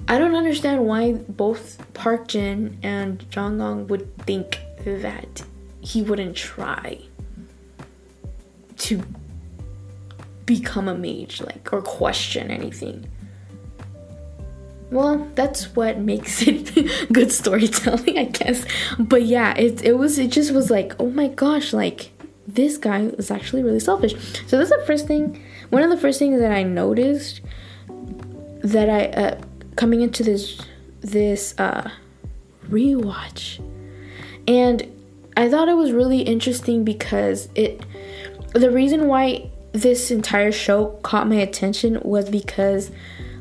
I 0.08 0.18
don't 0.18 0.34
understand 0.34 0.84
why 0.84 1.12
both 1.12 1.80
Park 1.94 2.28
Jin 2.28 2.78
and 2.82 3.18
Jongwon 3.30 3.86
would 3.88 4.16
think 4.18 4.60
that 4.84 5.42
he 5.80 6.02
wouldn't 6.02 6.36
try 6.36 6.98
to 8.78 9.02
become 10.44 10.88
a 10.88 10.94
mage, 10.94 11.40
like, 11.40 11.72
or 11.72 11.82
question 11.82 12.50
anything. 12.50 13.08
Well, 14.90 15.26
that's 15.34 15.74
what 15.74 15.98
makes 15.98 16.42
it 16.46 17.08
good 17.12 17.32
storytelling, 17.32 18.18
I 18.18 18.24
guess. 18.24 18.66
But 18.98 19.22
yeah, 19.22 19.54
it 19.56 19.82
it 19.82 19.94
was 19.94 20.18
it 20.18 20.30
just 20.30 20.52
was 20.52 20.70
like, 20.70 20.94
oh 21.00 21.08
my 21.08 21.28
gosh, 21.28 21.72
like 21.72 22.10
this 22.46 22.76
guy 22.76 23.02
is 23.02 23.30
actually 23.30 23.62
really 23.62 23.80
selfish. 23.80 24.14
So 24.46 24.58
that's 24.58 24.70
the 24.70 24.82
first 24.86 25.06
thing. 25.06 25.42
One 25.70 25.82
of 25.82 25.88
the 25.88 25.96
first 25.96 26.18
things 26.18 26.40
that 26.40 26.52
I 26.52 26.62
noticed 26.62 27.40
that 28.62 28.90
I 28.90 29.06
uh, 29.06 29.40
coming 29.76 30.00
into 30.00 30.22
this 30.22 30.60
this 31.00 31.54
uh, 31.58 31.90
rewatch, 32.68 33.58
and 34.46 34.86
I 35.36 35.48
thought 35.48 35.68
it 35.68 35.74
was 35.74 35.92
really 35.92 36.22
interesting 36.22 36.84
because 36.84 37.48
it 37.54 37.82
the 38.52 38.70
reason 38.70 39.08
why 39.08 39.50
this 39.72 40.10
entire 40.10 40.52
show 40.52 40.98
caught 41.02 41.26
my 41.26 41.36
attention 41.36 41.98
was 42.02 42.28
because 42.28 42.90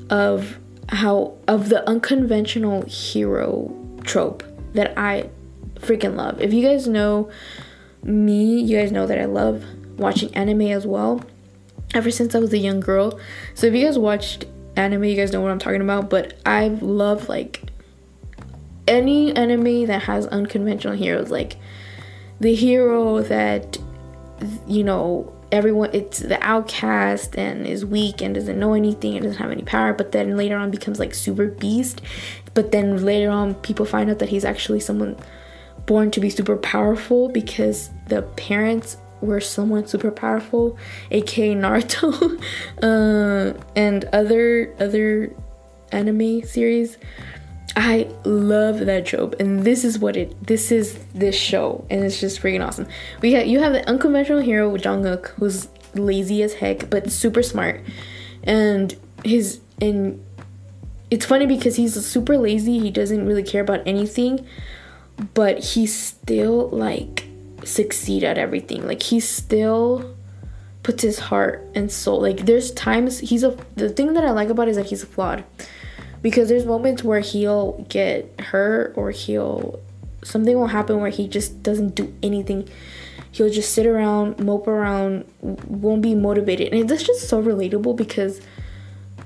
of 0.10 0.58
how 0.89 1.38
of 1.48 1.70
the 1.70 1.88
unconventional 1.88 2.84
hero 2.84 3.74
trope 4.04 4.44
that 4.74 4.98
I 4.98 5.30
freaking 5.76 6.15
love. 6.15 6.39
If 6.41 6.54
you 6.54 6.65
guys 6.65 6.88
know 6.88 7.30
me, 8.04 8.62
you 8.62 8.78
guys 8.78 8.91
know 8.91 9.06
that 9.06 9.20
I 9.20 9.26
love 9.26 9.63
watching 9.98 10.34
anime 10.36 10.62
as 10.62 10.86
well. 10.86 11.22
Ever 11.94 12.10
since 12.10 12.34
I 12.34 12.39
was 12.39 12.54
a 12.54 12.58
young 12.58 12.80
girl. 12.80 13.20
So 13.54 13.67
if 13.67 13.74
you 13.74 13.86
guys 13.86 14.00
watched 14.00 14.46
anime, 14.75 15.03
you 15.03 15.15
guys 15.15 15.31
know 15.31 15.41
what 15.41 15.51
I'm 15.51 15.60
talking 15.60 15.81
about, 15.81 16.10
but 16.10 16.34
I 16.45 16.67
love 16.67 17.29
like 17.29 17.71
any 18.88 19.36
anime 19.36 19.86
that 19.86 20.03
has 20.03 20.27
unconventional 20.27 20.93
heroes 20.93 21.29
like 21.29 21.57
the 22.39 22.53
hero 22.53 23.21
that 23.21 23.77
you 24.67 24.84
know 24.84 25.31
everyone 25.51 25.89
it's 25.93 26.19
the 26.19 26.41
outcast 26.43 27.38
and 27.38 27.67
is 27.67 27.86
weak 27.86 28.21
and 28.21 28.34
doesn't 28.36 28.60
know 28.60 28.73
anything 28.73 29.15
and 29.15 29.23
doesn't 29.23 29.38
have 29.38 29.51
any 29.51 29.62
power 29.62 29.93
but 29.93 30.12
then 30.12 30.36
later 30.36 30.57
on 30.57 30.71
becomes 30.71 30.99
like 30.99 31.13
super 31.13 31.47
beast 31.47 32.01
but 32.53 32.71
then 32.71 33.05
later 33.05 33.29
on 33.29 33.53
people 33.55 33.86
find 33.86 34.10
out 34.10 34.19
that 34.19 34.29
he's 34.29 34.45
actually 34.45 34.79
someone 34.79 35.15
born 35.86 36.10
to 36.10 36.19
be 36.19 36.29
super 36.29 36.57
powerful 36.57 37.29
because 37.29 37.89
the 38.07 38.21
parents 38.21 38.97
were 39.21 39.39
someone 39.39 39.88
super 39.88 40.12
powerful, 40.12 40.77
aka 41.12 41.55
Naruto, 41.55 42.41
uh, 42.81 43.57
and 43.75 44.05
other 44.05 44.73
other 44.79 45.34
anime 45.91 46.43
series. 46.43 46.97
I 47.75 48.10
love 48.25 48.79
that 48.79 49.05
trope, 49.05 49.39
and 49.39 49.63
this 49.63 49.86
is 49.86 49.97
what 49.97 50.17
it. 50.17 50.45
This 50.45 50.71
is 50.71 50.99
this 51.13 51.36
show, 51.36 51.86
and 51.89 52.03
it's 52.03 52.19
just 52.19 52.41
freaking 52.41 52.65
awesome. 52.65 52.88
We 53.21 53.34
have 53.34 53.47
you 53.47 53.60
have 53.60 53.73
the 53.73 53.88
unconventional 53.88 54.41
hero 54.41 54.75
Jang 54.77 55.05
Uk, 55.07 55.29
who's 55.38 55.67
lazy 55.93 56.43
as 56.43 56.55
heck 56.55 56.89
but 56.89 57.12
super 57.12 57.43
smart, 57.43 57.81
and 58.43 58.93
his 59.23 59.62
and 59.79 60.23
it's 61.10 61.25
funny 61.25 61.45
because 61.45 61.75
he's 61.75 62.05
super 62.05 62.38
lazy. 62.38 62.79
He 62.79 62.91
doesn't 62.91 63.25
really 63.25 63.43
care 63.43 63.62
about 63.62 63.81
anything, 63.86 64.45
but 65.34 65.60
he's 65.60 65.93
still 65.97 66.69
like 66.69 67.31
succeed 67.63 68.24
at 68.24 68.38
everything. 68.38 68.86
Like 68.88 69.04
he 69.04 69.19
still 69.19 70.15
puts 70.84 71.04
his 71.04 71.19
heart 71.19 71.67
and 71.76 71.91
soul. 71.91 72.21
Like 72.21 72.45
there's 72.45 72.71
times 72.71 73.19
he's 73.19 73.43
a 73.43 73.58
the 73.76 73.89
thing 73.89 74.13
that 74.13 74.24
I 74.24 74.32
like 74.32 74.50
about 74.50 74.67
is 74.67 74.78
that 74.78 74.88
he's 74.88 75.04
flawed 75.04 75.43
because 76.21 76.50
there's 76.50 76.65
moments 76.65 77.04
where 77.04 77.19
he'll 77.19 77.86
get 77.89 78.39
hurt 78.39 78.93
or 78.95 79.12
he'll 79.12 79.80
something 80.24 80.56
will 80.58 80.67
happen 80.67 81.00
where 81.00 81.10
he 81.10 81.28
just 81.28 81.63
doesn't 81.63 81.95
do 81.95 82.13
anything 82.21 82.67
he'll 83.32 83.50
just 83.50 83.74
sit 83.74 83.86
around 83.86 84.39
mope 84.39 84.67
around 84.67 85.26
won't 85.41 86.02
be 86.02 86.13
motivated 86.13 86.74
and 86.74 86.88
that's 86.89 87.04
just 87.04 87.28
so 87.28 87.41
relatable 87.41 87.95
because 87.95 88.41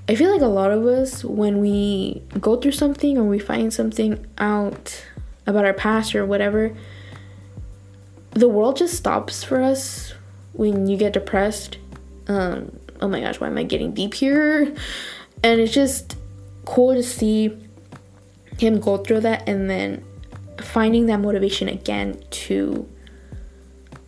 i 0.08 0.16
feel 0.16 0.32
like 0.32 0.42
a 0.42 0.48
lot 0.48 0.72
of 0.72 0.86
us 0.86 1.24
when 1.24 1.60
we 1.60 2.22
go 2.40 2.56
through 2.56 2.72
something 2.72 3.18
or 3.18 3.24
we 3.24 3.40
find 3.40 3.74
something 3.74 4.26
out 4.38 5.06
about 5.46 5.66
our 5.66 5.74
past 5.74 6.16
or 6.16 6.26
whatever 6.26 6.76
the 8.36 8.50
world 8.50 8.78
just 8.78 8.94
stops 8.94 9.44
for 9.44 9.62
us 9.62 10.14
when 10.54 10.88
you 10.88 10.98
get 10.98 11.14
depressed. 11.14 11.78
Um 12.28 12.80
oh 13.02 13.08
my 13.08 13.20
gosh 13.20 13.40
why 13.40 13.48
am 13.48 13.58
i 13.58 13.64
getting 13.64 13.94
deep 13.94 14.14
here? 14.14 14.74
And 15.44 15.60
it's 15.60 15.74
just 15.74 16.18
cool 16.66 16.94
to 16.94 17.04
see 17.04 17.58
him 18.58 18.80
go 18.80 18.98
through 18.98 19.22
that 19.22 19.48
and 19.48 19.70
then 19.70 20.04
finding 20.60 21.08
that 21.08 21.20
motivation 21.20 21.68
again 21.68 22.22
to 22.30 22.88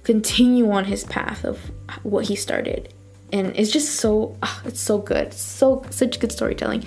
continue 0.04 0.72
on 0.72 0.86
his 0.86 1.04
path 1.04 1.44
of 1.44 1.72
what 2.04 2.26
he 2.26 2.36
started. 2.36 2.94
And 3.34 3.54
it's 3.58 3.72
just 3.72 3.96
so 3.96 4.38
oh, 4.42 4.62
it's 4.66 4.80
so 4.80 5.00
good. 5.00 5.34
So 5.34 5.86
such 5.90 6.20
good 6.20 6.32
storytelling. 6.32 6.86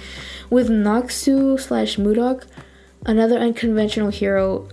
With 0.49 0.69
Naksu 0.69 1.61
slash 1.61 1.97
Mudok 1.97 2.47
another 3.07 3.39
unconventional 3.39 4.11
hero 4.11 4.69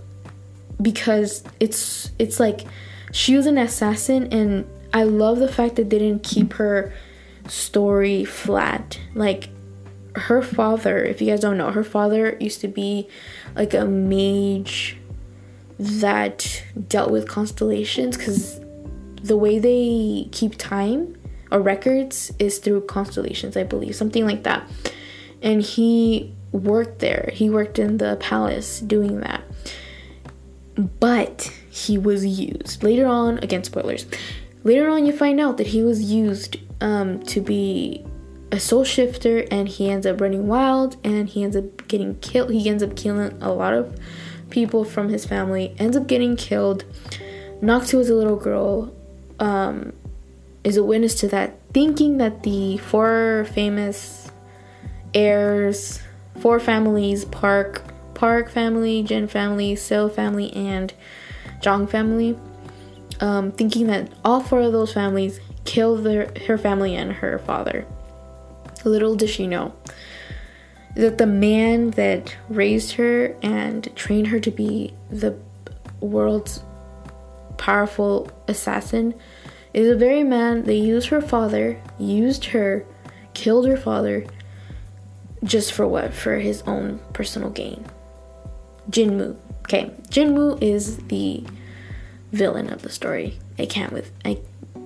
because 0.80 1.44
it's 1.60 2.10
it's 2.18 2.38
like 2.38 2.66
she 3.12 3.36
was 3.36 3.46
an 3.46 3.58
assassin 3.58 4.32
and 4.32 4.68
I 4.92 5.04
love 5.04 5.38
the 5.38 5.48
fact 5.48 5.76
that 5.76 5.90
they 5.90 5.98
didn't 5.98 6.22
keep 6.22 6.54
her 6.54 6.92
story 7.46 8.24
flat 8.24 8.98
like 9.14 9.50
her 10.18 10.42
father, 10.42 11.04
if 11.04 11.20
you 11.20 11.28
guys 11.28 11.40
don't 11.40 11.58
know, 11.58 11.70
her 11.70 11.84
father 11.84 12.36
used 12.40 12.60
to 12.60 12.68
be 12.68 13.08
like 13.54 13.74
a 13.74 13.84
mage 13.84 14.96
that 15.78 16.64
dealt 16.88 17.10
with 17.10 17.28
constellations 17.28 18.16
because 18.16 18.60
the 19.22 19.36
way 19.36 19.58
they 19.58 20.28
keep 20.32 20.56
time 20.56 21.16
or 21.50 21.60
records 21.60 22.32
is 22.38 22.58
through 22.58 22.82
constellations, 22.82 23.56
I 23.56 23.64
believe, 23.64 23.94
something 23.94 24.26
like 24.26 24.42
that. 24.42 24.68
And 25.40 25.62
he 25.62 26.34
worked 26.52 26.98
there, 26.98 27.30
he 27.32 27.48
worked 27.48 27.78
in 27.78 27.98
the 27.98 28.16
palace 28.20 28.80
doing 28.80 29.20
that. 29.20 29.42
But 30.78 31.52
he 31.68 31.98
was 31.98 32.24
used 32.24 32.84
later 32.84 33.06
on, 33.06 33.38
again, 33.38 33.64
spoilers. 33.64 34.06
Later 34.62 34.88
on, 34.88 35.06
you 35.06 35.12
find 35.12 35.40
out 35.40 35.56
that 35.56 35.68
he 35.68 35.82
was 35.82 36.02
used 36.02 36.56
um, 36.80 37.20
to 37.24 37.40
be 37.40 38.04
a 38.50 38.60
soul 38.60 38.84
shifter 38.84 39.44
and 39.50 39.68
he 39.68 39.90
ends 39.90 40.06
up 40.06 40.20
running 40.20 40.46
wild 40.46 40.96
and 41.04 41.28
he 41.28 41.42
ends 41.42 41.56
up 41.56 41.86
getting 41.88 42.18
killed. 42.20 42.50
He 42.50 42.68
ends 42.68 42.82
up 42.82 42.96
killing 42.96 43.36
a 43.42 43.52
lot 43.52 43.74
of 43.74 43.98
people 44.50 44.84
from 44.84 45.08
his 45.08 45.26
family, 45.26 45.74
ends 45.78 45.96
up 45.96 46.06
getting 46.06 46.36
killed. 46.36 46.84
Naksu 47.60 47.98
is 47.98 48.08
a 48.08 48.14
little 48.14 48.36
girl, 48.36 48.94
um, 49.40 49.92
is 50.64 50.76
a 50.76 50.84
witness 50.84 51.14
to 51.16 51.28
that, 51.28 51.58
thinking 51.74 52.18
that 52.18 52.44
the 52.44 52.78
four 52.78 53.46
famous 53.52 54.30
heirs, 55.12 56.00
four 56.40 56.60
families, 56.60 57.24
Park, 57.24 57.82
Park 58.18 58.50
family, 58.50 59.04
Jin 59.04 59.28
family, 59.28 59.76
Seo 59.76 60.12
family, 60.12 60.52
and 60.52 60.92
Jang 61.60 61.86
family, 61.86 62.36
um, 63.20 63.52
thinking 63.52 63.86
that 63.86 64.10
all 64.24 64.40
four 64.40 64.60
of 64.60 64.72
those 64.72 64.92
families 64.92 65.38
killed 65.64 66.02
their, 66.02 66.32
her 66.48 66.58
family 66.58 66.96
and 66.96 67.12
her 67.12 67.38
father. 67.38 67.86
Little 68.84 69.14
does 69.14 69.30
she 69.30 69.46
know 69.46 69.72
that 70.96 71.18
the 71.18 71.26
man 71.26 71.90
that 71.90 72.36
raised 72.48 72.94
her 72.94 73.36
and 73.40 73.94
trained 73.94 74.26
her 74.26 74.40
to 74.40 74.50
be 74.50 74.92
the 75.10 75.38
world's 76.00 76.60
powerful 77.56 78.28
assassin 78.48 79.14
is 79.72 79.88
the 79.88 79.96
very 79.96 80.24
man 80.24 80.64
that 80.64 80.74
used 80.74 81.06
her 81.08 81.20
father, 81.20 81.80
used 82.00 82.46
her, 82.46 82.84
killed 83.34 83.68
her 83.68 83.76
father, 83.76 84.26
just 85.44 85.72
for 85.72 85.86
what? 85.86 86.12
For 86.12 86.38
his 86.38 86.62
own 86.62 86.98
personal 87.12 87.50
gain. 87.50 87.86
Jinmu. 88.90 89.36
Okay, 89.62 89.92
Jinmu 90.08 90.62
is 90.62 90.98
the 91.08 91.44
villain 92.32 92.72
of 92.72 92.82
the 92.82 92.90
story. 92.90 93.38
I 93.58 93.66
can't 93.66 93.92
with 93.92 94.12
I, 94.24 94.38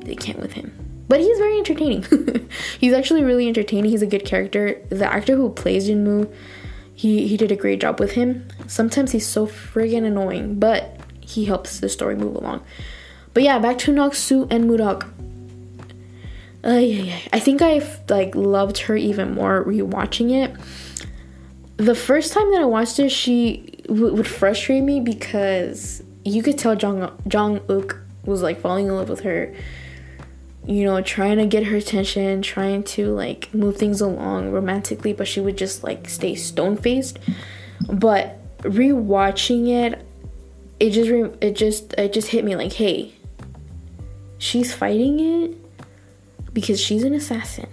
I 0.07 0.15
can't 0.15 0.41
with 0.41 0.55
him 0.55 0.93
but 1.12 1.21
he's 1.21 1.37
very 1.37 1.59
entertaining. 1.59 2.49
he's 2.81 2.95
actually 2.95 3.23
really 3.23 3.47
entertaining. 3.47 3.91
He's 3.91 4.01
a 4.01 4.07
good 4.07 4.25
character. 4.25 4.81
The 4.88 5.05
actor 5.05 5.37
who 5.37 5.51
plays 5.51 5.87
Jinmu, 5.87 6.33
he 6.95 7.29
he 7.29 7.37
did 7.37 7.53
a 7.53 7.57
great 7.57 7.83
job 7.83 8.01
with 8.01 8.12
him. 8.12 8.49
Sometimes 8.67 9.12
he's 9.12 9.27
so 9.27 9.47
friggin' 9.47 10.07
annoying, 10.07 10.59
but 10.59 10.99
he 11.21 11.45
helps 11.45 11.81
the 11.81 11.91
story 11.91 12.17
move 12.17 12.35
along. 12.35 12.62
But 13.35 13.43
yeah, 13.43 13.59
back 13.59 13.77
to 13.81 13.93
Naksu 13.93 14.51
and 14.51 14.65
Mudok. 14.65 15.03
Uh, 16.65 16.79
yeah, 16.79 17.03
yeah. 17.03 17.19
I 17.31 17.41
think 17.41 17.61
I've 17.61 18.01
like 18.09 18.35
loved 18.35 18.79
her 18.79 18.97
even 18.97 19.35
more 19.35 19.62
rewatching 19.67 20.31
it. 20.31 20.57
The 21.77 21.95
first 21.95 22.33
time 22.33 22.51
that 22.53 22.62
I 22.62 22.65
watched 22.65 22.99
it, 22.99 23.11
she 23.11 23.71
w- 23.87 24.14
would 24.14 24.27
frustrate 24.27 24.83
me 24.83 25.01
because 25.01 26.03
you 26.25 26.42
could 26.42 26.59
tell 26.59 26.77
Jong 26.77 27.11
Jang 27.27 27.61
Uk 27.68 27.97
was 28.25 28.42
like 28.42 28.61
falling 28.61 28.87
in 28.87 28.95
love 28.95 29.09
with 29.09 29.21
her 29.21 29.53
you 30.66 30.85
know, 30.85 31.01
trying 31.01 31.38
to 31.38 31.47
get 31.47 31.64
her 31.64 31.77
attention, 31.77 32.40
trying 32.42 32.85
to 32.85 33.12
like 33.12 33.53
move 33.53 33.77
things 33.77 34.01
along 34.01 34.53
romantically, 34.53 35.12
but 35.12 35.27
she 35.27 35.40
would 35.40 35.59
just 35.59 35.83
like 35.83 36.09
stay 36.09 36.35
stone 36.35 36.77
faced. 36.77 37.18
But 37.88 38.38
rewatching 38.61 39.68
it, 39.68 40.07
it 40.79 40.90
just 40.90 41.11
re- 41.11 41.33
it 41.40 41.55
just 41.55 41.95
it 41.95 42.12
just 42.12 42.29
hit 42.29 42.45
me 42.45 42.55
like, 42.55 42.73
hey, 42.73 43.12
she's 44.38 44.73
fighting 44.73 45.18
it 45.18 46.55
because 46.55 46.81
she's 46.81 47.03
an 47.03 47.14
assassin, 47.14 47.68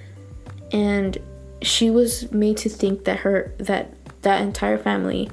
and 0.71 1.17
she 1.61 1.91
was 1.91 2.31
made 2.31 2.57
to 2.57 2.69
think 2.69 3.03
that 3.03 3.19
her 3.19 3.53
that 3.59 3.93
that 4.23 4.41
entire 4.41 4.79
family 4.79 5.29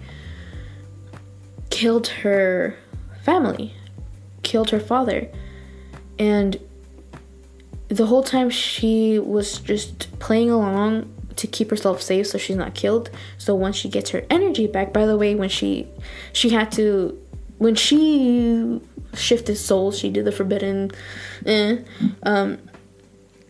killed 1.77 2.07
her 2.07 2.75
family, 3.23 3.75
killed 4.43 4.71
her 4.71 4.81
father, 4.81 5.31
and 6.19 6.59
the 7.89 8.07
whole 8.07 8.23
time 8.23 8.49
she 8.49 9.19
was 9.19 9.59
just 9.59 10.19
playing 10.19 10.51
along 10.51 11.12
to 11.37 11.47
keep 11.47 11.69
herself 11.69 12.01
safe 12.01 12.27
so 12.29 12.39
she's 12.39 12.57
not 12.57 12.75
killed. 12.75 13.11
So 13.37 13.55
once 13.55 13.77
she 13.77 13.91
gets 13.91 14.09
her 14.09 14.25
energy 14.31 14.67
back 14.67 14.95
by 14.95 15.05
the 15.05 15.19
way 15.19 15.35
when 15.35 15.51
she 15.51 15.87
she 16.33 16.49
had 16.49 16.73
to 16.73 17.23
when 17.59 17.75
she 17.75 18.81
shifted 19.12 19.57
souls 19.57 19.99
she 19.99 20.09
did 20.09 20.25
the 20.25 20.33
forbidden 20.33 20.91
eh, 21.45 21.77
um 22.23 22.57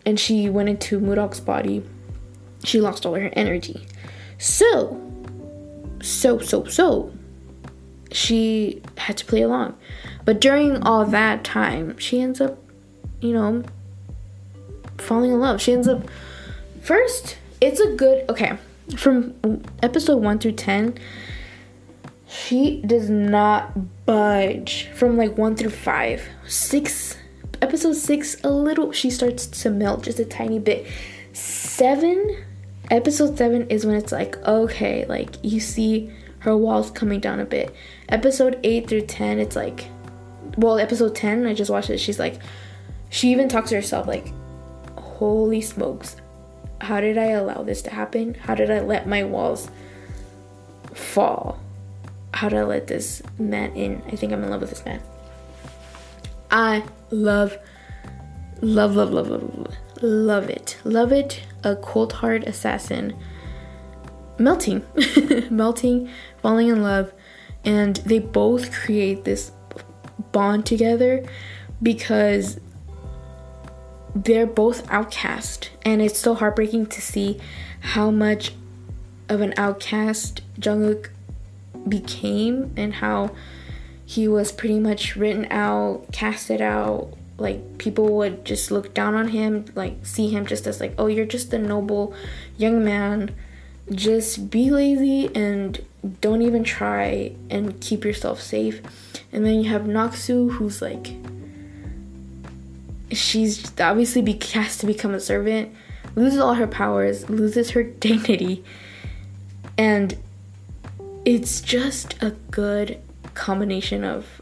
and 0.05 0.19
she 0.19 0.49
went 0.49 0.67
into 0.67 0.99
Mudok's 0.99 1.39
body 1.39 1.81
she 2.65 2.81
lost 2.81 3.05
all 3.05 3.15
her 3.15 3.31
energy. 3.33 3.87
So 4.37 5.01
so 6.01 6.39
so 6.39 6.65
so 6.65 7.13
she 8.11 8.81
had 8.97 9.17
to 9.17 9.25
play 9.25 9.41
along 9.41 9.75
but 10.25 10.39
during 10.39 10.81
all 10.83 11.05
that 11.05 11.43
time 11.43 11.97
she 11.97 12.21
ends 12.21 12.39
up 12.39 12.57
you 13.21 13.33
know 13.33 13.63
falling 15.01 15.31
in 15.31 15.39
love. 15.39 15.61
She 15.61 15.73
ends 15.73 15.87
up 15.87 16.03
first. 16.81 17.37
It's 17.61 17.79
a 17.79 17.93
good 17.95 18.29
okay. 18.29 18.57
From 18.95 19.35
episode 19.83 20.17
one 20.17 20.39
through 20.39 20.53
ten, 20.53 20.97
she 22.27 22.81
does 22.85 23.09
not 23.09 24.05
budge 24.05 24.87
from 24.93 25.17
like 25.17 25.37
one 25.37 25.55
through 25.55 25.71
five. 25.71 26.23
Six 26.47 27.17
episode 27.61 27.95
six, 27.95 28.37
a 28.43 28.49
little 28.49 28.91
she 28.91 29.09
starts 29.09 29.47
to 29.47 29.69
melt 29.69 30.03
just 30.03 30.19
a 30.19 30.25
tiny 30.25 30.59
bit. 30.59 30.87
Seven 31.33 32.43
episode 32.89 33.37
seven 33.37 33.67
is 33.69 33.85
when 33.85 33.95
it's 33.95 34.11
like 34.11 34.37
okay, 34.45 35.05
like 35.05 35.35
you 35.43 35.59
see 35.59 36.11
her 36.47 36.55
walls 36.55 36.89
coming 36.91 37.19
down 37.19 37.41
a 37.41 37.45
bit. 37.45 37.75
Episode 38.07 38.57
eight 38.63 38.87
through 38.87 39.01
ten, 39.01 39.37
it's 39.37 39.55
like 39.55 39.89
well, 40.57 40.79
episode 40.79 41.13
ten, 41.13 41.45
I 41.45 41.53
just 41.53 41.69
watched 41.69 41.89
it. 41.89 41.99
She's 41.99 42.19
like 42.19 42.39
she 43.09 43.31
even 43.31 43.49
talks 43.49 43.69
to 43.69 43.75
herself 43.75 44.07
like, 44.07 44.31
holy 44.97 45.59
smokes, 45.61 46.15
how 46.79 47.01
did 47.01 47.17
I 47.17 47.27
allow 47.31 47.63
this 47.63 47.81
to 47.83 47.89
happen? 47.89 48.33
How 48.33 48.55
did 48.55 48.71
I 48.71 48.79
let 48.79 49.07
my 49.07 49.23
walls 49.23 49.69
fall? 50.93 51.59
How 52.33 52.47
did 52.47 52.59
I 52.59 52.63
let 52.63 52.87
this 52.87 53.21
man 53.37 53.75
in? 53.75 54.01
I 54.07 54.15
think 54.15 54.31
I'm 54.31 54.43
in 54.43 54.49
love 54.49 54.61
with 54.61 54.69
this 54.69 54.85
man. 54.85 55.01
I 56.49 56.83
love, 57.11 57.57
love, 58.61 58.95
love, 58.95 59.11
love, 59.11 59.27
love, 59.29 59.43
love, 59.43 59.75
love 60.01 60.49
it. 60.49 60.77
Love 60.85 61.11
it. 61.11 61.41
A 61.65 61.75
cold 61.75 62.13
hard 62.13 62.43
assassin 62.45 63.17
melting, 64.39 64.85
melting, 65.49 66.09
falling 66.41 66.67
in 66.69 66.81
love, 66.83 67.13
and 67.63 67.97
they 67.97 68.19
both 68.19 68.71
create 68.71 69.23
this 69.23 69.51
bond 70.31 70.65
together 70.65 71.25
because 71.81 72.59
they're 74.15 74.47
both 74.47 74.89
outcast 74.89 75.69
and 75.83 76.01
it's 76.01 76.19
so 76.19 76.33
heartbreaking 76.33 76.87
to 76.87 77.01
see 77.01 77.39
how 77.81 78.09
much 78.09 78.53
of 79.29 79.41
an 79.41 79.53
outcast 79.57 80.41
Jang 80.57 80.89
Uk 80.89 81.11
became 81.87 82.73
and 82.75 82.95
how 82.95 83.31
he 84.05 84.27
was 84.27 84.51
pretty 84.51 84.79
much 84.79 85.15
written 85.15 85.45
out, 85.51 86.11
casted 86.11 86.61
out. 86.61 87.13
Like 87.37 87.77
people 87.77 88.15
would 88.15 88.45
just 88.45 88.71
look 88.71 88.93
down 88.93 89.13
on 89.13 89.27
him, 89.29 89.65
like 89.75 90.05
see 90.05 90.29
him 90.29 90.45
just 90.45 90.65
as 90.65 90.79
like, 90.79 90.95
oh, 90.97 91.07
you're 91.07 91.25
just 91.25 91.53
a 91.53 91.59
noble 91.59 92.13
young 92.57 92.83
man. 92.83 93.35
Just 93.91 94.49
be 94.49 94.69
lazy 94.69 95.33
and 95.33 95.83
don't 96.21 96.41
even 96.41 96.63
try 96.63 97.33
and 97.49 97.79
keep 97.79 98.03
yourself 98.03 98.41
safe. 98.41 98.81
And 99.31 99.45
then 99.45 99.61
you 99.61 99.69
have 99.69 99.83
Naksu, 99.83 100.51
who's 100.51 100.81
like 100.81 101.13
she's 103.11 103.71
obviously 103.79 104.21
be 104.21 104.33
to 104.33 104.85
become 104.85 105.13
a 105.13 105.19
servant, 105.19 105.73
loses 106.15 106.39
all 106.39 106.55
her 106.55 106.67
powers, 106.67 107.29
loses 107.29 107.71
her 107.71 107.83
dignity, 107.83 108.63
and 109.77 110.17
it's 111.25 111.61
just 111.61 112.21
a 112.21 112.31
good 112.51 112.99
combination 113.33 114.03
of 114.03 114.41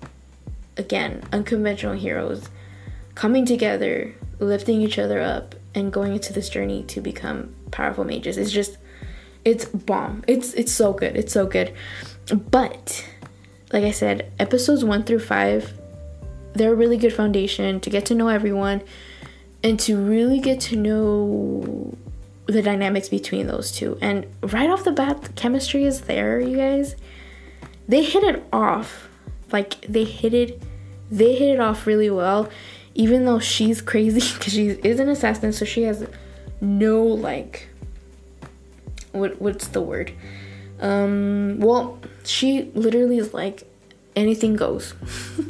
again 0.77 1.21
unconventional 1.34 1.95
heroes 1.95 2.49
coming 3.13 3.45
together, 3.45 4.13
lifting 4.39 4.81
each 4.81 4.99
other 4.99 5.21
up, 5.21 5.55
and 5.73 5.91
going 5.91 6.13
into 6.13 6.34
this 6.34 6.49
journey 6.49 6.84
to 6.84 7.01
become 7.01 7.53
powerful 7.71 8.03
mages. 8.03 8.38
It's 8.38 8.51
just 8.51 8.77
it's 9.45 9.65
bomb. 9.65 10.23
It's 10.27 10.53
it's 10.53 10.71
so 10.71 10.91
good. 10.91 11.15
It's 11.15 11.31
so 11.31 11.45
good. 11.45 11.73
But 12.51 13.08
like 13.71 13.84
I 13.84 13.91
said, 13.91 14.31
episodes 14.39 14.84
1 14.84 15.03
through 15.03 15.19
5 15.19 15.73
they're 16.53 16.71
a 16.71 16.75
really 16.75 16.95
good 16.95 17.12
foundation 17.12 17.81
to 17.81 17.89
get 17.89 18.05
to 18.05 18.15
know 18.15 18.29
everyone 18.29 18.81
and 19.62 19.77
to 19.77 19.97
really 19.97 20.39
get 20.39 20.62
to 20.62 20.77
know 20.77 21.97
the 22.45 22.62
dynamics 22.62 23.10
between 23.10 23.47
those 23.47 23.73
two. 23.73 23.97
And 24.01 24.25
right 24.41 24.69
off 24.69 24.86
the 24.86 24.93
bat, 24.93 25.21
the 25.23 25.34
chemistry 25.34 25.84
is 25.84 26.01
there, 26.01 26.39
you 26.39 26.55
guys. 26.55 26.95
They 27.89 28.03
hit 28.03 28.23
it 28.23 28.43
off. 28.53 29.10
Like 29.51 29.81
they 29.81 30.05
hit 30.05 30.34
it 30.34 30.62
they 31.12 31.36
hit 31.36 31.49
it 31.53 31.60
off 31.60 31.86
really 31.86 32.10
well 32.10 32.49
even 32.95 33.25
though 33.25 33.39
she's 33.39 33.81
crazy 33.81 34.19
because 34.38 34.53
she 34.53 34.69
is 34.69 34.99
an 34.99 35.08
assassin 35.10 35.53
so 35.53 35.65
she 35.65 35.84
has 35.84 36.08
no 36.62 37.03
like 37.03 37.69
what 39.15 39.41
what's 39.41 39.67
the 39.69 39.82
word 39.82 40.12
um 40.82 41.58
well 41.60 41.99
she 42.23 42.71
literally 42.73 43.17
is 43.17 43.34
like 43.34 43.67
anything 44.15 44.56
goes. 44.56 44.93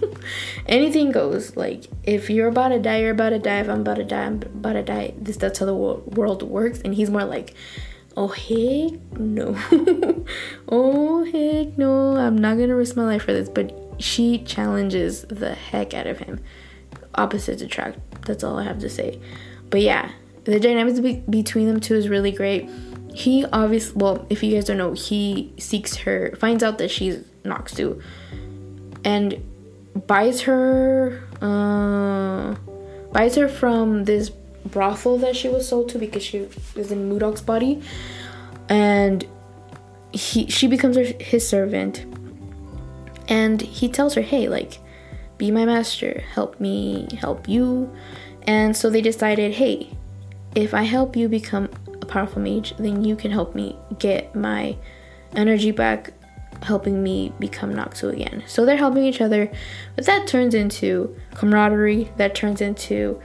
anything 0.65 1.12
goes. 1.12 1.56
Like 1.56 1.86
if 2.04 2.30
you're 2.30 2.47
about 2.47 2.69
to 2.69 2.80
die, 2.80 2.97
you're 2.97 3.12
about 3.12 3.30
to 3.30 3.39
die. 3.39 3.60
If 3.60 3.69
I'm 3.69 3.82
about 3.82 3.97
to 3.97 4.04
die, 4.04 4.25
I'm 4.25 4.36
about 4.36 4.73
to 4.73 4.84
die. 4.84 5.13
This 5.17 5.38
that's 5.38 5.60
how 5.60 5.65
the 5.65 5.75
world 5.75 6.43
works. 6.43 6.82
And 6.84 6.93
he's 6.93 7.10
more 7.10 7.23
like, 7.23 7.54
oh 8.17 8.30
heck 8.30 8.99
no, 9.19 9.56
oh 10.69 11.23
heck 11.25 11.78
no, 11.78 12.17
I'm 12.17 12.38
not 12.38 12.58
gonna 12.58 12.75
risk 12.75 12.95
my 12.95 13.06
life 13.06 13.23
for 13.23 13.34
this. 13.34 13.49
But 13.49 13.73
she 13.97 14.39
challenges 14.39 15.21
the 15.23 15.54
heck 15.54 15.93
out 15.93 16.08
of 16.08 16.19
him. 16.19 16.39
Opposites 17.15 17.62
attract. 17.62 17.99
That's 18.25 18.43
all 18.43 18.58
I 18.58 18.63
have 18.63 18.80
to 18.80 18.89
say. 18.89 19.21
But 19.69 19.82
yeah, 19.82 20.12
the 20.43 20.60
dynamics 20.60 20.99
be- 20.99 21.23
between 21.30 21.67
them 21.67 21.80
two 21.80 21.95
is 21.95 22.10
really 22.10 22.32
great. 22.32 22.69
He 23.15 23.45
obviously, 23.45 23.95
well, 23.95 24.28
if 24.30 24.43
you 24.43 24.54
guys 24.54 24.65
don't 24.65 24.78
know, 24.78 24.91
he 24.91 25.54
seeks 25.58 25.95
her, 25.97 26.36
finds 26.38 26.63
out 26.63 26.80
that 26.80 26.91
she's 26.91 27.23
Naksu 27.45 28.01
and 29.06 29.41
buys 30.08 30.41
her 30.41 31.23
uh, 31.41 32.56
buys 33.13 33.36
her 33.36 33.47
from 33.47 34.04
this 34.04 34.32
brothel 34.65 35.17
that 35.19 35.36
she 35.36 35.47
was 35.47 35.67
sold 35.67 35.88
to 35.89 35.99
because 35.99 36.23
she 36.23 36.49
was 36.75 36.91
in 36.91 37.10
Mudok's 37.10 37.39
body 37.41 37.82
and 38.67 39.25
he 40.12 40.47
she 40.49 40.67
becomes 40.67 40.97
her, 40.97 41.04
his 41.19 41.47
servant. 41.47 42.06
And 43.28 43.62
he 43.62 43.88
tells 43.88 44.13
her 44.15 44.21
hey 44.21 44.49
like 44.49 44.80
be 45.38 45.51
my 45.51 45.65
master 45.65 46.21
help 46.34 46.60
me 46.60 47.08
help 47.17 47.47
you. 47.47 47.95
And 48.47 48.75
so 48.75 48.89
they 48.89 49.01
decided 49.01 49.54
hey 49.54 49.89
if 50.56 50.73
i 50.73 50.84
help 50.84 51.17
you 51.17 51.28
become 51.28 51.69
a 52.06 52.12
powerful 52.12 52.41
mage 52.41 52.76
then 52.78 53.04
you 53.04 53.15
can 53.15 53.32
help 53.32 53.56
me 53.56 53.78
get 54.00 54.36
my 54.36 54.76
energy 55.36 55.72
back 55.72 56.13
helping 56.63 57.04
me 57.04 57.34
become 57.39 57.74
Naksu 57.74 58.12
again. 58.13 58.44
So 58.48 58.65
they're 58.65 58.78
helping 58.78 59.04
each 59.04 59.22
other, 59.22 59.52
but 59.96 60.06
that 60.06 60.28
turns 60.28 60.54
into 60.54 61.15
camaraderie, 61.34 62.12
that 62.18 62.36
turns 62.36 62.62
into 62.62 63.22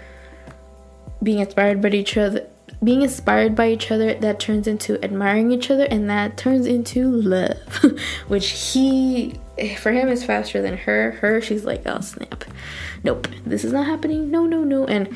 being 1.23 1.38
inspired 1.38 1.81
by 1.81 1.90
each 1.90 2.16
other, 2.16 2.47
being 2.83 3.03
inspired 3.03 3.55
by 3.55 3.71
each 3.71 3.90
other, 3.90 4.14
that 4.14 4.40
turns 4.40 4.66
into 4.66 5.03
admiring 5.05 5.53
each 5.53 5.71
other, 5.71 5.85
and 5.85 6.09
that 6.09 6.37
turns 6.37 6.66
into 6.66 7.11
love, 7.11 7.57
which 8.29 8.73
he, 8.73 9.38
for 9.79 9.93
him, 9.93 10.09
is 10.09 10.25
faster 10.25 10.62
than 10.62 10.77
her. 10.79 11.12
Her, 11.12 11.40
she's 11.40 11.64
like, 11.64 11.83
oh 11.87 12.01
snap, 12.01 12.45
nope, 13.05 13.29
this 13.45 13.64
is 13.64 13.73
not 13.73 13.87
happening, 13.87 14.31
no, 14.31 14.47
no, 14.47 14.64
no. 14.64 14.87
And 14.87 15.14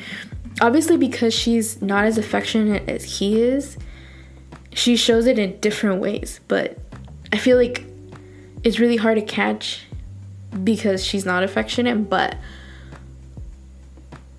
obviously, 0.61 0.97
because 0.97 1.33
she's 1.33 1.81
not 1.81 2.05
as 2.05 2.17
affectionate 2.17 2.87
as 2.89 3.19
he 3.19 3.41
is, 3.41 3.77
she 4.73 4.95
shows 4.95 5.25
it 5.25 5.39
in 5.39 5.59
different 5.59 6.01
ways, 6.01 6.39
but 6.47 6.77
I 7.31 7.37
feel 7.37 7.57
like 7.57 7.85
it's 8.63 8.79
really 8.79 8.97
hard 8.97 9.17
to 9.17 9.21
catch 9.21 9.85
because 10.63 11.03
she's 11.03 11.25
not 11.25 11.43
affectionate, 11.43 12.09
but 12.09 12.37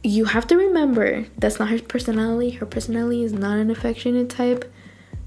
you 0.02 0.24
have 0.26 0.46
to 0.46 0.56
remember 0.56 1.26
that's 1.38 1.58
not 1.58 1.68
her 1.68 1.80
personality. 1.80 2.50
Her 2.50 2.66
personality 2.66 3.24
is 3.24 3.32
not 3.32 3.58
an 3.58 3.70
affectionate 3.70 4.30
type, 4.30 4.70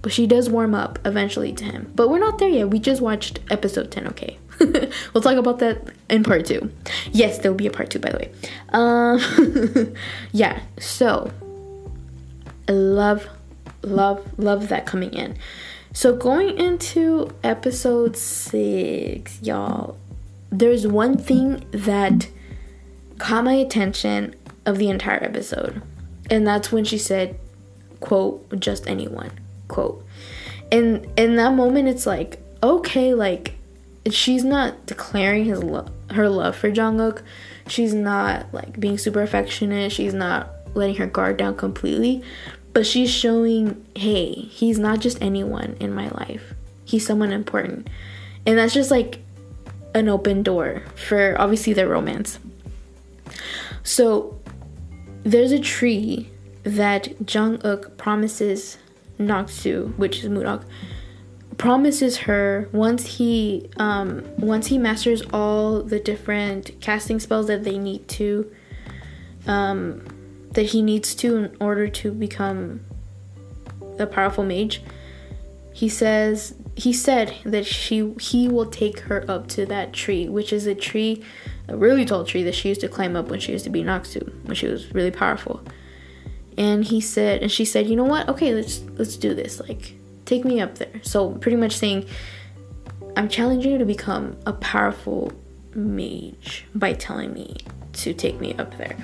but 0.02 0.12
she 0.12 0.26
does 0.26 0.50
warm 0.50 0.74
up 0.74 1.00
eventually 1.06 1.52
to 1.54 1.66
him. 1.66 1.92
But 1.96 2.10
we're 2.10 2.20
not 2.20 2.38
there 2.38 2.50
yet. 2.50 2.70
We 2.70 2.80
just 2.80 3.02
watched 3.02 3.40
episode 3.50 3.92
10, 3.92 4.08
okay? 4.08 4.38
we'll 5.14 5.22
talk 5.22 5.38
about 5.38 5.60
that 5.60 5.82
in 6.10 6.24
part 6.24 6.46
two. 6.46 6.72
Yes, 7.12 7.40
there'll 7.40 7.58
be 7.58 7.68
a 7.68 7.72
part 7.72 7.90
two, 7.90 8.00
by 8.00 8.10
the 8.12 8.18
way. 8.18 8.32
Um, 8.70 9.96
yeah, 10.32 10.62
so 10.80 11.32
I 12.68 12.72
love, 12.72 13.28
love, 13.82 14.28
love 14.38 14.70
that 14.70 14.86
coming 14.86 15.14
in. 15.14 15.38
So, 15.92 16.16
going 16.16 16.58
into 16.58 17.32
episode 17.44 18.16
six, 18.16 19.42
y'all, 19.42 19.98
there's 20.52 20.86
one 20.86 21.18
thing 21.18 21.66
that 21.72 22.30
caught 23.18 23.44
my 23.44 23.54
attention 23.54 24.36
of 24.66 24.78
the 24.78 24.90
entire 24.90 25.24
episode, 25.24 25.82
and 26.30 26.46
that's 26.46 26.72
when 26.72 26.86
she 26.86 27.00
said, 27.00 27.40
quote, 28.02 28.60
just 28.60 28.88
anyone, 28.88 29.32
quote. 29.68 30.06
And 30.72 31.08
in 31.18 31.36
that 31.38 31.54
moment, 31.54 31.88
it's 31.88 32.06
like, 32.06 32.40
okay, 32.62 33.14
like, 33.16 33.59
she's 34.10 34.44
not 34.44 34.86
declaring 34.86 35.46
his 35.46 35.64
her 36.12 36.30
love 36.30 36.56
for 36.56 36.72
Jang 36.72 37.00
Uk. 37.00 37.22
She's 37.68 37.94
not 37.94 38.54
like 38.54 38.80
being 38.80 38.98
super 38.98 39.22
affectionate. 39.22 39.92
She's 39.92 40.14
not 40.14 40.50
letting 40.74 40.96
her 40.96 41.08
guard 41.08 41.38
down 41.38 41.56
completely. 41.56 42.24
But 42.74 42.86
she's 42.86 43.12
showing, 43.12 43.86
hey, 43.96 44.32
he's 44.32 44.80
not 44.80 45.00
just 45.00 45.22
anyone 45.22 45.76
in 45.80 45.94
my 45.94 46.10
life. 46.10 46.54
He's 46.86 47.06
someone 47.06 47.32
important. 47.32 47.88
And 48.46 48.58
that's 48.58 48.74
just 48.74 48.92
like 48.92 49.20
an 49.94 50.08
open 50.08 50.44
door 50.44 50.84
for 50.96 51.36
obviously 51.40 51.74
their 51.74 51.88
romance. 51.88 52.40
So 53.84 54.40
there's 55.24 55.52
a 55.52 55.60
tree 55.60 56.30
that 56.64 57.26
Jang 57.26 57.64
Uk 57.66 57.98
promises 57.98 58.78
Naksu, 59.20 59.96
which 59.98 60.24
is 60.24 60.30
Mudok, 60.30 60.64
promises 61.60 62.18
her 62.20 62.70
once 62.72 63.18
he 63.18 63.70
um 63.78 64.26
once 64.38 64.68
he 64.68 64.78
masters 64.78 65.22
all 65.34 65.84
the 65.84 66.00
different 66.00 66.72
casting 66.80 67.20
spells 67.20 67.48
that 67.48 67.66
they 67.66 67.78
need 67.78 68.08
to 68.08 68.50
um 69.46 70.02
that 70.54 70.68
he 70.68 70.82
needs 70.82 71.14
to 71.14 71.36
in 71.36 71.58
order 71.60 71.88
to 71.88 72.12
become 72.12 72.80
a 74.00 74.08
powerful 74.08 74.44
mage. 74.44 74.82
He 75.74 75.90
says 75.90 76.56
he 76.76 76.94
said 76.94 77.36
that 77.44 77.66
she 77.66 78.14
he 78.20 78.48
will 78.48 78.66
take 78.66 79.02
her 79.02 79.30
up 79.30 79.48
to 79.50 79.66
that 79.68 79.94
tree, 79.94 80.28
which 80.30 80.52
is 80.54 80.66
a 80.66 80.74
tree 80.74 81.24
a 81.68 81.78
really 81.78 82.06
tall 82.06 82.24
tree 82.24 82.44
that 82.44 82.56
she 82.56 82.70
used 82.70 82.82
to 82.82 82.90
climb 82.90 83.16
up 83.16 83.28
when 83.30 83.40
she 83.40 83.52
used 83.52 83.66
to 83.66 83.70
be 83.70 83.84
Naksu, 83.84 84.34
when 84.46 84.56
she 84.56 84.68
was 84.68 84.94
really 84.94 85.12
powerful. 85.12 85.62
And 86.58 86.84
he 86.86 87.00
said, 87.00 87.42
and 87.42 87.52
she 87.52 87.64
said, 87.64 87.88
you 87.88 87.96
know 87.96 88.06
what? 88.06 88.28
Okay, 88.30 88.54
let's 88.54 88.82
let's 88.98 89.18
do 89.18 89.34
this. 89.34 89.60
Like, 89.60 89.99
take 90.30 90.46
me 90.46 90.62
up 90.62 90.76
there. 90.76 91.02
So 91.02 91.32
pretty 91.32 91.58
much 91.58 91.76
saying, 91.76 92.06
I'm 93.18 93.28
challenging 93.28 93.72
you 93.72 93.78
to 93.80 93.86
become 93.86 94.38
a 94.46 94.54
powerful 94.54 95.34
mage 95.74 96.66
by 96.76 96.94
telling 96.94 97.34
me 97.34 97.58
to 97.94 98.14
take 98.14 98.40
me 98.40 98.54
up 98.56 98.78
there. 98.78 98.96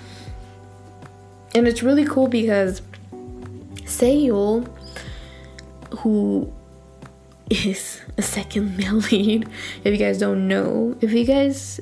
And 1.54 1.68
it's 1.68 1.82
really 1.82 2.06
cool 2.06 2.28
because 2.28 2.82
Seyul, 3.86 4.68
who 6.00 6.54
is 7.50 8.02
a 8.18 8.22
second 8.22 8.78
male 8.78 8.94
lead, 9.12 9.50
if 9.84 9.92
you 9.92 9.98
guys 9.98 10.20
don't 10.20 10.48
know, 10.48 10.96
if 11.02 11.12
you 11.12 11.26
guys 11.26 11.80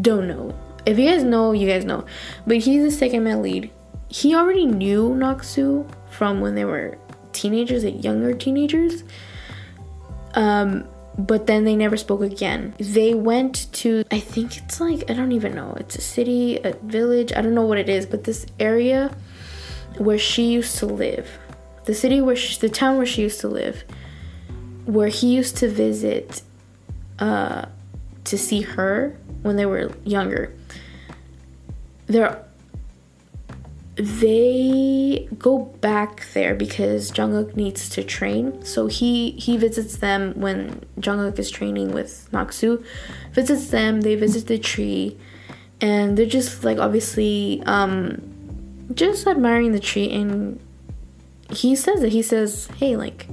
don't 0.00 0.28
know, 0.28 0.54
if 0.84 0.98
you 0.98 1.08
guys 1.08 1.22
know, 1.22 1.52
you 1.52 1.68
guys 1.68 1.84
know, 1.84 2.04
but 2.46 2.58
he's 2.58 2.82
the 2.82 2.90
second 2.90 3.24
male 3.24 3.40
lead. 3.40 3.70
He 4.08 4.34
already 4.34 4.66
knew 4.66 5.10
Naksu 5.10 5.88
from 6.10 6.40
when 6.40 6.54
they 6.54 6.64
were 6.66 6.98
teenagers, 7.32 7.84
like 7.84 8.02
younger 8.02 8.34
teenagers. 8.34 9.04
Um, 10.34 10.88
but 11.18 11.46
then 11.46 11.64
they 11.64 11.76
never 11.76 11.96
spoke 11.96 12.22
again. 12.22 12.74
They 12.78 13.14
went 13.14 13.70
to, 13.74 14.04
I 14.10 14.18
think 14.18 14.56
it's 14.56 14.80
like, 14.80 15.10
I 15.10 15.14
don't 15.14 15.32
even 15.32 15.54
know, 15.54 15.76
it's 15.78 15.96
a 15.96 16.00
city, 16.00 16.58
a 16.58 16.72
village, 16.72 17.32
I 17.34 17.42
don't 17.42 17.54
know 17.54 17.66
what 17.66 17.78
it 17.78 17.88
is, 17.88 18.06
but 18.06 18.24
this 18.24 18.46
area 18.58 19.14
where 19.98 20.18
she 20.18 20.50
used 20.50 20.78
to 20.78 20.86
live, 20.86 21.28
the 21.84 21.94
city 21.94 22.22
where 22.22 22.36
she, 22.36 22.58
the 22.58 22.70
town 22.70 22.96
where 22.96 23.06
she 23.06 23.22
used 23.22 23.40
to 23.40 23.48
live, 23.48 23.84
where 24.86 25.08
he 25.08 25.34
used 25.34 25.56
to 25.58 25.68
visit 25.68 26.40
uh, 27.18 27.66
to 28.24 28.38
see 28.38 28.62
her 28.62 29.16
when 29.42 29.56
they 29.56 29.66
were 29.66 29.92
younger. 30.04 30.54
There 32.06 32.44
they 33.94 35.28
go 35.38 35.58
back 35.80 36.26
there 36.32 36.54
because 36.54 37.10
Jang 37.10 37.36
Uk 37.36 37.54
needs 37.56 37.88
to 37.90 38.02
train. 38.02 38.64
So 38.64 38.86
he 38.86 39.32
he 39.32 39.56
visits 39.56 39.96
them 39.96 40.32
when 40.40 40.84
Jang 40.98 41.20
Uk 41.20 41.38
is 41.38 41.50
training 41.50 41.92
with 41.92 42.28
Naksu. 42.32 42.84
Visits 43.32 43.68
them, 43.68 44.00
they 44.00 44.14
visit 44.14 44.46
the 44.46 44.58
tree 44.58 45.18
and 45.80 46.16
they're 46.16 46.24
just 46.24 46.64
like 46.64 46.78
obviously 46.78 47.62
um 47.66 48.22
just 48.94 49.26
admiring 49.26 49.72
the 49.72 49.80
tree 49.80 50.10
and 50.10 50.58
he 51.50 51.76
says 51.76 52.02
it. 52.02 52.12
He 52.12 52.22
says, 52.22 52.68
"Hey, 52.78 52.96
like 52.96 53.26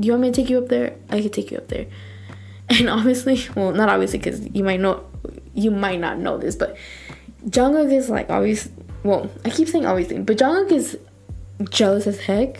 do 0.00 0.06
you 0.06 0.12
want 0.12 0.22
me 0.22 0.30
to 0.30 0.40
take 0.40 0.48
you 0.48 0.58
up 0.58 0.68
there? 0.68 0.96
I 1.10 1.20
could 1.20 1.32
take 1.32 1.50
you 1.50 1.58
up 1.58 1.68
there." 1.68 1.86
And 2.70 2.88
obviously, 2.88 3.38
well, 3.54 3.72
not 3.72 3.90
obviously 3.90 4.20
cuz 4.20 4.48
you 4.54 4.64
might 4.64 4.80
know 4.80 5.04
you 5.52 5.70
might 5.70 6.00
not 6.00 6.18
know 6.18 6.38
this, 6.38 6.56
but 6.56 6.78
Jang 7.50 7.76
Uk 7.76 7.90
is 7.90 8.08
like 8.08 8.30
obviously 8.30 8.72
well, 9.04 9.30
I 9.44 9.50
keep 9.50 9.68
saying 9.68 9.86
obviously, 9.86 10.18
but 10.20 10.38
Jang 10.38 10.64
Uk 10.64 10.72
is 10.72 10.98
jealous 11.70 12.06
as 12.06 12.20
heck 12.20 12.58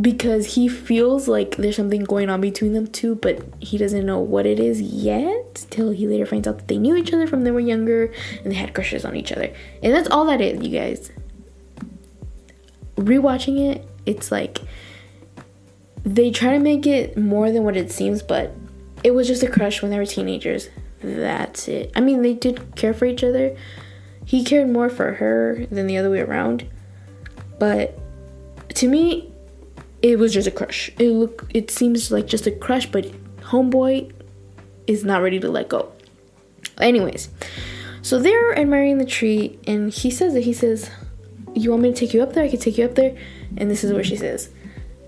because 0.00 0.54
he 0.54 0.68
feels 0.68 1.28
like 1.28 1.56
there's 1.56 1.76
something 1.76 2.04
going 2.04 2.30
on 2.30 2.40
between 2.40 2.72
them 2.72 2.86
two, 2.86 3.16
but 3.16 3.42
he 3.60 3.76
doesn't 3.76 4.06
know 4.06 4.18
what 4.18 4.46
it 4.46 4.58
is 4.58 4.80
yet 4.80 5.66
till 5.70 5.90
he 5.90 6.06
later 6.06 6.24
finds 6.24 6.48
out 6.48 6.58
that 6.58 6.68
they 6.68 6.78
knew 6.78 6.96
each 6.96 7.12
other 7.12 7.26
from 7.26 7.44
they 7.44 7.50
were 7.50 7.60
younger 7.60 8.12
and 8.42 8.50
they 8.50 8.56
had 8.56 8.74
crushes 8.74 9.04
on 9.04 9.14
each 9.14 9.30
other. 9.32 9.52
And 9.82 9.92
that's 9.94 10.08
all 10.08 10.24
that 10.26 10.40
is, 10.40 10.62
you 10.62 10.70
guys. 10.70 11.12
Rewatching 12.96 13.72
it, 13.72 13.86
it's 14.06 14.32
like 14.32 14.60
they 16.04 16.30
try 16.30 16.52
to 16.52 16.58
make 16.58 16.86
it 16.86 17.16
more 17.16 17.50
than 17.50 17.64
what 17.64 17.76
it 17.76 17.90
seems, 17.92 18.22
but 18.22 18.54
it 19.04 19.10
was 19.12 19.26
just 19.26 19.42
a 19.42 19.50
crush 19.50 19.82
when 19.82 19.90
they 19.90 19.98
were 19.98 20.06
teenagers. 20.06 20.68
That's 21.02 21.68
it. 21.68 21.92
I 21.94 22.00
mean, 22.00 22.22
they 22.22 22.34
did 22.34 22.74
care 22.76 22.94
for 22.94 23.04
each 23.04 23.24
other, 23.24 23.56
he 24.30 24.44
cared 24.44 24.68
more 24.68 24.88
for 24.88 25.14
her 25.14 25.66
than 25.72 25.88
the 25.88 25.96
other 25.96 26.08
way 26.08 26.20
around. 26.20 26.64
But 27.58 27.98
to 28.74 28.86
me, 28.86 29.32
it 30.02 30.20
was 30.20 30.32
just 30.32 30.46
a 30.46 30.52
crush. 30.52 30.88
It 31.00 31.10
look 31.10 31.46
it 31.52 31.68
seems 31.68 32.12
like 32.12 32.28
just 32.28 32.46
a 32.46 32.52
crush, 32.52 32.86
but 32.86 33.06
homeboy 33.40 34.12
is 34.86 35.04
not 35.04 35.20
ready 35.20 35.40
to 35.40 35.50
let 35.50 35.68
go. 35.68 35.90
Anyways, 36.78 37.28
so 38.02 38.20
they're 38.20 38.56
admiring 38.56 38.98
the 38.98 39.04
tree, 39.04 39.58
and 39.66 39.92
he 39.92 40.12
says 40.12 40.32
that 40.34 40.44
he 40.44 40.52
says, 40.52 40.88
"You 41.52 41.72
want 41.72 41.82
me 41.82 41.92
to 41.92 41.96
take 41.96 42.14
you 42.14 42.22
up 42.22 42.32
there? 42.32 42.44
I 42.44 42.48
can 42.48 42.60
take 42.60 42.78
you 42.78 42.84
up 42.84 42.94
there." 42.94 43.16
And 43.56 43.68
this 43.68 43.82
is 43.82 43.92
where 43.92 44.04
she 44.04 44.14
says, 44.14 44.50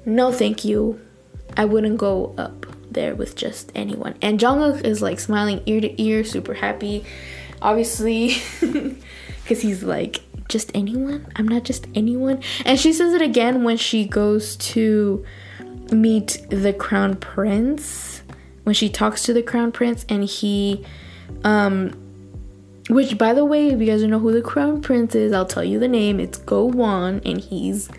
"No, 0.05 0.33
thank 0.33 0.64
you. 0.64 1.01
I 1.57 1.64
wouldn't 1.64 1.97
go 1.97 2.35
up 2.37 2.66
there 2.91 3.14
with 3.14 3.37
just 3.37 3.70
anyone." 3.77 4.16
And 4.20 4.41
Jang 4.41 4.61
Uk 4.61 4.85
is 4.85 5.01
like 5.01 5.20
smiling 5.20 5.61
ear 5.66 5.81
to 5.81 6.03
ear, 6.03 6.25
super 6.25 6.55
happy 6.55 7.05
obviously 7.63 8.37
because 9.43 9.61
he's 9.61 9.83
like 9.83 10.21
just 10.49 10.71
anyone? 10.75 11.27
I'm 11.37 11.49
not 11.49 11.65
just 11.65 11.87
anyone? 11.95 12.43
And 12.65 12.79
she 12.79 12.93
says 12.93 13.15
it 13.15 13.23
again 13.23 13.65
when 13.65 13.77
she 13.77 14.07
goes 14.07 14.57
to 14.57 15.25
meet 15.91 16.45
the 16.51 16.73
crown 16.73 17.17
prince 17.17 18.23
when 18.65 18.75
she 18.75 18.89
talks 18.89 19.25
to 19.25 19.33
the 19.33 19.43
crown 19.43 19.71
prince 19.71 20.07
and 20.09 20.25
he 20.25 20.83
um 21.45 21.93
which 22.89 23.19
by 23.19 23.35
the 23.35 23.45
way 23.45 23.69
if 23.69 23.79
you 23.79 23.87
guys 23.87 24.01
don't 24.01 24.09
know 24.09 24.19
who 24.19 24.33
the 24.33 24.41
crown 24.41 24.81
prince 24.81 25.15
is 25.15 25.33
i'll 25.33 25.45
tell 25.45 25.65
you 25.65 25.79
the 25.79 25.89
name. 25.89 26.19
It's 26.19 26.39
Go 26.39 26.65
Won 26.65 27.21
and 27.27 27.39
he's 27.39 27.91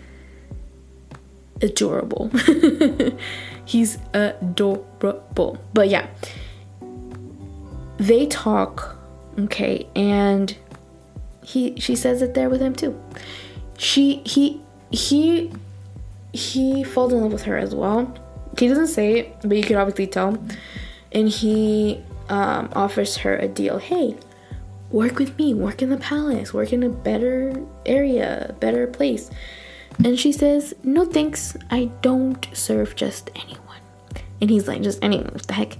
adorable. 1.62 2.30
He's 3.64 3.98
adorable. 4.12 5.58
But 5.72 5.88
yeah. 5.88 6.06
They 7.96 8.26
talk 8.26 8.93
Okay, 9.38 9.88
and 9.96 10.56
he 11.42 11.78
she 11.78 11.96
says 11.96 12.22
it 12.22 12.34
there 12.34 12.48
with 12.48 12.60
him 12.60 12.74
too. 12.74 12.98
She 13.76 14.22
he 14.24 14.60
he 14.90 15.52
he 16.32 16.84
falls 16.84 17.12
in 17.12 17.20
love 17.20 17.32
with 17.32 17.42
her 17.42 17.56
as 17.56 17.74
well. 17.74 18.12
He 18.58 18.68
doesn't 18.68 18.88
say 18.88 19.18
it, 19.18 19.36
but 19.42 19.56
you 19.56 19.62
can 19.62 19.76
obviously 19.76 20.06
tell. 20.06 20.38
And 21.12 21.28
he 21.28 22.02
um, 22.28 22.70
offers 22.74 23.16
her 23.18 23.36
a 23.36 23.48
deal. 23.48 23.78
Hey, 23.78 24.16
work 24.90 25.18
with 25.18 25.36
me, 25.38 25.54
work 25.54 25.82
in 25.82 25.90
the 25.90 25.96
palace, 25.96 26.52
work 26.54 26.72
in 26.72 26.82
a 26.82 26.88
better 26.88 27.54
area, 27.86 28.54
better 28.60 28.86
place. 28.86 29.30
And 30.04 30.18
she 30.18 30.32
says, 30.32 30.74
No 30.82 31.04
thanks, 31.04 31.56
I 31.70 31.86
don't 32.02 32.46
serve 32.52 32.96
just 32.96 33.30
anyone. 33.34 33.80
And 34.40 34.50
he's 34.50 34.66
like, 34.66 34.82
Just 34.82 34.98
anyone, 35.02 35.32
what 35.32 35.46
the 35.46 35.54
heck? 35.54 35.76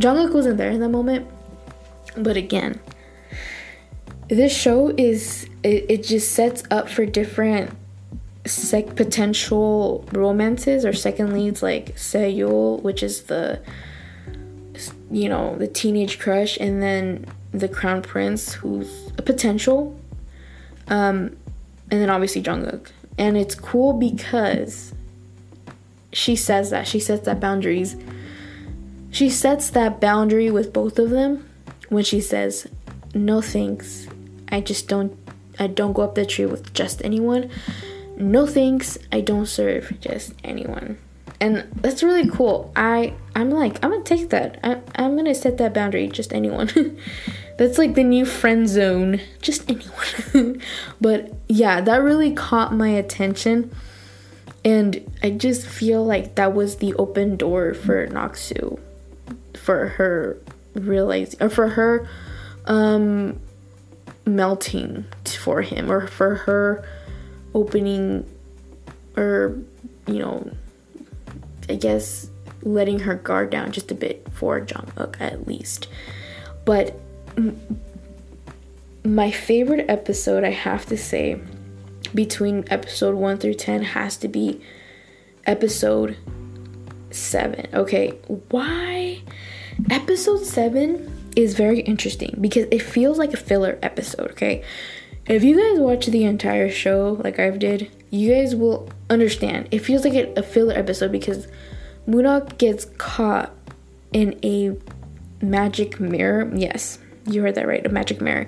Jang 0.00 0.16
Uk 0.16 0.32
wasn't 0.32 0.56
there 0.56 0.70
in 0.70 0.80
that 0.80 0.88
moment, 0.88 1.28
but 2.16 2.36
again, 2.36 2.80
this 4.28 4.56
show 4.56 4.94
is 4.96 5.48
it, 5.62 5.86
it 5.88 6.04
just 6.04 6.32
sets 6.32 6.62
up 6.70 6.88
for 6.88 7.04
different 7.04 7.76
sec 8.46 8.94
potential 8.96 10.04
romances 10.12 10.84
or 10.84 10.92
second 10.92 11.32
leads 11.32 11.62
like 11.62 11.96
Seyul, 11.96 12.80
which 12.82 13.02
is 13.02 13.24
the 13.24 13.60
you 15.10 15.28
know, 15.28 15.56
the 15.56 15.66
teenage 15.66 16.18
crush 16.20 16.56
and 16.58 16.80
then 16.80 17.26
the 17.50 17.68
crown 17.68 18.02
prince 18.02 18.54
who's 18.54 19.10
a 19.18 19.22
potential. 19.22 19.98
Um 20.88 21.36
and 21.90 22.00
then 22.00 22.08
obviously 22.08 22.40
Jang 22.40 22.66
Uk. 22.66 22.92
And 23.18 23.36
it's 23.36 23.54
cool 23.54 23.92
because 23.94 24.94
she 26.12 26.36
says 26.36 26.70
that. 26.70 26.86
She 26.86 27.00
sets 27.00 27.24
that 27.26 27.40
boundaries. 27.40 27.96
She 29.10 29.28
sets 29.28 29.70
that 29.70 30.00
boundary 30.00 30.50
with 30.50 30.72
both 30.72 30.98
of 31.00 31.10
them 31.10 31.49
when 31.90 32.02
she 32.04 32.20
says, 32.20 32.66
"No 33.14 33.42
thanks. 33.42 34.08
I 34.48 34.60
just 34.60 34.88
don't 34.88 35.12
I 35.58 35.66
don't 35.66 35.92
go 35.92 36.02
up 36.02 36.14
the 36.14 36.24
tree 36.24 36.46
with 36.46 36.72
just 36.72 37.04
anyone. 37.04 37.50
No 38.16 38.46
thanks. 38.46 38.98
I 39.12 39.20
don't 39.20 39.46
serve 39.46 39.92
just 40.00 40.32
anyone." 40.42 40.96
And 41.40 41.66
that's 41.76 42.02
really 42.02 42.28
cool. 42.28 42.70
I 42.76 43.14
I'm 43.34 43.50
like, 43.50 43.82
I'm 43.82 43.90
going 43.90 44.04
to 44.04 44.16
take 44.16 44.30
that. 44.30 44.58
I 44.62 44.80
I'm 44.94 45.12
going 45.12 45.26
to 45.26 45.34
set 45.34 45.58
that 45.58 45.74
boundary 45.74 46.08
just 46.08 46.32
anyone. 46.32 46.98
that's 47.58 47.78
like 47.78 47.94
the 47.94 48.04
new 48.04 48.24
friend 48.24 48.68
zone. 48.68 49.20
Just 49.40 49.70
anyone. 49.70 50.62
but 51.00 51.32
yeah, 51.48 51.80
that 51.80 52.02
really 52.02 52.32
caught 52.32 52.74
my 52.74 52.88
attention. 52.88 53.70
And 54.64 55.10
I 55.22 55.30
just 55.30 55.66
feel 55.66 56.04
like 56.04 56.34
that 56.34 56.52
was 56.54 56.76
the 56.76 56.92
open 56.94 57.36
door 57.36 57.72
for 57.72 58.06
Naksu 58.08 58.78
for 59.56 59.88
her 59.88 60.38
realizing 60.74 61.42
or 61.42 61.48
for 61.48 61.68
her 61.68 62.08
um 62.66 63.40
melting 64.26 65.04
for 65.24 65.62
him 65.62 65.90
or 65.90 66.06
for 66.06 66.36
her 66.36 66.84
opening 67.54 68.24
or 69.16 69.58
you 70.06 70.18
know 70.18 70.50
I 71.68 71.76
guess 71.76 72.30
letting 72.62 73.00
her 73.00 73.14
guard 73.14 73.50
down 73.50 73.72
just 73.72 73.90
a 73.90 73.94
bit 73.94 74.26
for 74.32 74.60
Jang 74.60 74.90
Uk 74.96 75.16
at 75.20 75.46
least. 75.46 75.88
But 76.64 76.98
m- 77.36 77.58
my 79.04 79.30
favorite 79.30 79.86
episode 79.88 80.44
I 80.44 80.50
have 80.50 80.84
to 80.86 80.96
say 80.96 81.40
between 82.14 82.64
episode 82.68 83.14
1 83.14 83.38
through 83.38 83.54
10 83.54 83.82
has 83.82 84.16
to 84.18 84.28
be 84.28 84.60
episode 85.46 86.16
7. 87.10 87.68
Okay, 87.72 88.10
why 88.50 88.99
episode 89.88 90.44
7 90.44 91.32
is 91.36 91.54
very 91.54 91.80
interesting 91.80 92.36
because 92.40 92.66
it 92.70 92.82
feels 92.82 93.18
like 93.18 93.32
a 93.32 93.36
filler 93.36 93.78
episode, 93.82 94.32
okay? 94.32 94.62
If 95.26 95.44
you 95.44 95.56
guys 95.56 95.78
watch 95.78 96.06
the 96.06 96.24
entire 96.24 96.70
show 96.70 97.20
like 97.22 97.38
I've 97.38 97.58
did, 97.58 97.90
you 98.10 98.34
guys 98.34 98.56
will 98.56 98.90
understand. 99.08 99.68
It 99.70 99.78
feels 99.78 100.04
like 100.04 100.14
a 100.14 100.42
filler 100.42 100.74
episode 100.74 101.12
because 101.12 101.46
Mudok 102.08 102.58
gets 102.58 102.86
caught 102.98 103.54
in 104.12 104.38
a 104.42 104.76
magic 105.40 106.00
mirror. 106.00 106.50
Yes, 106.54 106.98
you 107.26 107.42
heard 107.42 107.54
that 107.54 107.68
right, 107.68 107.84
a 107.86 107.88
magic 107.88 108.20
mirror. 108.20 108.46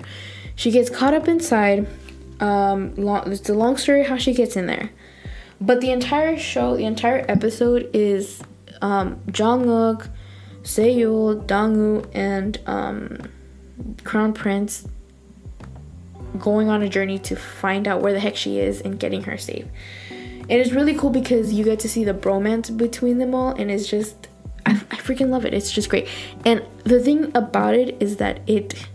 She 0.55 0.71
gets 0.71 0.89
caught 0.89 1.13
up 1.13 1.27
inside. 1.27 1.87
Um, 2.39 2.93
long, 2.95 3.31
it's 3.31 3.47
a 3.49 3.53
long 3.53 3.77
story 3.77 4.03
how 4.03 4.17
she 4.17 4.33
gets 4.33 4.57
in 4.57 4.65
there, 4.65 4.89
but 5.61 5.79
the 5.79 5.91
entire 5.91 6.37
show, 6.37 6.75
the 6.75 6.83
entire 6.83 7.23
episode 7.29 7.89
is 7.93 8.41
um, 8.81 9.21
Jang 9.31 9.69
Uk, 9.69 10.09
Seyul, 10.63 11.45
Dongwoo, 11.45 12.09
and 12.13 12.59
um, 12.65 13.19
Crown 14.03 14.33
Prince 14.33 14.87
going 16.39 16.69
on 16.69 16.81
a 16.81 16.89
journey 16.89 17.19
to 17.19 17.35
find 17.35 17.87
out 17.87 18.01
where 18.01 18.13
the 18.13 18.19
heck 18.19 18.35
she 18.35 18.59
is 18.59 18.81
and 18.81 18.99
getting 18.99 19.23
her 19.23 19.37
safe. 19.37 19.65
It 20.49 20.59
is 20.59 20.73
really 20.73 20.95
cool 20.95 21.09
because 21.09 21.53
you 21.53 21.63
get 21.63 21.79
to 21.81 21.89
see 21.89 22.03
the 22.03 22.13
bromance 22.13 22.75
between 22.75 23.17
them 23.17 23.35
all, 23.35 23.51
and 23.51 23.69
it's 23.69 23.87
just 23.87 24.27
I, 24.65 24.71
I 24.71 24.95
freaking 24.97 25.29
love 25.29 25.45
it. 25.45 25.53
It's 25.53 25.71
just 25.71 25.89
great. 25.89 26.07
And 26.45 26.63
the 26.83 26.99
thing 26.99 27.31
about 27.35 27.75
it 27.75 27.97
is 28.01 28.17
that 28.17 28.41
it 28.47 28.87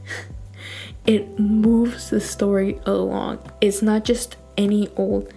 it 1.07 1.39
moves 1.39 2.11
the 2.11 2.21
story 2.21 2.81
along. 2.87 3.39
It's 3.61 3.83
not 3.83 4.05
just 4.05 4.37
any 4.57 4.89
old 4.97 5.33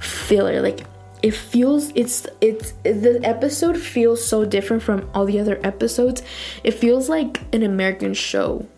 filler. 0.00 0.60
Like 0.60 0.86
it 1.24 1.32
feels 1.32 1.90
it's 1.94 2.26
it's 2.42 2.72
the 2.82 3.18
episode 3.24 3.78
feels 3.78 4.22
so 4.22 4.44
different 4.44 4.82
from 4.82 5.08
all 5.14 5.24
the 5.24 5.40
other 5.40 5.58
episodes. 5.64 6.22
It 6.62 6.72
feels 6.72 7.08
like 7.08 7.40
an 7.54 7.62
American 7.62 8.12
show 8.12 8.68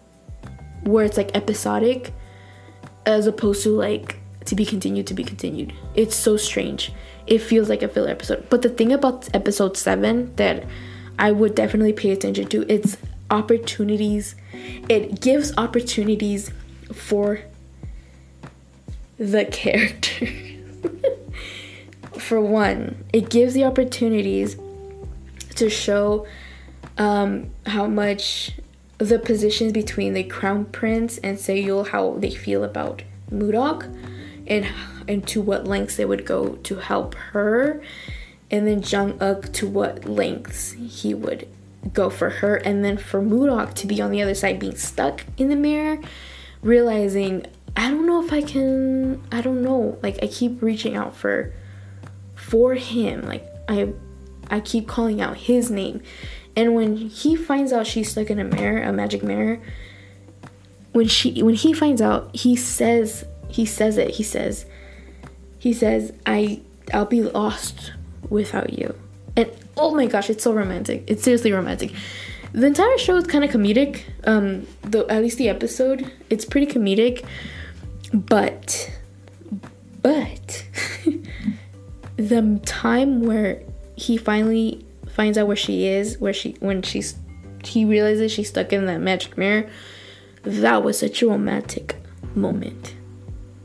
where 0.82 1.05
it's 1.05 1.16
like 1.16 1.34
episodic 1.34 2.14
as 3.05 3.26
opposed 3.26 3.64
to 3.64 3.70
like 3.70 4.20
to 4.44 4.55
be 4.55 4.64
continued 4.64 5.09
to 5.09 5.14
be 5.14 5.24
continued. 5.24 5.72
It's 5.97 6.14
so 6.14 6.36
strange. 6.36 6.92
It 7.26 7.38
feels 7.38 7.68
like 7.68 7.82
a 7.82 7.88
filler 7.88 8.11
episode. 8.11 8.49
But 8.49 8.62
the 8.62 8.68
thing 8.68 8.92
about 8.92 9.28
episode 9.34 9.76
7 9.76 10.36
that 10.36 10.66
I 11.18 11.32
would 11.32 11.57
definitely 11.57 11.94
pay 11.94 12.12
attention 12.12 12.47
to, 12.51 12.64
it's 12.72 12.97
opportunities. 13.28 14.36
It 14.88 15.20
gives 15.20 15.53
opportunities 15.59 16.53
for 16.92 17.40
the 19.18 19.44
character. 19.51 20.28
For 22.19 22.41
one, 22.41 23.05
it 23.12 23.31
gives 23.31 23.55
the 23.55 23.64
opportunities 23.64 24.57
to 25.57 25.71
show 25.71 26.27
um, 26.99 27.51
how 27.67 27.87
much 27.87 28.53
the 28.99 29.19
positions 29.19 29.73
between 29.73 30.14
the 30.14 30.25
crown 30.25 30.64
prince 30.67 31.19
and 31.19 31.37
Seyul, 31.37 31.89
how 31.89 32.17
they 32.19 32.31
feel 32.31 32.64
about 32.64 33.03
Mudok 33.31 33.85
and 34.47 34.67
and 35.09 35.27
to 35.29 35.41
what 35.41 35.67
lengths 35.67 35.97
they 35.97 36.05
would 36.05 36.25
go 36.25 36.57
to 36.57 36.77
help 36.77 37.14
her 37.14 37.81
and 38.51 38.67
then 38.67 38.81
Jang 38.81 39.21
Uk 39.21 39.53
to 39.55 39.67
what 39.67 40.05
lengths 40.05 40.73
he 40.73 41.14
would 41.14 41.49
go 41.93 42.11
for 42.11 42.31
her. 42.31 42.57
And 42.57 42.85
then 42.85 42.97
for 42.97 43.21
Mudok 43.21 43.75
to 43.75 43.87
be 43.87 44.01
on 44.01 44.11
the 44.11 44.23
other 44.23 44.35
side 44.35 44.59
being 44.59 44.77
stuck 44.77 45.25
in 45.37 45.49
the 45.49 45.57
mirror 45.57 45.99
realizing 46.62 47.47
I 47.77 47.91
don't 47.91 48.07
know 48.07 48.25
if 48.25 48.33
I 48.33 48.43
can 48.43 49.23
I 49.31 49.41
don't 49.41 49.62
know 49.62 49.99
like 50.03 50.19
I 50.23 50.27
keep 50.27 50.62
reaching 50.62 50.97
out 50.97 51.14
for 51.14 51.53
for 52.49 52.74
him 52.74 53.22
like 53.22 53.44
I 53.68 53.92
I 54.49 54.61
keep 54.61 54.86
calling 54.86 55.20
out 55.20 55.36
his 55.36 55.70
name 55.70 56.03
and 56.55 56.74
when 56.74 56.97
he 56.97 57.36
finds 57.36 57.72
out 57.72 57.86
she's 57.86 58.11
stuck 58.11 58.30
in 58.30 58.38
a 58.38 58.44
mirror 58.44 58.82
a 58.82 58.92
magic 58.92 59.22
mirror 59.22 59.61
when 60.92 61.09
she 61.09 61.42
when 61.42 61.55
he 61.55 61.72
finds 61.72 62.01
out 62.01 62.34
he 62.34 62.57
says 62.57 63.24
he 63.49 63.64
says 63.64 63.97
it. 63.97 64.11
He 64.11 64.22
says, 64.22 64.66
he 65.59 65.72
says, 65.72 66.12
I 66.24 66.61
I'll 66.92 67.07
be 67.07 67.22
lost 67.22 67.92
without 68.28 68.78
you. 68.78 68.94
And 69.36 69.51
oh 69.76 69.94
my 69.94 70.07
gosh, 70.07 70.30
it's 70.30 70.44
so 70.44 70.53
romantic. 70.53 71.05
It's 71.07 71.22
seriously 71.22 71.53
romantic. 71.53 71.92
The 72.53 72.66
entire 72.66 72.99
show 72.99 73.16
is 73.16 73.26
kind 73.26 73.44
of 73.44 73.51
comedic. 73.51 74.03
Um, 74.24 74.66
the 74.82 75.07
at 75.07 75.22
least 75.22 75.38
the 75.38 75.49
episode, 75.49 76.11
it's 76.30 76.44
pretty 76.44 76.66
comedic. 76.66 77.26
But, 78.12 78.90
but, 80.01 80.64
the 82.17 82.61
time 82.64 83.23
where 83.23 83.62
he 83.95 84.17
finally 84.17 84.85
finds 85.09 85.39
out 85.39 85.47
where 85.47 85.57
she 85.57 85.87
is, 85.87 86.19
where 86.19 86.33
she 86.33 86.57
when 86.61 86.83
she's 86.83 87.17
he 87.64 87.85
realizes 87.85 88.31
she's 88.33 88.49
stuck 88.49 88.73
in 88.73 88.87
that 88.87 89.01
magic 89.01 89.37
mirror, 89.37 89.69
that 90.43 90.83
was 90.83 90.99
such 90.99 91.23
a 91.23 91.29
romantic 91.29 91.97
moment 92.35 92.95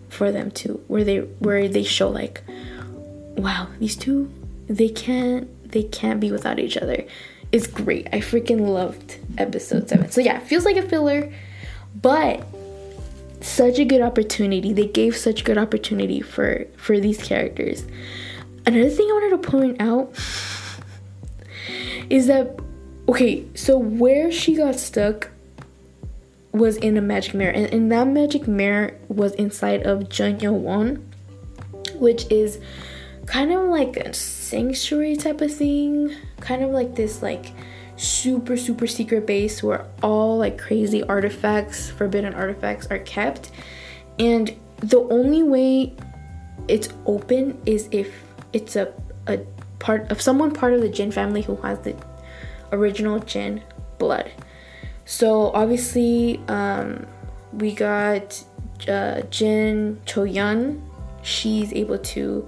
for 0.09 0.31
them 0.31 0.51
too 0.51 0.83
where 0.87 1.03
they 1.03 1.19
where 1.19 1.67
they 1.67 1.83
show 1.83 2.09
like 2.09 2.41
wow 3.37 3.67
these 3.79 3.95
two 3.95 4.31
they 4.67 4.89
can't 4.89 5.47
they 5.71 5.83
can't 5.83 6.19
be 6.19 6.31
without 6.31 6.59
each 6.59 6.77
other. 6.77 7.05
It's 7.51 7.67
great. 7.67 8.07
I 8.13 8.19
freaking 8.19 8.61
loved 8.67 9.19
episode 9.37 9.89
7 9.89 10.11
so 10.11 10.21
yeah 10.21 10.39
feels 10.39 10.65
like 10.65 10.77
a 10.77 10.81
filler 10.81 11.31
but 12.01 12.45
such 13.41 13.79
a 13.79 13.85
good 13.85 14.01
opportunity. 14.01 14.71
They 14.71 14.87
gave 14.87 15.15
such 15.15 15.43
good 15.43 15.57
opportunity 15.57 16.21
for 16.21 16.65
for 16.77 16.99
these 16.99 17.21
characters 17.21 17.83
another 18.65 18.89
thing 18.89 19.07
i 19.09 19.13
wanted 19.13 19.41
to 19.41 19.49
point 19.49 19.81
out 19.81 20.13
is 22.09 22.27
that 22.27 22.59
okay 23.07 23.45
so 23.55 23.77
where 23.77 24.31
she 24.31 24.55
got 24.55 24.75
stuck 24.75 25.31
was 26.53 26.77
in 26.77 26.97
a 26.97 27.01
magic 27.01 27.33
mirror, 27.33 27.51
and, 27.51 27.67
and 27.73 27.91
that 27.91 28.07
magic 28.07 28.47
mirror 28.47 28.97
was 29.07 29.33
inside 29.35 29.83
of 29.83 30.09
Jinyowon, 30.09 31.01
which 31.95 32.29
is 32.31 32.59
kind 33.25 33.51
of 33.51 33.69
like 33.69 33.97
a 33.97 34.13
sanctuary 34.13 35.15
type 35.15 35.41
of 35.41 35.53
thing, 35.53 36.15
kind 36.39 36.63
of 36.63 36.71
like 36.71 36.95
this 36.95 37.21
like 37.21 37.51
super 37.95 38.57
super 38.57 38.87
secret 38.87 39.27
base 39.27 39.61
where 39.61 39.85
all 40.01 40.37
like 40.37 40.57
crazy 40.57 41.03
artifacts, 41.03 41.89
forbidden 41.89 42.33
artifacts 42.33 42.87
are 42.87 42.99
kept, 42.99 43.51
and 44.19 44.55
the 44.77 44.99
only 45.09 45.43
way 45.43 45.93
it's 46.67 46.89
open 47.05 47.59
is 47.65 47.87
if 47.91 48.13
it's 48.53 48.75
a 48.75 48.93
a 49.27 49.39
part 49.79 50.11
of 50.11 50.21
someone 50.21 50.51
part 50.51 50.73
of 50.73 50.81
the 50.81 50.89
Jin 50.89 51.11
family 51.11 51.41
who 51.41 51.55
has 51.57 51.79
the 51.79 51.95
original 52.71 53.19
Jin 53.19 53.61
blood. 53.97 54.31
So 55.05 55.51
obviously, 55.51 56.39
um, 56.47 57.05
we 57.51 57.73
got 57.73 58.43
uh, 58.87 59.21
Jin 59.29 59.99
Choyeon. 60.05 60.81
She's 61.23 61.73
able 61.73 61.99
to 61.99 62.47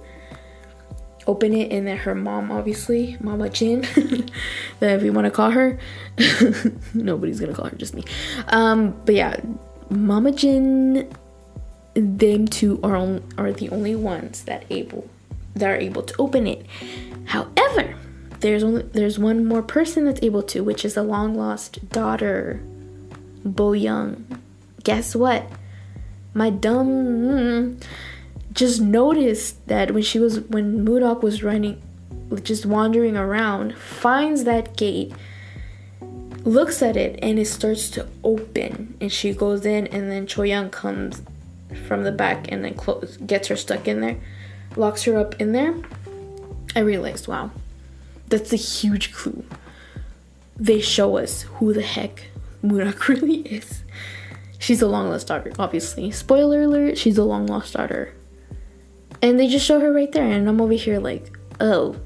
open 1.26 1.54
it, 1.54 1.72
and 1.72 1.86
then 1.86 1.96
her 1.96 2.14
mom, 2.14 2.50
obviously, 2.50 3.16
Mama 3.20 3.48
Jin, 3.48 3.84
if 4.80 5.02
we 5.02 5.10
want 5.10 5.26
to 5.26 5.30
call 5.30 5.50
her. 5.50 5.78
Nobody's 6.94 7.40
gonna 7.40 7.54
call 7.54 7.66
her, 7.66 7.76
just 7.76 7.94
me. 7.94 8.04
Um, 8.48 9.00
but 9.04 9.14
yeah, 9.14 9.40
Mama 9.90 10.32
Jin, 10.32 11.10
them 11.94 12.48
two 12.48 12.80
are 12.82 12.96
on, 12.96 13.22
are 13.38 13.52
the 13.52 13.68
only 13.70 13.94
ones 13.94 14.44
that 14.44 14.64
able 14.70 15.08
that 15.54 15.70
are 15.70 15.76
able 15.76 16.02
to 16.02 16.14
open 16.18 16.46
it. 16.46 16.66
However, 17.26 17.96
there's 18.40 18.62
only 18.62 18.82
there's 18.82 19.18
one 19.18 19.46
more 19.46 19.62
person 19.62 20.04
that's 20.04 20.22
able 20.22 20.42
to, 20.44 20.62
which 20.62 20.84
is 20.84 20.96
a 20.96 21.02
long 21.02 21.34
lost 21.34 21.88
daughter, 21.90 22.60
Bo 23.44 23.72
Young. 23.72 24.26
Guess 24.82 25.16
what? 25.16 25.46
My 26.34 26.50
dumb 26.50 27.78
just 28.52 28.80
noticed 28.80 29.66
that 29.66 29.92
when 29.92 30.02
she 30.02 30.18
was 30.18 30.40
when 30.40 30.84
Mudok 30.84 31.22
was 31.22 31.42
running 31.42 31.80
just 32.42 32.66
wandering 32.66 33.16
around, 33.16 33.76
finds 33.76 34.44
that 34.44 34.76
gate, 34.76 35.12
looks 36.44 36.82
at 36.82 36.96
it, 36.96 37.18
and 37.22 37.38
it 37.38 37.46
starts 37.46 37.90
to 37.90 38.08
open. 38.22 38.96
And 39.00 39.12
she 39.12 39.32
goes 39.32 39.64
in, 39.64 39.86
and 39.88 40.10
then 40.10 40.26
Choyeon 40.26 40.70
comes 40.70 41.22
from 41.86 42.04
the 42.04 42.12
back 42.12 42.50
and 42.50 42.64
then 42.64 42.74
close, 42.74 43.16
gets 43.18 43.48
her 43.48 43.56
stuck 43.56 43.86
in 43.88 44.00
there, 44.00 44.16
locks 44.76 45.04
her 45.04 45.16
up 45.18 45.40
in 45.40 45.52
there. 45.52 45.74
I 46.76 46.80
realized, 46.80 47.28
wow, 47.28 47.50
that's 48.28 48.52
a 48.52 48.56
huge 48.56 49.12
clue. 49.12 49.44
They 50.56 50.80
show 50.80 51.16
us 51.18 51.42
who 51.42 51.72
the 51.72 51.82
heck 51.82 52.24
Mudok 52.64 53.08
really 53.08 53.40
is. 53.40 53.82
She's 54.58 54.80
a 54.80 54.88
long 54.88 55.10
lost 55.10 55.26
daughter, 55.28 55.52
obviously. 55.58 56.10
Spoiler 56.10 56.62
alert, 56.62 56.96
she's 56.96 57.18
a 57.18 57.24
long 57.24 57.46
lost 57.46 57.74
daughter. 57.74 58.14
And 59.20 59.38
they 59.38 59.46
just 59.48 59.66
show 59.66 59.78
her 59.80 59.92
right 59.92 60.10
there, 60.10 60.24
and 60.24 60.48
I'm 60.48 60.60
over 60.60 60.72
here 60.72 60.98
like, 61.00 61.36
oh. 61.60 61.96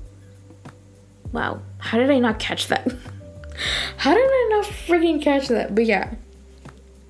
Wow, 1.33 1.63
how 1.79 1.99
did 1.99 2.11
I 2.11 2.19
not 2.19 2.39
catch 2.39 2.69
that? 2.69 2.87
how 3.97 4.15
did 4.15 4.29
I 4.29 4.49
not 4.51 4.65
freaking 4.65 5.23
catch 5.23 5.49
that? 5.49 5.75
But 5.75 5.87
yeah, 5.87 6.15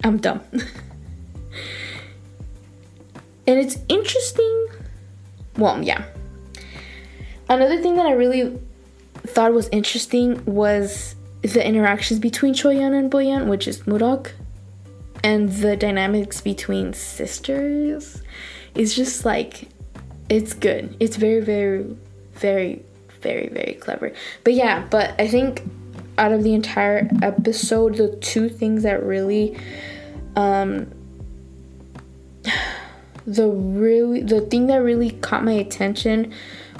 I'm 0.04 0.18
dumb. 0.18 0.40
and 0.52 0.62
it's 3.46 3.78
interesting. 3.88 4.68
Well, 5.58 5.82
yeah. 5.82 6.04
Another 7.48 7.82
thing 7.82 7.96
that 7.96 8.06
I 8.06 8.12
really 8.12 8.58
thought 9.26 9.52
was 9.52 9.68
interesting 9.70 10.42
was 10.44 11.16
the 11.42 11.66
interactions 11.66 12.20
between 12.20 12.54
Choyeon 12.54 12.96
and 12.96 13.10
Boyeon, 13.10 13.46
which 13.46 13.66
is 13.66 13.80
Mudok, 13.80 14.30
and 15.24 15.50
the 15.50 15.76
dynamics 15.76 16.40
between 16.40 16.94
sisters 16.94 18.22
is 18.74 18.94
just 18.94 19.24
like 19.24 19.68
it's 20.28 20.54
good. 20.54 20.96
It's 21.00 21.16
very, 21.16 21.40
very, 21.40 21.96
very, 22.34 22.84
very, 23.20 23.48
very 23.48 23.74
clever. 23.74 24.12
But 24.44 24.52
yeah, 24.54 24.86
but 24.90 25.20
I 25.20 25.26
think 25.26 25.62
out 26.18 26.32
of 26.32 26.44
the 26.44 26.54
entire 26.54 27.08
episode, 27.22 27.96
the 27.96 28.14
two 28.16 28.48
things 28.48 28.84
that 28.84 29.02
really 29.02 29.58
um 30.36 30.92
the 33.28 33.46
really 33.46 34.22
the 34.22 34.40
thing 34.40 34.68
that 34.68 34.78
really 34.78 35.10
caught 35.10 35.44
my 35.44 35.52
attention 35.52 36.32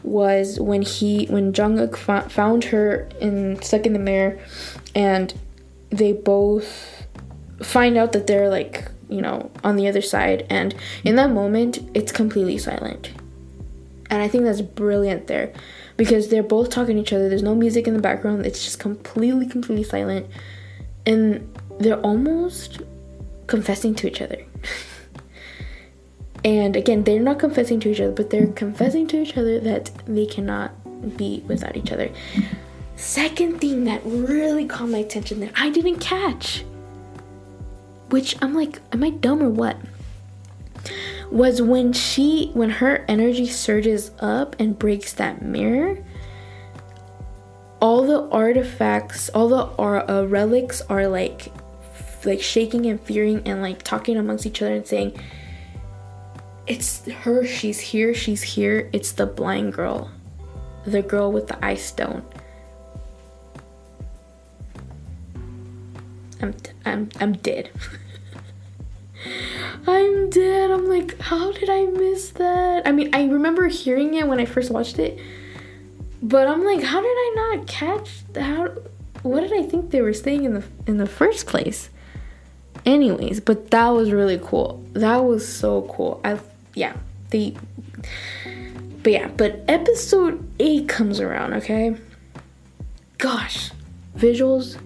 was 0.02 0.58
when 0.58 0.80
he 0.80 1.26
when 1.26 1.52
Jang 1.52 1.78
Uk 1.78 1.94
found 1.94 2.64
her 2.64 3.06
in 3.20 3.60
stuck 3.60 3.84
in 3.84 3.92
the 3.92 3.98
mirror 3.98 4.38
and 4.94 5.34
they 5.90 6.12
both 6.12 7.06
find 7.62 7.98
out 7.98 8.12
that 8.12 8.26
they're 8.26 8.48
like 8.48 8.90
you 9.10 9.20
know 9.20 9.50
on 9.62 9.76
the 9.76 9.86
other 9.86 10.00
side 10.00 10.46
and 10.48 10.74
in 11.04 11.16
that 11.16 11.30
moment 11.30 11.80
it's 11.92 12.12
completely 12.12 12.56
silent. 12.56 13.12
And 14.10 14.22
i 14.22 14.28
think 14.28 14.44
that's 14.44 14.62
brilliant 14.62 15.26
there 15.26 15.52
because 15.98 16.28
they're 16.30 16.42
both 16.42 16.70
talking 16.70 16.96
to 16.96 17.02
each 17.02 17.12
other 17.12 17.28
there's 17.28 17.42
no 17.42 17.54
music 17.54 17.86
in 17.86 17.92
the 17.92 18.00
background 18.00 18.46
it's 18.46 18.64
just 18.64 18.78
completely 18.78 19.46
completely 19.46 19.84
silent 19.84 20.26
and 21.04 21.54
they're 21.78 22.00
almost 22.00 22.80
confessing 23.48 23.94
to 23.96 24.08
each 24.08 24.22
other 24.22 24.42
and 26.44 26.76
again 26.76 27.04
they're 27.04 27.20
not 27.20 27.38
confessing 27.38 27.80
to 27.80 27.90
each 27.90 28.00
other 28.00 28.12
but 28.12 28.30
they're 28.30 28.46
confessing 28.48 29.06
to 29.06 29.20
each 29.20 29.36
other 29.36 29.58
that 29.60 29.90
they 30.06 30.26
cannot 30.26 30.70
be 31.16 31.42
without 31.46 31.76
each 31.76 31.92
other 31.92 32.10
second 32.96 33.60
thing 33.60 33.84
that 33.84 34.00
really 34.04 34.66
caught 34.66 34.88
my 34.88 34.98
attention 34.98 35.40
that 35.40 35.52
i 35.56 35.68
didn't 35.70 35.98
catch 35.98 36.64
which 38.10 38.36
I'm 38.42 38.54
like, 38.54 38.80
am 38.92 39.04
I 39.04 39.10
dumb 39.10 39.42
or 39.42 39.50
what? 39.50 39.76
Was 41.30 41.60
when 41.60 41.92
she, 41.92 42.50
when 42.54 42.70
her 42.70 43.04
energy 43.08 43.46
surges 43.46 44.10
up 44.20 44.56
and 44.58 44.78
breaks 44.78 45.12
that 45.14 45.42
mirror, 45.42 45.98
all 47.80 48.06
the 48.06 48.28
artifacts, 48.30 49.28
all 49.30 49.48
the 49.48 49.82
uh, 49.82 50.24
relics 50.24 50.80
are 50.82 51.06
like, 51.06 51.52
like 52.24 52.40
shaking 52.40 52.86
and 52.86 53.00
fearing 53.00 53.42
and 53.46 53.62
like 53.62 53.82
talking 53.82 54.16
amongst 54.16 54.46
each 54.46 54.62
other 54.62 54.74
and 54.74 54.86
saying, 54.86 55.18
it's 56.68 57.06
her, 57.06 57.46
she's 57.46 57.80
here, 57.80 58.14
she's 58.14 58.42
here. 58.42 58.88
It's 58.92 59.12
the 59.12 59.26
blind 59.26 59.72
girl, 59.72 60.10
the 60.84 61.02
girl 61.02 61.32
with 61.32 61.48
the 61.48 61.64
ice 61.64 61.84
stone. 61.84 62.22
I'm 66.40 66.54
I'm 66.84 67.08
I'm 67.20 67.32
dead. 67.32 67.70
I'm 69.86 70.30
dead. 70.30 70.70
I'm 70.70 70.86
like, 70.86 71.18
how 71.20 71.50
did 71.52 71.68
I 71.70 71.86
miss 71.86 72.30
that? 72.30 72.86
I 72.86 72.92
mean, 72.92 73.10
I 73.14 73.24
remember 73.24 73.66
hearing 73.68 74.14
it 74.14 74.28
when 74.28 74.38
I 74.38 74.44
first 74.44 74.70
watched 74.70 74.98
it, 74.98 75.18
but 76.22 76.46
I'm 76.46 76.64
like, 76.64 76.82
how 76.82 77.00
did 77.00 77.06
I 77.08 77.34
not 77.36 77.66
catch 77.66 78.10
how 78.36 78.68
what 79.22 79.40
did 79.40 79.52
I 79.52 79.62
think 79.62 79.90
they 79.90 80.02
were 80.02 80.12
saying 80.12 80.44
in 80.44 80.54
the 80.54 80.64
in 80.86 80.98
the 80.98 81.06
first 81.06 81.46
place? 81.46 81.90
Anyways, 82.86 83.40
but 83.40 83.70
that 83.70 83.88
was 83.88 84.12
really 84.12 84.40
cool. 84.42 84.84
That 84.92 85.24
was 85.24 85.46
so 85.46 85.82
cool. 85.90 86.20
I 86.24 86.38
yeah, 86.78 86.96
the 87.30 87.54
but 89.02 89.12
yeah, 89.12 89.28
but 89.36 89.64
episode 89.68 90.48
8 90.58 90.88
comes 90.88 91.20
around, 91.20 91.54
okay? 91.54 91.96
Gosh, 93.18 93.70
visuals. 94.16 94.78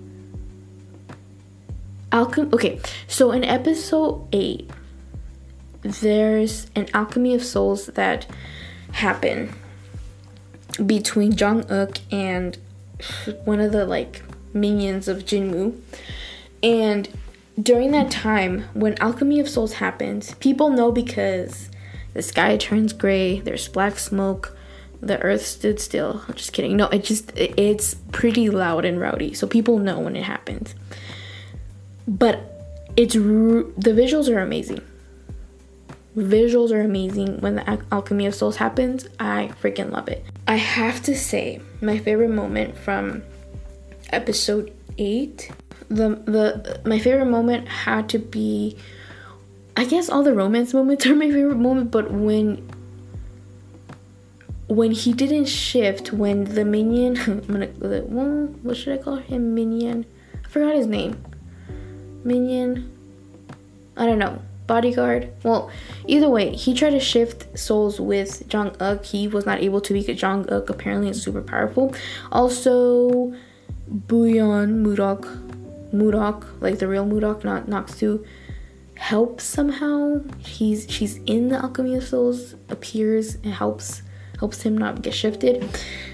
Alchemy 2.13 2.51
okay 2.53 2.79
so 3.09 3.33
in 3.33 3.43
episode 3.43 4.29
8 4.33 4.71
there's 5.81 6.67
an 6.77 6.87
alchemy 6.93 7.35
of 7.35 7.43
souls 7.43 7.87
that 7.87 8.27
happen 8.93 9.51
between 10.85 11.35
Jang 11.35 11.65
Uk 11.71 11.99
and 12.13 12.59
one 13.45 13.61
of 13.61 13.73
the 13.73 13.87
like 13.87 14.23
minions 14.53 15.09
of 15.09 15.25
jinmu. 15.25 15.81
And 16.63 17.09
during 17.61 17.91
that 17.93 18.11
time 18.11 18.69
when 18.75 18.97
alchemy 18.99 19.41
of 19.41 19.49
souls 19.49 19.75
happens 19.75 20.35
people 20.35 20.71
know 20.71 20.93
because 20.93 21.71
the 22.15 22.23
sky 22.23 22.57
turns 22.57 22.93
gray 22.93 23.41
there's 23.41 23.69
black 23.69 23.99
smoke 23.99 24.57
the 25.01 25.21
earth 25.23 25.45
stood 25.45 25.81
still 25.81 26.23
i'm 26.29 26.35
just 26.35 26.53
kidding 26.53 26.77
no 26.77 26.87
it 26.89 27.03
just 27.05 27.33
it's 27.37 27.95
pretty 28.13 28.49
loud 28.49 28.85
and 28.85 29.01
rowdy 29.01 29.35
so 29.35 29.47
people 29.47 29.79
know 29.79 29.99
when 29.99 30.17
it 30.17 30.25
happens 30.25 30.75
but 32.07 32.53
it's 32.97 33.15
the 33.15 33.93
visuals 33.95 34.29
are 34.29 34.41
amazing. 34.41 34.81
Visuals 36.17 36.71
are 36.73 36.83
amazing 36.83 37.41
when 37.41 37.55
the 37.55 37.85
Alchemy 37.91 38.27
of 38.27 38.35
Souls 38.35 38.57
happens. 38.57 39.09
I 39.19 39.51
freaking 39.63 39.91
love 39.91 40.09
it. 40.09 40.25
I 40.47 40.57
have 40.57 41.03
to 41.05 41.17
say, 41.17 41.61
my 41.81 41.99
favorite 41.99 42.29
moment 42.29 42.77
from 42.77 43.23
episode 44.11 44.73
8, 44.99 45.51
the 45.89 46.09
the 46.27 46.81
my 46.85 46.99
favorite 46.99 47.27
moment 47.27 47.69
had 47.69 48.09
to 48.11 48.19
be 48.19 48.77
I 49.77 49.85
guess 49.85 50.09
all 50.09 50.23
the 50.23 50.35
romance 50.35 50.75
moments 50.75 51.07
are 51.07 51.15
my 51.15 51.31
favorite 51.31 51.57
moment, 51.57 51.91
but 51.91 52.11
when 52.11 52.69
when 54.69 54.93
he 54.93 55.13
didn't 55.13 55.47
shift, 55.47 56.13
when 56.13 56.45
the 56.45 56.65
minion, 56.65 57.19
I'm 57.27 57.41
gonna, 57.41 57.67
what 58.63 58.77
should 58.77 58.99
I 58.99 59.03
call 59.03 59.17
him? 59.17 59.55
Minion. 59.55 60.07
I 60.45 60.49
forgot 60.49 60.75
his 60.75 60.87
name 60.87 61.23
minion. 62.25 62.91
I 63.97 64.07
don't 64.07 64.19
know. 64.19 64.41
Bodyguard. 64.67 65.33
Well, 65.43 65.71
either 66.07 66.31
way, 66.31 66.55
he 66.55 66.73
tried 66.73 66.91
to 66.91 67.01
shift 67.01 67.59
souls 67.59 68.01
with 68.01 68.49
Jang 68.49 68.75
Uk. 68.81 69.05
He 69.05 69.29
was 69.29 69.45
not 69.45 69.61
able 69.61 69.81
to 69.83 69.93
because 69.93 70.19
Jang 70.19 70.49
Uk 70.51 70.71
apparently 70.71 71.11
is 71.11 71.23
super 71.23 71.43
powerful. 71.43 71.95
Also, 72.31 73.35
Buyon 73.91 74.83
Mudok, 74.83 75.25
Mudok, 75.93 76.47
like 76.61 76.79
the 76.79 76.89
real 76.89 77.05
Mudok, 77.05 77.45
not 77.45 77.67
Naksu, 77.67 78.25
helps 78.97 79.45
somehow. 79.45 80.23
He's 80.39 80.91
she's 80.91 81.19
in 81.27 81.49
the 81.49 81.57
Alchemy 81.57 81.97
of 81.97 82.05
Souls, 82.05 82.55
appears 82.69 83.37
and 83.37 83.53
helps 83.53 84.03
helps 84.39 84.63
him 84.63 84.77
not 84.77 85.03
get 85.03 85.15
shifted. 85.15 85.65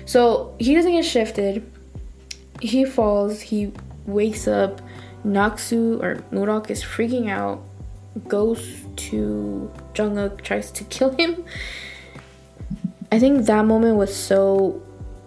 So 0.04 0.54
he 0.58 0.74
doesn't 0.74 0.92
get 0.92 1.04
shifted. 1.04 1.70
He 2.60 2.84
falls. 2.84 3.40
He 3.40 3.72
wakes 4.06 4.48
up 4.48 4.80
Naksu 5.24 6.02
or 6.02 6.16
Mudok 6.32 6.70
is 6.70 6.82
freaking 6.82 7.30
out, 7.30 7.62
goes 8.26 8.82
to 8.96 9.70
Jang 9.94 10.18
Uk, 10.18 10.42
tries 10.42 10.70
to 10.72 10.84
kill 10.84 11.10
him. 11.10 11.44
I 13.10 13.18
think 13.18 13.46
that 13.46 13.64
moment 13.64 13.96
was 13.96 14.14
so. 14.14 14.82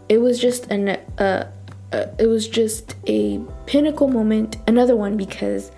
It 0.09 0.19
was 0.19 0.39
just 0.39 0.67
an. 0.67 0.89
Uh, 1.17 1.49
uh, 1.91 2.05
it 2.17 2.27
was 2.27 2.47
just 2.47 2.95
a 3.07 3.39
pinnacle 3.65 4.07
moment. 4.07 4.57
Another 4.67 4.95
one 4.95 5.17
because 5.17 5.71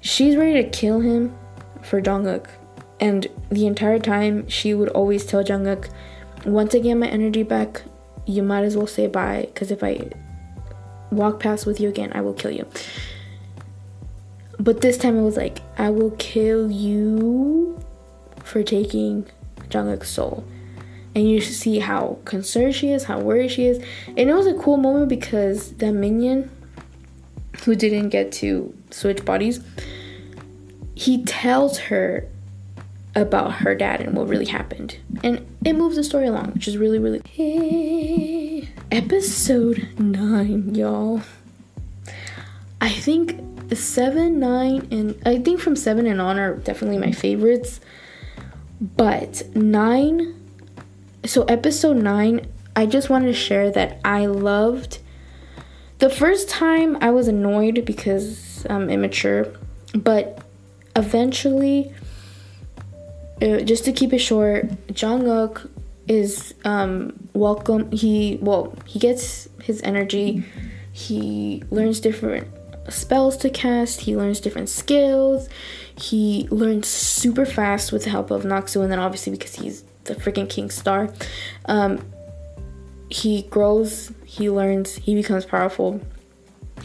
she's 0.00 0.36
ready 0.36 0.62
to 0.62 0.68
kill 0.68 1.00
him 1.00 1.36
for 1.82 2.00
Jang 2.00 2.26
Uk, 2.26 2.48
and 2.98 3.26
the 3.50 3.66
entire 3.66 3.98
time 3.98 4.48
she 4.48 4.74
would 4.74 4.88
always 4.90 5.24
tell 5.26 5.42
Jang 5.42 5.66
Uk, 5.66 5.88
"Once 6.44 6.74
I 6.74 6.78
get 6.78 6.94
my 6.94 7.08
energy 7.08 7.42
back, 7.42 7.82
you 8.26 8.42
might 8.42 8.64
as 8.64 8.76
well 8.76 8.86
say 8.86 9.06
bye. 9.06 9.48
Because 9.52 9.70
if 9.70 9.82
I 9.82 10.10
walk 11.10 11.40
past 11.40 11.66
with 11.66 11.80
you 11.80 11.88
again, 11.88 12.12
I 12.14 12.20
will 12.20 12.34
kill 12.34 12.50
you. 12.50 12.66
But 14.58 14.80
this 14.82 14.98
time 14.98 15.18
it 15.18 15.22
was 15.22 15.36
like, 15.36 15.60
I 15.78 15.90
will 15.90 16.12
kill 16.12 16.70
you 16.70 17.82
for 18.44 18.62
taking 18.62 19.26
Jang 19.68 19.88
Uk's 19.88 20.10
soul. 20.10 20.44
And 21.14 21.28
you 21.28 21.40
see 21.40 21.80
how 21.80 22.18
concerned 22.24 22.74
she 22.74 22.92
is, 22.92 23.04
how 23.04 23.18
worried 23.18 23.50
she 23.50 23.66
is. 23.66 23.82
And 24.06 24.30
it 24.30 24.34
was 24.34 24.46
a 24.46 24.54
cool 24.54 24.76
moment 24.76 25.08
because 25.08 25.72
that 25.74 25.92
minion 25.92 26.50
who 27.64 27.74
didn't 27.74 28.10
get 28.10 28.30
to 28.32 28.74
switch 28.90 29.24
bodies, 29.24 29.60
he 30.94 31.24
tells 31.24 31.78
her 31.78 32.28
about 33.14 33.54
her 33.54 33.74
dad 33.74 34.00
and 34.00 34.16
what 34.16 34.28
really 34.28 34.46
happened. 34.46 34.98
And 35.24 35.46
it 35.64 35.74
moves 35.74 35.96
the 35.96 36.04
story 36.04 36.26
along, 36.26 36.52
which 36.52 36.68
is 36.68 36.76
really, 36.76 36.98
really. 36.98 37.20
Hey, 37.26 38.68
episode 38.90 39.88
9, 39.98 40.74
y'all. 40.74 41.22
I 42.80 42.90
think 42.90 43.40
7, 43.72 44.38
9, 44.38 44.88
and 44.90 45.22
I 45.26 45.38
think 45.38 45.60
from 45.60 45.76
7 45.76 46.06
and 46.06 46.20
on 46.20 46.38
are 46.38 46.56
definitely 46.56 46.98
my 46.98 47.12
favorites. 47.12 47.80
But 48.80 49.54
9, 49.54 50.34
so 51.24 51.44
episode 51.44 51.98
9, 51.98 52.46
I 52.74 52.86
just 52.86 53.10
wanted 53.10 53.26
to 53.26 53.34
share 53.34 53.70
that 53.70 54.00
I 54.04 54.26
loved. 54.26 54.98
The 55.98 56.08
first 56.08 56.48
time 56.48 56.96
I 57.02 57.10
was 57.10 57.28
annoyed 57.28 57.84
because 57.84 58.49
I'm 58.68 58.90
immature, 58.90 59.52
but 59.94 60.42
eventually 60.96 61.92
uh, 63.42 63.60
just 63.60 63.84
to 63.86 63.92
keep 63.92 64.12
it 64.12 64.18
short, 64.18 64.68
Jang 64.92 65.26
is 66.08 66.54
um, 66.64 67.28
welcome. 67.32 67.90
He 67.92 68.38
well, 68.42 68.74
he 68.86 68.98
gets 68.98 69.48
his 69.62 69.80
energy 69.82 70.44
He 70.92 71.62
learns 71.70 72.00
different 72.00 72.48
spells 72.88 73.36
to 73.38 73.50
cast, 73.50 74.02
he 74.02 74.16
learns 74.16 74.40
different 74.40 74.68
skills. 74.68 75.48
He 75.96 76.48
learns 76.50 76.88
super 76.88 77.46
fast 77.46 77.92
with 77.92 78.04
the 78.04 78.10
help 78.10 78.30
of 78.30 78.42
Naksu, 78.42 78.82
and 78.82 78.90
then 78.90 78.98
obviously 78.98 79.32
because 79.32 79.54
he's 79.54 79.84
the 80.04 80.14
freaking 80.14 80.48
King 80.48 80.70
Star, 80.70 81.12
um, 81.66 82.04
he 83.08 83.42
grows, 83.42 84.12
he 84.24 84.50
learns, 84.50 84.96
he 84.96 85.14
becomes 85.14 85.44
powerful, 85.44 86.00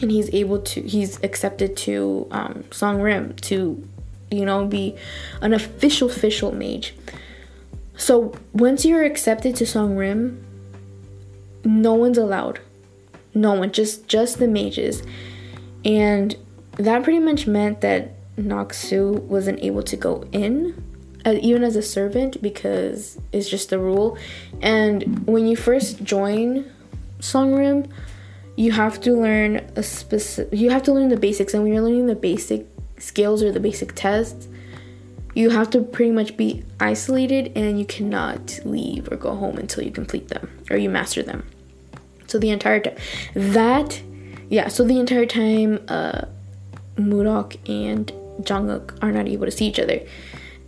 and 0.00 0.10
he's 0.10 0.32
able 0.34 0.60
to, 0.60 0.80
he's 0.82 1.22
accepted 1.22 1.76
to 1.78 2.26
um, 2.30 2.64
Songrim 2.70 3.40
to, 3.42 3.86
you 4.30 4.44
know, 4.44 4.66
be 4.66 4.96
an 5.40 5.52
official, 5.52 6.08
official 6.08 6.52
mage. 6.52 6.94
So 7.96 8.34
once 8.52 8.84
you're 8.84 9.04
accepted 9.04 9.56
to 9.56 9.64
Songrim, 9.64 10.42
no 11.64 11.94
one's 11.94 12.18
allowed. 12.18 12.60
No 13.34 13.54
one, 13.54 13.72
just 13.72 14.08
just 14.08 14.38
the 14.38 14.48
mages. 14.48 15.02
And 15.84 16.36
that 16.78 17.02
pretty 17.02 17.18
much 17.18 17.46
meant 17.46 17.80
that 17.80 18.12
Naksu 18.36 19.20
wasn't 19.22 19.62
able 19.62 19.82
to 19.84 19.96
go 19.96 20.26
in, 20.32 20.74
uh, 21.24 21.36
even 21.40 21.62
as 21.64 21.76
a 21.76 21.82
servant, 21.82 22.42
because 22.42 23.18
it's 23.32 23.48
just 23.48 23.70
the 23.70 23.78
rule. 23.78 24.18
And 24.60 25.26
when 25.26 25.46
you 25.46 25.56
first 25.56 26.02
join 26.02 26.70
Songrim, 27.20 27.90
you 28.56 28.72
have 28.72 29.00
to 29.02 29.12
learn 29.12 29.55
a 29.76 29.82
specific. 29.82 30.58
You 30.58 30.70
have 30.70 30.82
to 30.84 30.92
learn 30.92 31.08
the 31.08 31.16
basics, 31.16 31.54
and 31.54 31.62
when 31.62 31.72
you're 31.72 31.82
learning 31.82 32.06
the 32.06 32.16
basic 32.16 32.66
skills 32.98 33.42
or 33.42 33.52
the 33.52 33.60
basic 33.60 33.94
tests, 33.94 34.48
you 35.34 35.50
have 35.50 35.68
to 35.70 35.82
pretty 35.82 36.12
much 36.12 36.36
be 36.36 36.64
isolated, 36.80 37.52
and 37.54 37.78
you 37.78 37.84
cannot 37.84 38.58
leave 38.64 39.12
or 39.12 39.16
go 39.16 39.34
home 39.34 39.58
until 39.58 39.84
you 39.84 39.90
complete 39.90 40.28
them 40.28 40.50
or 40.70 40.76
you 40.76 40.88
master 40.88 41.22
them. 41.22 41.46
So 42.26 42.38
the 42.38 42.50
entire 42.50 42.80
time, 42.80 42.96
that, 43.34 44.02
yeah. 44.48 44.68
So 44.68 44.82
the 44.84 44.98
entire 44.98 45.26
time, 45.26 45.84
uh, 45.88 46.22
Mudok 46.96 47.56
and 47.68 48.10
Jang 48.44 48.70
Uk 48.70 48.94
are 49.02 49.12
not 49.12 49.28
able 49.28 49.44
to 49.44 49.52
see 49.52 49.66
each 49.66 49.78
other. 49.78 50.00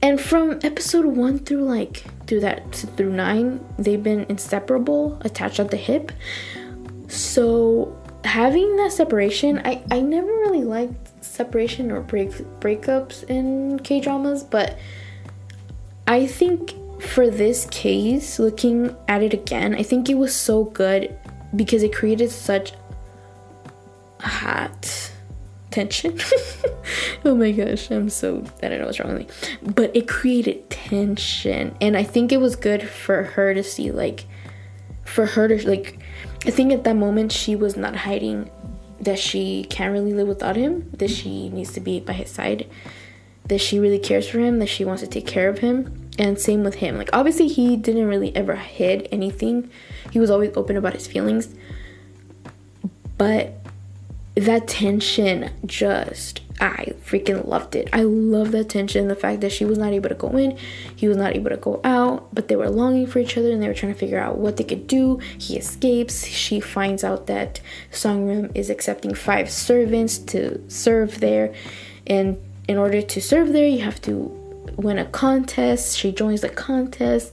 And 0.01 0.21
from 0.21 0.61
episode 0.63 1.07
one 1.07 1.41
through 1.41 1.65
like 1.65 2.05
through 2.27 2.41
that 2.41 2.73
through 2.97 3.13
nine, 3.13 3.65
they've 3.79 4.03
been 4.03 4.27
inseparable, 4.29 5.19
attached 5.23 5.59
at 5.59 5.73
the 5.73 5.77
hip. 5.77 6.13
So 7.09 7.98
having 8.25 8.77
that 8.77 8.93
separation, 8.93 9.61
I 9.65 9.83
I 9.91 10.01
never 10.01 10.27
really 10.27 10.65
liked 10.65 11.25
separation 11.25 11.91
or 11.91 12.01
break 12.01 12.31
breakups 12.61 13.25
in 13.25 13.79
K 13.81 14.01
dramas, 14.01 14.43
but 14.43 14.79
I 16.07 16.27
think 16.27 16.75
for 17.01 17.31
this 17.31 17.67
case, 17.67 18.39
looking 18.39 18.97
at 19.07 19.23
it 19.23 19.33
again, 19.33 19.75
I 19.75 19.83
think 19.83 20.09
it 20.09 20.17
was 20.17 20.35
so 20.35 20.65
good 20.65 21.17
because 21.55 21.83
it 21.83 21.95
created 21.95 22.31
such 22.31 22.73
hot 24.21 25.13
tension. 25.71 26.19
oh 27.25 27.35
my 27.35 27.53
gosh, 27.53 27.91
I'm 27.91 28.09
so 28.09 28.45
I 28.63 28.69
don't 28.69 28.81
know 28.81 28.87
what's 28.87 29.01
wrong 29.01 29.15
with 29.15 29.53
me. 29.63 29.71
But 29.73 29.95
it 29.95 30.09
created 30.09 30.69
tension 30.71 31.77
and 31.81 31.97
I 31.97 32.03
think 32.03 32.33
it 32.33 32.39
was 32.39 32.57
good 32.57 32.89
for 32.89 33.23
her 33.23 33.55
to 33.55 33.63
see 33.63 33.91
like 33.91 34.27
for 35.05 35.27
her 35.27 35.49
to 35.49 35.69
like 35.69 35.99
I 36.47 36.51
think 36.51 36.73
at 36.73 36.85
that 36.85 36.97
moment 36.97 37.33
she 37.33 37.57
was 37.57 37.77
not 37.77 37.97
hiding 37.97 38.51
that 39.01 39.19
she 39.19 39.65
can't 39.65 39.93
really 39.93 40.13
live 40.13 40.29
without 40.29 40.57
him, 40.57 40.91
that 40.95 41.11
she 41.11 41.49
needs 41.51 41.73
to 41.73 41.81
be 41.81 42.01
by 42.01 42.13
his 42.13 42.31
side, 42.31 42.69
that 43.47 43.61
she 43.61 43.79
really 43.79 43.99
cares 43.99 44.29
for 44.29 44.39
him, 44.39 44.59
that 44.59 44.69
she 44.69 44.85
wants 44.85 45.03
to 45.03 45.09
take 45.09 45.27
care 45.27 45.49
of 45.49 45.59
him. 45.59 46.11
And 46.19 46.39
same 46.39 46.65
with 46.65 46.77
him. 46.77 46.99
Like 46.99 47.11
obviously 47.13 47.47
he 47.47 47.77
didn't 47.77 48.09
really 48.09 48.35
ever 48.35 48.57
hid 48.57 49.09
anything. 49.13 49.71
He 50.11 50.19
was 50.19 50.31
always 50.31 50.57
open 50.57 50.77
about 50.77 50.95
his 50.95 51.07
feelings. 51.07 51.55
But 53.17 53.58
that 54.45 54.69
tension 54.69 55.51
just 55.67 56.41
I 56.61 56.95
freaking 57.05 57.47
loved 57.47 57.77
it. 57.77 57.89
I 57.93 58.03
love 58.03 58.51
that 58.53 58.69
tension, 58.69 59.09
the 59.09 59.15
fact 59.15 59.41
that 59.43 59.53
she 59.53 59.65
was 59.65 59.79
not 59.79 59.93
able 59.93 60.09
to 60.09 60.15
go 60.15 60.37
in, 60.37 60.59
he 60.95 61.07
was 61.07 61.17
not 61.17 61.37
able 61.37 61.51
to 61.51 61.57
go 61.57 61.81
out, 61.85 62.35
but 62.35 62.49
they 62.49 62.57
were 62.57 62.69
longing 62.69 63.07
for 63.07 63.21
each 63.21 63.37
other 63.37 63.53
and 63.53 63.63
they 63.63 63.69
were 63.69 63.75
trying 63.75 63.93
to 63.93 63.99
figure 63.99 64.19
out 64.19 64.39
what 64.39 64.57
they 64.57 64.65
could 64.65 64.87
do. 64.87 65.19
He 65.39 65.57
escapes. 65.57 66.27
She 66.27 66.59
finds 66.59 67.05
out 67.05 67.27
that 67.29 67.61
Songrim 67.93 68.51
is 68.57 68.71
accepting 68.71 69.15
five 69.15 69.51
servants 69.51 70.19
to 70.19 70.69
serve 70.69 71.21
there, 71.21 71.55
and 72.07 72.39
in 72.67 72.77
order 72.77 73.03
to 73.03 73.21
serve 73.21 73.53
there, 73.53 73.69
you 73.69 73.83
have 73.83 74.03
to 74.03 74.35
win 74.77 74.99
a 74.99 75.07
contest. 75.07 75.97
She 75.97 76.11
joins 76.11 76.41
the 76.41 76.49
contest, 76.49 77.33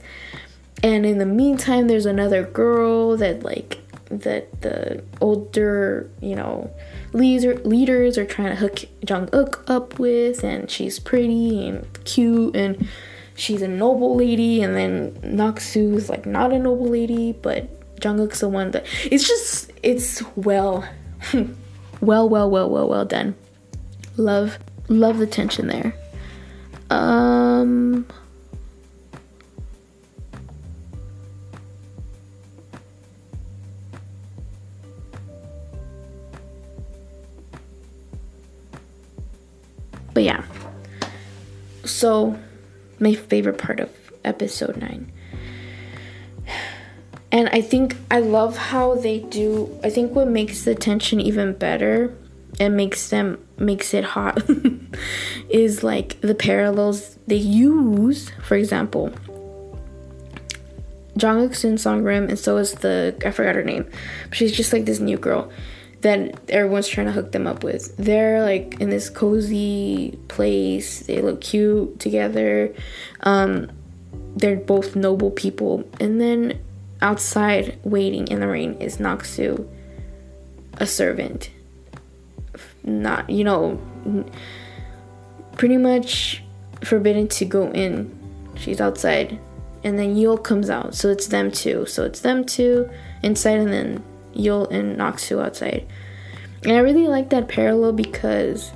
and 0.82 1.04
in 1.04 1.18
the 1.18 1.26
meantime, 1.26 1.88
there's 1.88 2.06
another 2.06 2.44
girl 2.44 3.16
that 3.16 3.42
like 3.42 3.80
that 4.08 4.60
the 4.60 5.02
older, 5.20 6.08
you 6.20 6.36
know 6.36 6.70
leaders 7.16 8.18
are 8.18 8.24
trying 8.24 8.50
to 8.50 8.56
hook 8.56 8.84
Jang 9.04 9.28
Uk 9.32 9.68
up 9.68 9.98
with, 9.98 10.44
and 10.44 10.70
she's 10.70 10.98
pretty 10.98 11.66
and 11.66 11.86
cute, 12.04 12.54
and 12.54 12.88
she's 13.34 13.62
a 13.62 13.68
noble 13.68 14.16
lady, 14.16 14.62
and 14.62 14.76
then 14.76 15.12
Naksu 15.22 15.94
is 15.94 16.08
like 16.08 16.26
not 16.26 16.52
a 16.52 16.58
noble 16.58 16.88
lady, 16.88 17.32
but 17.32 17.68
Jang 18.00 18.20
Uk's 18.20 18.40
the 18.40 18.48
one 18.48 18.70
that 18.72 18.86
it's 19.04 19.26
just 19.26 19.72
it's 19.82 20.22
well, 20.36 20.88
well, 22.00 22.28
well, 22.28 22.50
well, 22.50 22.70
well, 22.70 22.88
well 22.88 23.04
done. 23.04 23.34
Love, 24.16 24.58
love 24.88 25.18
the 25.18 25.26
tension 25.26 25.66
there. 25.66 25.94
Um. 26.90 28.06
But 40.16 40.22
yeah. 40.22 40.44
So, 41.84 42.38
my 42.98 43.12
favorite 43.12 43.58
part 43.58 43.80
of 43.80 43.90
episode 44.24 44.78
9. 44.78 45.12
And 47.30 47.50
I 47.50 47.60
think 47.60 47.98
I 48.10 48.20
love 48.20 48.56
how 48.56 48.94
they 48.94 49.18
do. 49.18 49.78
I 49.84 49.90
think 49.90 50.14
what 50.14 50.26
makes 50.26 50.64
the 50.64 50.74
tension 50.74 51.20
even 51.20 51.52
better 51.52 52.16
and 52.58 52.78
makes 52.78 53.10
them 53.10 53.46
makes 53.58 53.92
it 53.92 54.04
hot 54.04 54.42
is 55.50 55.84
like 55.84 56.18
the 56.22 56.34
parallels 56.34 57.18
they 57.26 57.36
use. 57.36 58.30
For 58.42 58.56
example, 58.56 59.12
Jang 61.18 61.44
Uk's 61.44 61.62
in 61.62 61.74
Songrim, 61.74 62.30
and 62.30 62.38
so 62.38 62.56
is 62.56 62.72
the 62.72 63.14
I 63.22 63.32
forgot 63.32 63.54
her 63.54 63.62
name. 63.62 63.84
But 64.30 64.38
she's 64.38 64.56
just 64.56 64.72
like 64.72 64.86
this 64.86 64.98
new 64.98 65.18
girl 65.18 65.52
that 66.02 66.38
everyone's 66.50 66.88
trying 66.88 67.06
to 67.06 67.12
hook 67.12 67.32
them 67.32 67.46
up 67.46 67.64
with. 67.64 67.96
They're 67.96 68.42
like 68.42 68.80
in 68.80 68.90
this 68.90 69.08
cozy 69.10 70.18
place. 70.28 71.00
They 71.00 71.20
look 71.20 71.40
cute 71.40 71.98
together. 71.98 72.74
Um, 73.20 73.70
they're 74.36 74.56
both 74.56 74.94
noble 74.94 75.30
people. 75.30 75.84
And 75.98 76.20
then 76.20 76.60
outside, 77.00 77.78
waiting 77.82 78.28
in 78.28 78.40
the 78.40 78.48
rain, 78.48 78.74
is 78.74 78.98
Naksu, 78.98 79.66
a 80.74 80.86
servant. 80.86 81.50
Not, 82.84 83.28
you 83.30 83.42
know, 83.42 83.80
pretty 85.56 85.78
much 85.78 86.42
forbidden 86.84 87.28
to 87.28 87.44
go 87.44 87.70
in. 87.72 88.16
She's 88.56 88.80
outside. 88.80 89.38
And 89.82 89.98
then 89.98 90.14
Yul 90.14 90.42
comes 90.42 90.70
out. 90.70 90.94
So 90.94 91.08
it's 91.08 91.28
them 91.28 91.50
two. 91.50 91.86
So 91.86 92.04
it's 92.04 92.20
them 92.20 92.44
two 92.44 92.88
inside, 93.22 93.58
and 93.58 93.72
then 93.72 94.04
Yul 94.36 94.70
and 94.70 94.96
Naksu 94.96 95.44
outside. 95.44 95.86
And 96.62 96.72
I 96.72 96.78
really 96.78 97.06
like 97.06 97.30
that 97.30 97.48
parallel 97.48 97.92
because 97.92 98.72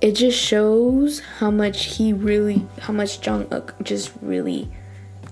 it 0.00 0.12
just 0.12 0.38
shows 0.38 1.20
how 1.20 1.50
much 1.50 1.96
he 1.96 2.12
really, 2.12 2.66
how 2.80 2.92
much 2.92 3.20
Jang 3.20 3.52
Uk 3.52 3.74
just 3.82 4.12
really 4.20 4.68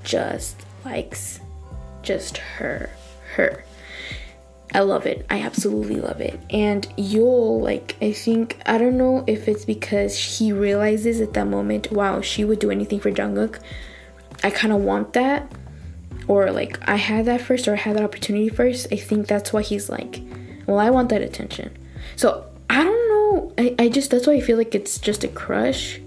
just 0.02 0.56
likes 0.84 1.40
just 2.02 2.38
her, 2.38 2.90
her. 3.34 3.64
I 4.72 4.80
love 4.80 5.06
it. 5.06 5.24
I 5.30 5.40
absolutely 5.40 5.96
love 5.96 6.20
it. 6.20 6.40
And 6.50 6.88
Yul, 6.96 7.60
like, 7.60 7.96
I 8.02 8.12
think, 8.12 8.60
I 8.66 8.76
don't 8.76 8.98
know 8.98 9.22
if 9.26 9.46
it's 9.46 9.64
because 9.64 10.38
he 10.38 10.52
realizes 10.52 11.20
at 11.20 11.34
that 11.34 11.46
moment, 11.46 11.92
wow, 11.92 12.20
she 12.20 12.44
would 12.44 12.58
do 12.58 12.70
anything 12.70 12.98
for 12.98 13.10
Jang 13.10 13.38
Uk. 13.38 13.60
I 14.42 14.50
kind 14.50 14.72
of 14.72 14.80
want 14.80 15.12
that 15.12 15.50
or 16.26 16.50
like 16.50 16.78
I 16.88 16.96
had 16.96 17.26
that 17.26 17.40
first 17.40 17.68
or 17.68 17.74
I 17.74 17.76
had 17.76 17.96
that 17.96 18.04
opportunity 18.04 18.48
first, 18.48 18.88
I 18.92 18.96
think 18.96 19.26
that's 19.26 19.52
why 19.52 19.62
he's 19.62 19.88
like, 19.88 20.20
well, 20.66 20.78
I 20.78 20.90
want 20.90 21.08
that 21.10 21.22
attention. 21.22 21.76
So 22.16 22.46
I 22.70 22.82
don't 22.82 23.08
know. 23.08 23.52
I, 23.58 23.74
I 23.78 23.88
just, 23.88 24.10
that's 24.10 24.26
why 24.26 24.34
I 24.34 24.40
feel 24.40 24.56
like 24.56 24.74
it's 24.74 24.98
just 24.98 25.24
a 25.24 25.28
crush. 25.28 26.00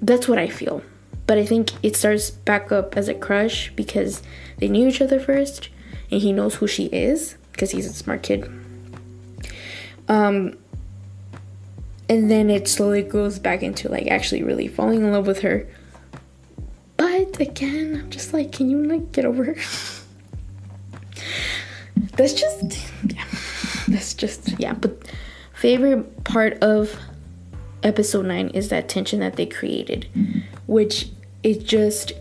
That's 0.00 0.28
what 0.28 0.38
I 0.38 0.48
feel. 0.48 0.82
But 1.26 1.38
I 1.38 1.46
think 1.46 1.72
it 1.82 1.96
starts 1.96 2.30
back 2.30 2.70
up 2.70 2.96
as 2.96 3.08
a 3.08 3.14
crush 3.14 3.72
because 3.74 4.22
they 4.58 4.68
knew 4.68 4.88
each 4.88 5.00
other 5.00 5.18
first 5.18 5.70
and 6.10 6.20
he 6.20 6.32
knows 6.32 6.56
who 6.56 6.68
she 6.68 6.86
is 6.86 7.36
because 7.52 7.72
he's 7.72 7.86
a 7.86 7.92
smart 7.92 8.22
kid. 8.22 8.48
Um, 10.08 10.56
and 12.08 12.30
then 12.30 12.50
it 12.50 12.68
slowly 12.68 13.02
goes 13.02 13.40
back 13.40 13.62
into 13.62 13.88
like 13.88 14.06
actually 14.06 14.44
really 14.44 14.68
falling 14.68 15.02
in 15.02 15.10
love 15.10 15.26
with 15.26 15.40
her 15.40 15.66
again, 17.40 18.00
I'm 18.02 18.10
just 18.10 18.32
like, 18.32 18.52
can 18.52 18.70
you 18.70 18.82
like 18.84 19.12
get 19.12 19.24
over 19.24 19.54
that's 22.16 22.32
just 22.32 22.78
yeah, 23.14 23.24
that's 23.88 24.14
just 24.14 24.58
yeah. 24.58 24.74
But 24.74 25.10
favorite 25.54 26.24
part 26.24 26.54
of 26.62 26.98
episode 27.82 28.26
nine 28.26 28.48
is 28.48 28.68
that 28.70 28.88
tension 28.88 29.20
that 29.20 29.36
they 29.36 29.46
created, 29.46 30.08
which 30.66 31.08
it 31.42 31.64
just 31.64 32.12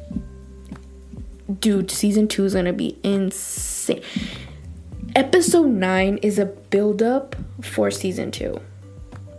dude, 1.60 1.92
season 1.92 2.28
two 2.28 2.46
is 2.46 2.54
gonna 2.54 2.74
be 2.74 2.98
insane. 3.04 4.02
Episode 5.16 5.68
nine 5.68 6.18
is 6.18 6.40
a 6.40 6.46
build 6.46 7.02
up 7.02 7.36
for 7.62 7.90
season 7.90 8.32
two. 8.32 8.60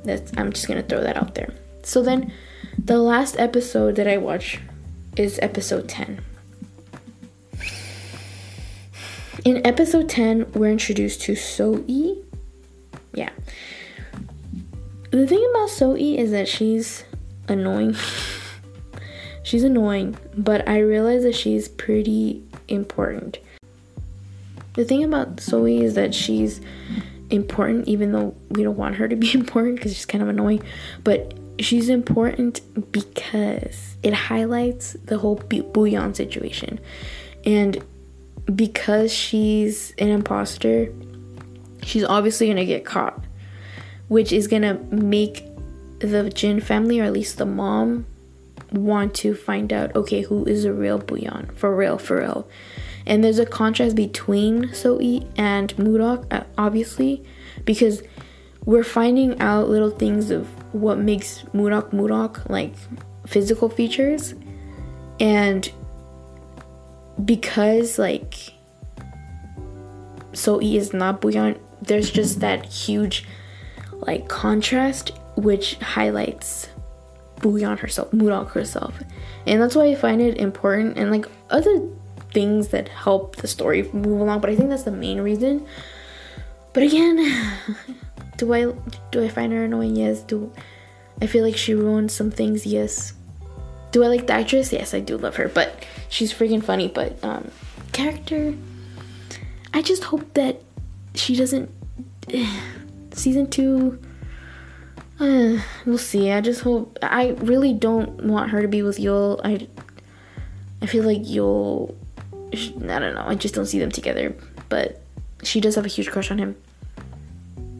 That's 0.05 0.33
I'm 0.37 0.53
just 0.53 0.68
gonna 0.68 0.83
throw 0.83 1.03
that 1.03 1.16
out 1.16 1.35
there. 1.35 1.53
So 1.83 2.03
then 2.03 2.33
the 2.79 2.99
last 2.99 3.39
episode 3.39 3.97
that 3.97 4.09
I 4.09 4.16
watched 4.16 4.61
is 5.17 5.39
episode 5.43 5.89
10. 5.89 6.23
In 9.45 9.67
episode 9.67 10.09
10, 10.09 10.53
we're 10.53 10.71
introduced 10.71 11.23
to 11.23 11.37
So-e. 11.37 12.23
Yeah. 13.14 13.31
The 15.11 15.27
thing 15.27 15.47
about 15.51 15.71
So-e 15.71 16.19
is 16.19 16.33
that 16.33 16.49
she's 16.49 17.05
annoying. 17.49 17.97
she's 19.43 19.62
annoying, 19.62 20.17
but 20.37 20.69
I 20.69 20.81
realize 20.81 21.23
that 21.23 21.35
she's 21.35 21.69
pretty 21.69 22.43
important. 22.69 23.39
The 24.75 24.85
thing 24.85 25.05
about 25.05 25.41
So-e 25.41 25.81
is 25.81 25.95
that 25.95 26.14
she's 26.14 26.61
important, 27.31 27.89
even 27.89 28.12
though 28.12 28.35
we 28.51 28.62
don't 28.62 28.77
want 28.77 28.97
her 28.97 29.09
to 29.09 29.17
be 29.17 29.31
important 29.35 29.77
because 29.77 29.95
she's 29.95 30.07
kind 30.07 30.23
of 30.23 30.29
annoying. 30.29 30.62
But 31.05 31.35
she's 31.59 31.89
important 31.89 32.61
because 32.93 33.97
it 34.03 34.15
highlights 34.15 34.95
the 35.05 35.19
whole 35.19 35.37
Booyan 35.37 36.15
situation. 36.15 36.81
And 37.45 37.83
because 38.55 39.13
she's 39.13 39.93
an 39.99 40.09
imposter, 40.09 40.93
she's 41.83 42.05
obviously 42.05 42.49
gonna 42.49 42.65
get 42.65 42.85
caught, 42.85 43.23
which 44.09 44.33
is 44.33 44.47
gonna 44.47 44.75
make 44.91 45.45
the 46.01 46.31
Jin 46.31 46.61
family, 46.61 47.01
or 47.01 47.05
at 47.05 47.13
least 47.13 47.39
the 47.39 47.47
mom, 47.47 48.07
want 48.73 49.15
to 49.15 49.35
find 49.35 49.73
out 49.73 49.95
okay, 49.95 50.23
who 50.23 50.45
is 50.45 50.65
a 50.65 50.73
real 50.73 50.99
Booyan? 50.99 51.53
For 51.57 51.75
real, 51.75 51.99
for 51.99 52.19
real. 52.19 52.49
And 53.07 53.23
there's 53.23 53.39
a 53.39 53.47
contrast 53.47 53.95
between 53.95 54.75
So-e 54.75 55.25
and 55.37 55.75
Moondok, 55.77 56.27
uh, 56.33 56.43
obviously, 56.59 57.25
because 57.65 58.03
we're 58.67 58.85
finding 58.85 59.41
out 59.41 59.69
little 59.69 59.91
things 59.91 60.31
of 60.31 60.49
what 60.75 60.99
makes 60.99 61.43
Moondok 61.55 61.91
Moondok, 61.93 62.51
like 62.51 62.75
physical 63.27 63.69
features. 63.69 64.35
And 65.21 65.71
because, 67.25 67.99
like, 67.99 68.35
So-e 70.33 70.77
is 70.77 70.93
not 70.93 71.23
Booyan, 71.23 71.59
there's 71.81 72.11
just 72.11 72.41
that 72.41 72.67
huge, 72.67 73.25
like, 73.93 74.29
contrast 74.29 75.12
which 75.37 75.77
highlights 75.77 76.69
Booyan 77.37 77.79
herself, 77.79 78.11
Moondok 78.11 78.51
herself. 78.51 78.99
And 79.47 79.62
that's 79.62 79.77
why 79.77 79.87
I 79.87 79.95
find 79.95 80.21
it 80.21 80.39
important. 80.39 80.99
And, 80.99 81.12
like, 81.12 81.27
other 81.51 81.89
things 82.35 82.69
that 82.69 82.89
help 82.89 83.37
the 83.37 83.47
story 83.47 83.89
move 83.93 84.21
along, 84.21 84.41
but 84.41 84.51
I 84.51 84.57
think 84.57 84.71
that's 84.71 84.83
the 84.83 84.91
main 84.91 85.21
reason. 85.21 85.64
But 86.73 86.83
again, 86.83 87.53
do 88.37 88.53
I 88.53 88.72
do 89.11 89.24
I 89.24 89.28
find 89.28 89.53
her 89.53 89.64
annoying? 89.64 89.97
Yes. 89.97 90.22
Do 90.22 90.53
I 91.20 91.26
feel 91.26 91.45
like 91.45 91.57
she 91.57 91.74
ruined 91.74 92.11
some 92.11 92.30
things? 92.30 92.66
Yes. 92.66 93.14
Do 93.93 94.05
I 94.05 94.09
like 94.09 94.26
the 94.26 94.34
actress? 94.34 94.72
Yes, 94.72 94.95
I 94.95 95.01
do 95.01 95.16
love 95.16 95.37
her, 95.37 95.49
but 95.49 95.84
she's 96.09 96.32
freaking 96.32 96.62
funny. 96.62 96.89
But 96.89 97.22
um, 97.24 97.51
character, 97.93 98.55
I 99.72 99.82
just 99.82 100.05
hope 100.05 100.34
that 100.34 100.62
she 101.14 101.37
doesn't. 101.37 101.70
season 103.12 103.49
two. 103.49 104.01
Uh, 105.18 105.59
we'll 105.87 105.97
see. 105.97 106.30
I 106.30 106.43
just 106.43 106.61
hope. 106.61 106.99
I 107.03 107.30
really 107.39 107.72
don't 107.72 108.24
want 108.24 108.51
her 108.51 108.61
to 108.61 108.68
be 108.68 108.82
with 108.82 108.99
Yul. 108.99 109.41
I. 109.45 109.66
I 110.82 110.87
feel 110.87 111.05
like 111.05 111.22
Yul. 111.22 111.95
I 112.53 112.99
don't 112.99 113.14
know. 113.14 113.24
I 113.26 113.34
just 113.34 113.55
don't 113.55 113.66
see 113.66 113.78
them 113.78 113.91
together. 113.91 114.37
But 114.68 115.03
she 115.43 115.61
does 115.61 115.74
have 115.76 115.87
a 115.87 115.89
huge 115.89 116.11
crush 116.11 116.30
on 116.30 116.39
him. 116.39 116.57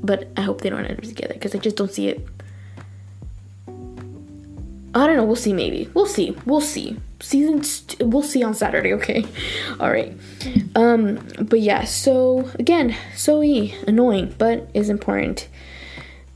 But 0.07 0.29
I 0.37 0.43
hope 0.43 0.61
they 0.61 0.71
don't 0.71 0.85
end 0.85 0.99
up 0.99 1.05
together 1.05 1.35
because 1.35 1.55
I 1.55 1.59
just 1.59 1.77
don't 1.77 1.91
see 1.91 2.09
it. 2.09 2.27
I 4.97 5.07
don't 5.07 5.17
know. 5.17 5.25
We'll 5.25 5.37
see. 5.37 5.53
Maybe 5.53 5.91
we'll 5.93 6.07
see. 6.07 6.35
We'll 6.47 6.63
see. 6.63 6.97
Season. 7.21 7.63
we 7.99 8.07
we'll 8.07 8.23
see 8.23 8.43
on 8.43 8.55
Saturday. 8.55 8.93
Okay. 8.99 9.27
All 9.79 9.91
right. 9.91 10.17
Um. 10.75 11.21
But 11.39 11.61
yeah. 11.61 11.85
So 11.85 12.51
again, 12.59 12.97
So-e 13.15 13.75
annoying, 13.87 14.35
but 14.39 14.71
is 14.73 14.89
important. 14.89 15.49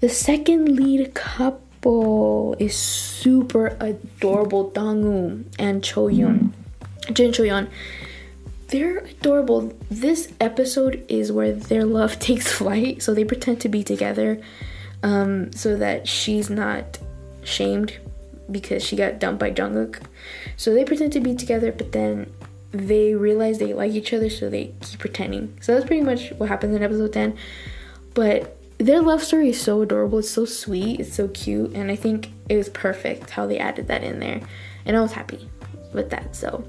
The 0.01 0.09
second 0.09 0.77
lead 0.77 1.15
couple 1.15 2.57
is 2.59 2.75
super 2.77 3.77
adorable. 3.81 4.71
Dongwoo 4.73 5.45
and 5.59 5.83
Choyeon. 5.83 6.53
Jin 7.13 7.33
Choyeon. 7.33 7.69
They're 8.71 8.99
adorable. 8.99 9.73
This 9.91 10.33
episode 10.41 11.05
is 11.09 11.33
where 11.33 11.53
their 11.53 11.85
love 11.85 12.19
takes 12.21 12.53
flight. 12.53 13.03
So 13.03 13.15
they 13.15 13.25
pretend 13.25 13.61
to 13.63 13.69
be 13.69 13.83
together, 13.83 14.41
um, 15.03 15.53
so 15.53 15.77
that 15.77 16.07
she's 16.07 16.49
not 16.49 16.99
shamed 17.43 17.99
because 18.51 18.85
she 18.85 18.97
got 18.97 19.19
dumped 19.19 19.41
by 19.41 19.51
Jungkook. 19.51 20.01
So 20.57 20.75
they 20.75 20.85
pretend 20.85 21.13
to 21.15 21.21
be 21.21 21.35
together, 21.35 21.73
but 21.73 21.93
then 21.93 22.33
they 22.73 23.15
realize 23.15 23.59
they 23.59 23.75
like 23.75 23.93
each 23.93 24.13
other, 24.13 24.31
so 24.31 24.49
they 24.49 24.73
keep 24.81 25.01
pretending. 25.01 25.57
So 25.61 25.75
that's 25.75 25.87
pretty 25.87 26.03
much 26.03 26.31
what 26.33 26.49
happens 26.49 26.75
in 26.75 26.83
episode 26.83 27.13
10. 27.13 27.37
But 28.15 28.57
their 28.79 29.03
love 29.03 29.23
story 29.23 29.51
is 29.51 29.61
so 29.61 29.83
adorable, 29.83 30.21
it's 30.21 30.31
so 30.31 30.45
sweet, 30.45 31.01
it's 31.01 31.15
so 31.15 31.29
cute, 31.29 31.73
and 31.75 31.91
I 31.91 31.97
think 31.97 32.31
it 32.49 32.57
was 32.57 32.69
perfect 32.69 33.31
how 33.31 33.47
they 33.47 33.59
added 33.59 33.89
that 33.89 34.03
in 34.05 34.21
there. 34.21 34.41
And 34.85 34.97
I 34.97 35.01
was 35.01 35.13
happy 35.13 35.49
with 35.93 36.11
that. 36.11 36.35
So, 36.35 36.65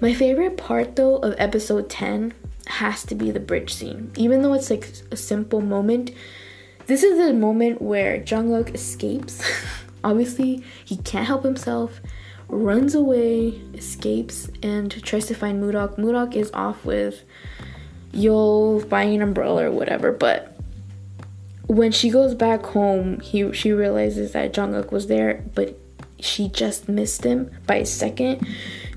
my 0.00 0.14
favorite 0.14 0.56
part 0.56 0.96
though 0.96 1.16
of 1.16 1.34
episode 1.38 1.88
10 1.90 2.34
has 2.66 3.04
to 3.04 3.14
be 3.14 3.30
the 3.30 3.40
bridge 3.40 3.74
scene. 3.74 4.12
Even 4.16 4.42
though 4.42 4.54
it's 4.54 4.70
like 4.70 4.90
a 5.10 5.16
simple 5.16 5.60
moment, 5.60 6.10
this 6.86 7.02
is 7.02 7.18
the 7.18 7.32
moment 7.32 7.82
where 7.82 8.18
Jang 8.18 8.52
Uk 8.54 8.74
escapes 8.74 9.42
Obviously, 10.04 10.64
he 10.84 10.96
can't 10.96 11.26
help 11.26 11.44
himself, 11.44 12.00
runs 12.48 12.94
away, 12.94 13.60
escapes, 13.74 14.48
and 14.62 14.90
tries 15.02 15.26
to 15.26 15.34
find 15.34 15.62
Moondok. 15.62 15.98
Moondok 15.98 16.34
is 16.34 16.50
off 16.54 16.84
with 16.84 17.24
Yul 18.12 18.88
buying 18.88 19.16
an 19.16 19.22
umbrella 19.22 19.64
or 19.64 19.70
whatever, 19.70 20.12
but 20.12 20.56
when 21.66 21.92
she 21.92 22.10
goes 22.10 22.34
back 22.34 22.64
home, 22.64 23.20
he 23.20 23.52
she 23.52 23.72
realizes 23.72 24.32
that 24.32 24.54
Jang 24.54 24.74
Uk 24.74 24.90
was 24.92 25.08
there, 25.08 25.44
but 25.54 25.78
she 26.18 26.48
just 26.48 26.88
missed 26.88 27.24
him 27.24 27.50
by 27.66 27.76
a 27.76 27.86
second. 27.86 28.46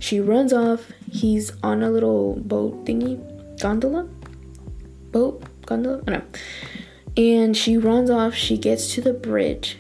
She 0.02 0.20
runs 0.20 0.52
off. 0.52 0.92
He's 1.12 1.54
on 1.62 1.84
a 1.84 1.92
little 1.92 2.36
boat 2.38 2.86
thingy, 2.86 3.20
gondola, 3.62 4.10
boat 5.12 5.44
gondola. 5.68 6.02
I 6.08 6.12
know. 6.12 6.24
And 7.16 7.56
she 7.56 7.78
runs 7.78 8.10
off. 8.10 8.34
She 8.34 8.58
gets 8.58 8.96
to 8.96 9.02
the 9.02 9.14
bridge, 9.14 9.78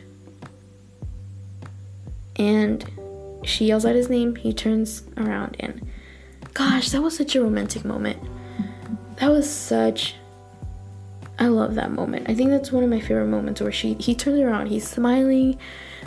and 2.35 2.85
she 3.43 3.65
yells 3.65 3.83
out 3.83 3.95
his 3.95 4.09
name. 4.09 4.35
He 4.35 4.53
turns 4.53 5.01
around 5.17 5.57
and 5.59 5.89
gosh, 6.53 6.91
that 6.91 7.01
was 7.01 7.17
such 7.17 7.35
a 7.35 7.41
romantic 7.41 7.83
moment. 7.83 8.19
That 9.15 9.31
was 9.31 9.49
such 9.49 10.15
I 11.39 11.47
love 11.47 11.73
that 11.73 11.89
moment. 11.91 12.29
I 12.29 12.35
think 12.35 12.51
that's 12.51 12.71
one 12.71 12.83
of 12.83 12.91
my 12.91 12.99
favorite 12.99 13.25
moments 13.25 13.59
where 13.59 13.71
she 13.71 13.95
he 13.95 14.13
turns 14.13 14.39
around, 14.39 14.67
he's 14.67 14.87
smiling, 14.87 15.57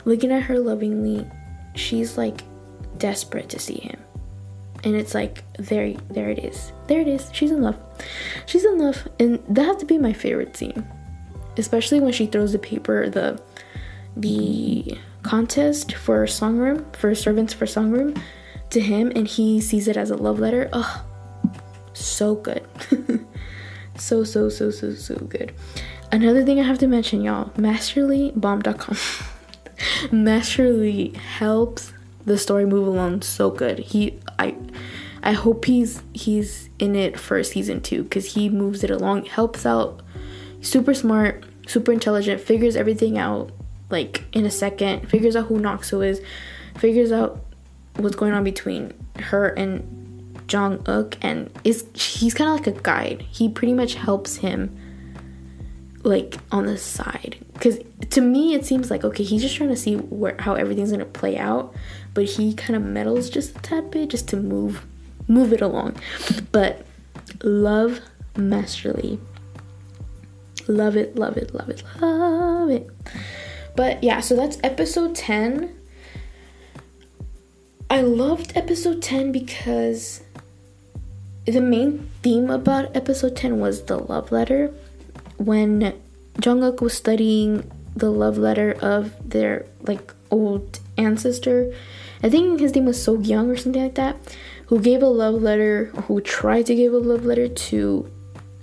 looking 0.05 0.31
at 0.31 0.45
her 0.45 0.61
lovingly. 0.61 1.27
She's 1.75 2.17
like 2.17 2.45
desperate 2.99 3.49
to 3.49 3.59
see 3.59 3.81
him. 3.81 4.04
And 4.85 4.95
it's 4.95 5.15
like 5.15 5.43
there 5.59 5.95
there 6.11 6.31
it 6.31 6.39
is. 6.39 6.73
There 6.87 7.01
it 7.01 7.09
is. 7.09 7.31
She's 7.33 7.51
in 7.51 7.63
love. 7.63 7.79
She's 8.47 8.65
in 8.65 8.79
love 8.79 9.09
and 9.19 9.43
that 9.49 9.65
has 9.65 9.77
to 9.79 9.87
be 9.87 9.99
my 9.99 10.13
favorite 10.13 10.57
scene. 10.57 10.87
Especially 11.57 12.01
when 12.01 12.13
she 12.13 12.27
throws 12.27 12.53
the 12.53 12.59
paper 12.59 13.09
the 13.09 13.41
the 14.17 14.99
contest 15.23 15.95
for 15.95 16.25
Songrim, 16.27 16.95
for 16.97 17.15
servants 17.15 17.53
for 17.53 17.67
Songrim, 17.67 18.21
to 18.71 18.81
him, 18.81 19.11
and 19.17 19.27
he 19.27 19.61
sees 19.61 19.89
it 19.89 19.97
as 19.97 20.11
a 20.11 20.17
love 20.17 20.39
letter. 20.39 20.69
Oh, 20.73 21.05
so 21.95 22.35
good. 22.37 22.65
so, 23.97 24.23
so, 24.25 24.49
so, 24.49 24.71
so, 24.71 24.95
so 24.95 25.15
good. 25.17 25.55
Another 26.13 26.45
thing 26.45 26.61
I 26.61 26.65
have 26.65 26.79
to 26.79 26.87
mention, 26.87 27.23
y'all 27.23 27.51
masterlybomb.com. 27.51 28.97
Masterly 30.13 31.09
helps 31.39 31.93
the 32.25 32.39
story 32.39 32.67
move 32.67 32.87
along 32.87 33.23
so 33.23 33.51
good. 33.51 33.79
He, 33.81 34.21
I, 34.39 34.57
I 35.23 35.33
hope 35.33 35.65
he's 35.65 36.03
he's 36.13 36.69
in 36.79 36.97
it 36.97 37.19
for 37.19 37.43
season 37.43 37.81
two 37.81 38.03
because 38.03 38.35
he 38.35 38.49
moves 38.49 38.85
it 38.85 38.91
along, 38.91 39.27
helps 39.27 39.65
out, 39.65 40.03
super 40.61 40.95
smart, 40.95 41.45
super 41.67 41.93
intelligent, 41.93 42.41
figures 42.41 42.77
everything 42.77 43.19
out 43.19 43.51
like 43.91 44.25
in 44.33 44.45
a 44.47 44.51
second, 44.51 45.09
figures 45.09 45.37
out 45.37 45.47
who 45.47 45.59
Naksu 45.59 46.05
is, 46.07 46.21
figures 46.79 47.13
out 47.13 47.45
what's 47.97 48.17
going 48.17 48.33
on 48.33 48.45
between 48.45 48.93
her 49.19 49.49
and 49.49 50.39
Jang 50.47 50.83
Uk 50.89 51.17
and 51.23 51.51
is 51.65 51.87
he's 51.95 52.35
kind 52.35 52.51
of 52.51 52.57
like 52.57 52.67
a 52.67 52.81
guide. 52.83 53.25
He 53.31 53.49
pretty 53.49 53.73
much 53.73 53.95
helps 53.95 54.37
him 54.37 54.77
like 56.03 56.37
on 56.53 56.67
the 56.67 56.77
side 56.77 57.39
because 57.55 57.79
to 58.11 58.21
me 58.21 58.55
it 58.55 58.67
seems 58.67 58.91
like 58.91 59.05
okay 59.05 59.25
he's 59.25 59.41
just 59.41 59.57
trying 59.57 59.71
to 59.71 59.77
see 59.77 59.97
where 59.97 60.37
how 60.39 60.53
everything's 60.55 60.91
gonna 60.91 61.05
play 61.07 61.39
out 61.39 61.75
but 62.15 62.25
he 62.25 62.55
kind 62.55 62.77
of 62.77 62.83
meddles 62.83 63.29
just 63.29 63.57
a 63.57 63.61
tad 63.61 63.91
bit 63.91 64.11
just 64.11 64.29
to 64.29 64.37
move 64.37 64.87
move 65.29 65.53
it 65.53 65.61
along. 65.61 65.97
But 66.53 66.87
love 67.43 68.01
Master 68.37 68.93
Lee. 68.93 69.19
Love 70.67 70.97
it 70.97 71.17
love 71.17 71.37
it 71.37 71.55
love 71.55 71.69
it 71.69 71.83
love 72.01 72.71
it. 72.71 72.89
But 73.77 74.03
yeah 74.03 74.21
so 74.21 74.37
that's 74.37 74.59
episode 74.63 75.15
10 75.15 75.75
i 77.91 78.01
loved 78.01 78.57
episode 78.57 79.03
10 79.03 79.31
because 79.31 80.23
the 81.47 81.61
main 81.61 82.11
theme 82.23 82.49
about 82.51 82.97
episode 82.97 83.37
10 83.37 83.61
was 83.61 83.85
the 83.85 83.99
love 83.99 84.33
letter. 84.33 84.73
When 85.37 85.95
Jang 86.41 86.65
Uk 86.65 86.81
was 86.81 86.95
studying 86.95 87.71
the 87.95 88.11
love 88.11 88.39
letter 88.39 88.73
of 88.81 89.13
their 89.29 89.67
like 89.83 90.15
old 90.31 90.81
ancestor, 90.97 91.75
I 92.25 92.31
think 92.31 92.59
his 92.59 92.75
name 92.75 92.87
was 92.87 93.01
So 93.01 93.21
Young 93.21 93.51
or 93.51 93.57
something 93.57 93.83
like 93.83 93.97
that, 93.97 94.17
who 94.69 94.81
gave 94.81 95.03
a 95.03 95.07
love 95.07 95.35
letter, 95.43 95.93
who 96.07 96.23
tried 96.23 96.65
to 96.67 96.75
give 96.75 96.95
a 96.95 96.99
love 96.99 97.27
letter 97.27 97.49
to 97.49 98.11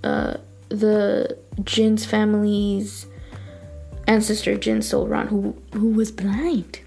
uh, 0.04 0.38
the 0.70 1.38
Jin's 1.64 2.04
family's 2.04 3.06
ancestor, 4.08 4.58
Jin 4.58 4.80
Solran, 4.80 5.28
who 5.28 5.56
who 5.74 5.90
was 5.92 6.12
blind. 6.12 6.80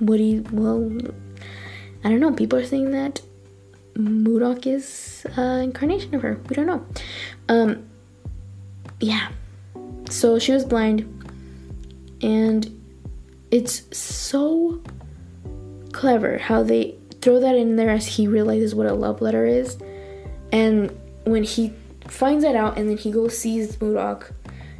What 0.00 0.16
do 0.16 0.24
you? 0.24 0.44
Well, 0.50 0.90
I 2.02 2.10
don't 2.10 2.18
know. 2.18 2.32
People 2.32 2.58
are 2.58 2.66
saying 2.66 2.90
that 2.90 3.20
Mudok 3.94 4.66
is 4.66 5.24
uh, 5.38 5.62
incarnation 5.62 6.12
of 6.16 6.22
her. 6.22 6.40
We 6.48 6.56
don't 6.56 6.66
know. 6.66 6.84
Um, 7.48 7.88
yeah. 8.98 9.28
So 10.10 10.40
she 10.40 10.50
was 10.50 10.64
blind, 10.64 11.06
and 12.20 12.68
it's 13.52 13.96
so 13.96 14.82
clever 15.94 16.38
how 16.38 16.62
they 16.62 16.96
throw 17.22 17.40
that 17.40 17.56
in 17.56 17.76
there 17.76 17.90
as 17.90 18.06
he 18.06 18.28
realizes 18.28 18.74
what 18.74 18.86
a 18.86 18.92
love 18.92 19.22
letter 19.22 19.46
is. 19.46 19.78
And 20.52 20.90
when 21.24 21.42
he 21.42 21.72
finds 22.08 22.44
that 22.44 22.54
out, 22.54 22.76
and 22.76 22.90
then 22.90 22.98
he 22.98 23.10
goes 23.10 23.38
sees 23.38 23.76
Mudok, 23.76 24.30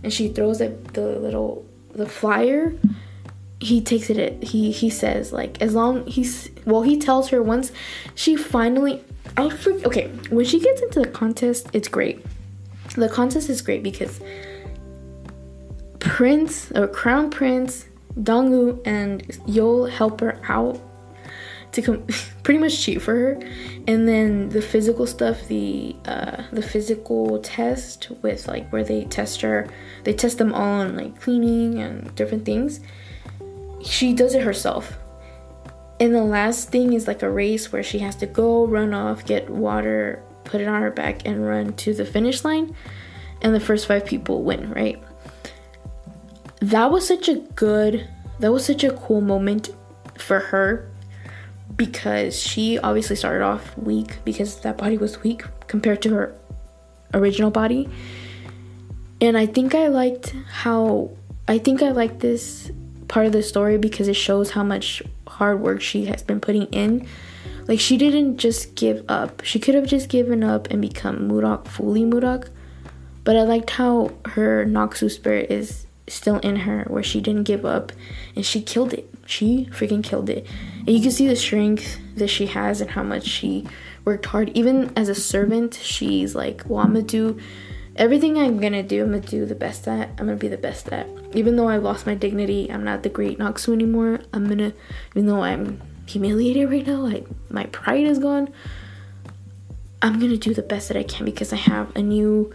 and 0.02 0.12
she 0.12 0.28
throws 0.28 0.60
it 0.60 0.92
the 0.92 1.18
little 1.18 1.64
the 1.92 2.06
flyer. 2.06 2.74
He 3.60 3.80
takes 3.80 4.10
it. 4.10 4.42
He 4.42 4.72
he 4.72 4.90
says 4.90 5.32
like 5.32 5.62
as 5.62 5.74
long 5.74 6.06
he's 6.06 6.50
well 6.66 6.82
he 6.82 6.98
tells 6.98 7.30
her 7.30 7.42
once 7.42 7.72
she 8.14 8.36
finally 8.36 9.02
I 9.38 9.50
okay 9.86 10.08
when 10.28 10.44
she 10.44 10.60
gets 10.60 10.82
into 10.82 11.00
the 11.00 11.08
contest 11.08 11.68
it's 11.72 11.88
great 11.88 12.24
the 12.96 13.08
contest 13.08 13.48
is 13.48 13.62
great 13.62 13.82
because 13.82 14.20
Prince 15.98 16.70
or 16.72 16.86
Crown 16.86 17.30
Prince 17.30 17.86
Dongwoo 18.20 18.80
and 18.84 19.26
Yeol 19.48 19.90
help 19.90 20.20
her 20.20 20.38
out 20.46 20.78
to 21.74 22.04
pretty 22.42 22.58
much 22.58 22.80
cheat 22.80 23.02
for 23.02 23.14
her, 23.14 23.32
and 23.86 24.08
then 24.08 24.48
the 24.48 24.62
physical 24.62 25.06
stuff, 25.06 25.46
the 25.48 25.94
uh, 26.06 26.42
the 26.52 26.62
physical 26.62 27.38
test 27.40 28.10
with 28.22 28.48
like 28.48 28.68
where 28.70 28.84
they 28.84 29.04
test 29.04 29.40
her, 29.42 29.68
they 30.04 30.12
test 30.12 30.38
them 30.38 30.54
all 30.54 30.80
on 30.80 30.96
like 30.96 31.20
cleaning 31.20 31.78
and 31.78 32.14
different 32.14 32.44
things. 32.44 32.80
She 33.82 34.12
does 34.12 34.34
it 34.34 34.42
herself. 34.42 34.98
And 36.00 36.14
the 36.14 36.24
last 36.24 36.70
thing 36.70 36.92
is 36.92 37.06
like 37.06 37.22
a 37.22 37.30
race 37.30 37.70
where 37.70 37.82
she 37.82 38.00
has 38.00 38.16
to 38.16 38.26
go, 38.26 38.66
run 38.66 38.92
off, 38.92 39.24
get 39.24 39.48
water, 39.48 40.22
put 40.42 40.60
it 40.60 40.66
on 40.66 40.82
her 40.82 40.90
back 40.90 41.26
and 41.26 41.46
run 41.46 41.72
to 41.74 41.94
the 41.94 42.04
finish 42.04 42.44
line 42.44 42.74
and 43.42 43.54
the 43.54 43.60
first 43.60 43.86
five 43.86 44.04
people 44.04 44.42
win, 44.42 44.70
right? 44.70 45.00
That 46.60 46.90
was 46.90 47.06
such 47.06 47.28
a 47.28 47.36
good 47.36 48.08
that 48.40 48.52
was 48.52 48.64
such 48.64 48.82
a 48.82 48.90
cool 48.90 49.20
moment 49.20 49.70
for 50.18 50.40
her 50.40 50.90
because 51.76 52.40
she 52.40 52.78
obviously 52.78 53.16
started 53.16 53.42
off 53.44 53.76
weak 53.76 54.18
because 54.24 54.60
that 54.60 54.78
body 54.78 54.98
was 54.98 55.22
weak 55.22 55.44
compared 55.66 56.02
to 56.02 56.10
her 56.10 56.34
original 57.12 57.50
body. 57.50 57.88
And 59.20 59.36
I 59.36 59.46
think 59.46 59.74
I 59.74 59.88
liked 59.88 60.34
how 60.50 61.10
I 61.48 61.58
think 61.58 61.82
I 61.82 61.90
liked 61.90 62.20
this 62.20 62.70
part 63.08 63.26
of 63.26 63.32
the 63.32 63.42
story 63.42 63.78
because 63.78 64.08
it 64.08 64.14
shows 64.16 64.50
how 64.50 64.64
much 64.64 65.02
hard 65.26 65.60
work 65.60 65.80
she 65.80 66.06
has 66.06 66.22
been 66.22 66.40
putting 66.40 66.66
in 66.66 67.06
like 67.66 67.80
she 67.80 67.96
didn't 67.96 68.36
just 68.38 68.74
give 68.74 69.04
up. 69.08 69.42
She 69.44 69.58
could 69.58 69.74
have 69.74 69.86
just 69.86 70.08
given 70.08 70.44
up 70.44 70.70
and 70.70 70.80
become 70.80 71.28
Mudok 71.28 71.66
fully 71.66 72.02
Mudok. 72.02 72.48
But 73.24 73.36
I 73.36 73.42
liked 73.42 73.70
how 73.70 74.12
her 74.26 74.66
Naksu 74.66 75.10
spirit 75.10 75.50
is 75.50 75.83
still 76.06 76.38
in 76.38 76.56
her 76.56 76.84
where 76.88 77.02
she 77.02 77.20
didn't 77.20 77.44
give 77.44 77.64
up 77.64 77.92
and 78.36 78.44
she 78.44 78.60
killed 78.60 78.92
it. 78.92 79.08
She 79.26 79.66
freaking 79.72 80.04
killed 80.04 80.28
it. 80.28 80.46
And 80.78 80.90
you 80.90 81.00
can 81.00 81.10
see 81.10 81.26
the 81.26 81.36
strength 81.36 81.98
that 82.16 82.28
she 82.28 82.46
has 82.46 82.80
and 82.80 82.90
how 82.90 83.02
much 83.02 83.24
she 83.24 83.66
worked 84.04 84.26
hard. 84.26 84.50
Even 84.56 84.92
as 84.96 85.08
a 85.08 85.14
servant, 85.14 85.74
she's 85.74 86.34
like, 86.34 86.62
well, 86.66 86.80
I'm 86.80 86.92
gonna 86.92 87.02
do 87.02 87.38
everything 87.96 88.38
I'm 88.38 88.58
gonna 88.58 88.82
do, 88.82 89.02
I'm 89.02 89.10
gonna 89.10 89.22
do 89.22 89.46
the 89.46 89.54
best 89.54 89.88
at. 89.88 90.10
I'm 90.10 90.26
gonna 90.26 90.36
be 90.36 90.48
the 90.48 90.58
best 90.58 90.88
at. 90.90 91.08
Even 91.32 91.56
though 91.56 91.68
I 91.68 91.78
lost 91.78 92.06
my 92.06 92.14
dignity, 92.14 92.70
I'm 92.70 92.84
not 92.84 93.02
the 93.02 93.08
great 93.08 93.38
Naksu 93.38 93.72
anymore. 93.72 94.20
I'm 94.32 94.48
gonna, 94.48 94.72
even 95.12 95.26
though 95.26 95.42
I'm 95.42 95.80
humiliated 96.06 96.70
right 96.70 96.86
now. 96.86 96.96
Like 96.96 97.26
my 97.50 97.64
pride 97.66 98.04
is 98.04 98.18
gone. 98.18 98.52
I'm 100.02 100.20
gonna 100.20 100.36
do 100.36 100.52
the 100.52 100.62
best 100.62 100.88
that 100.88 100.96
I 100.96 101.02
can 101.02 101.24
because 101.24 101.52
I 101.52 101.56
have 101.56 101.94
a 101.96 102.02
new 102.02 102.52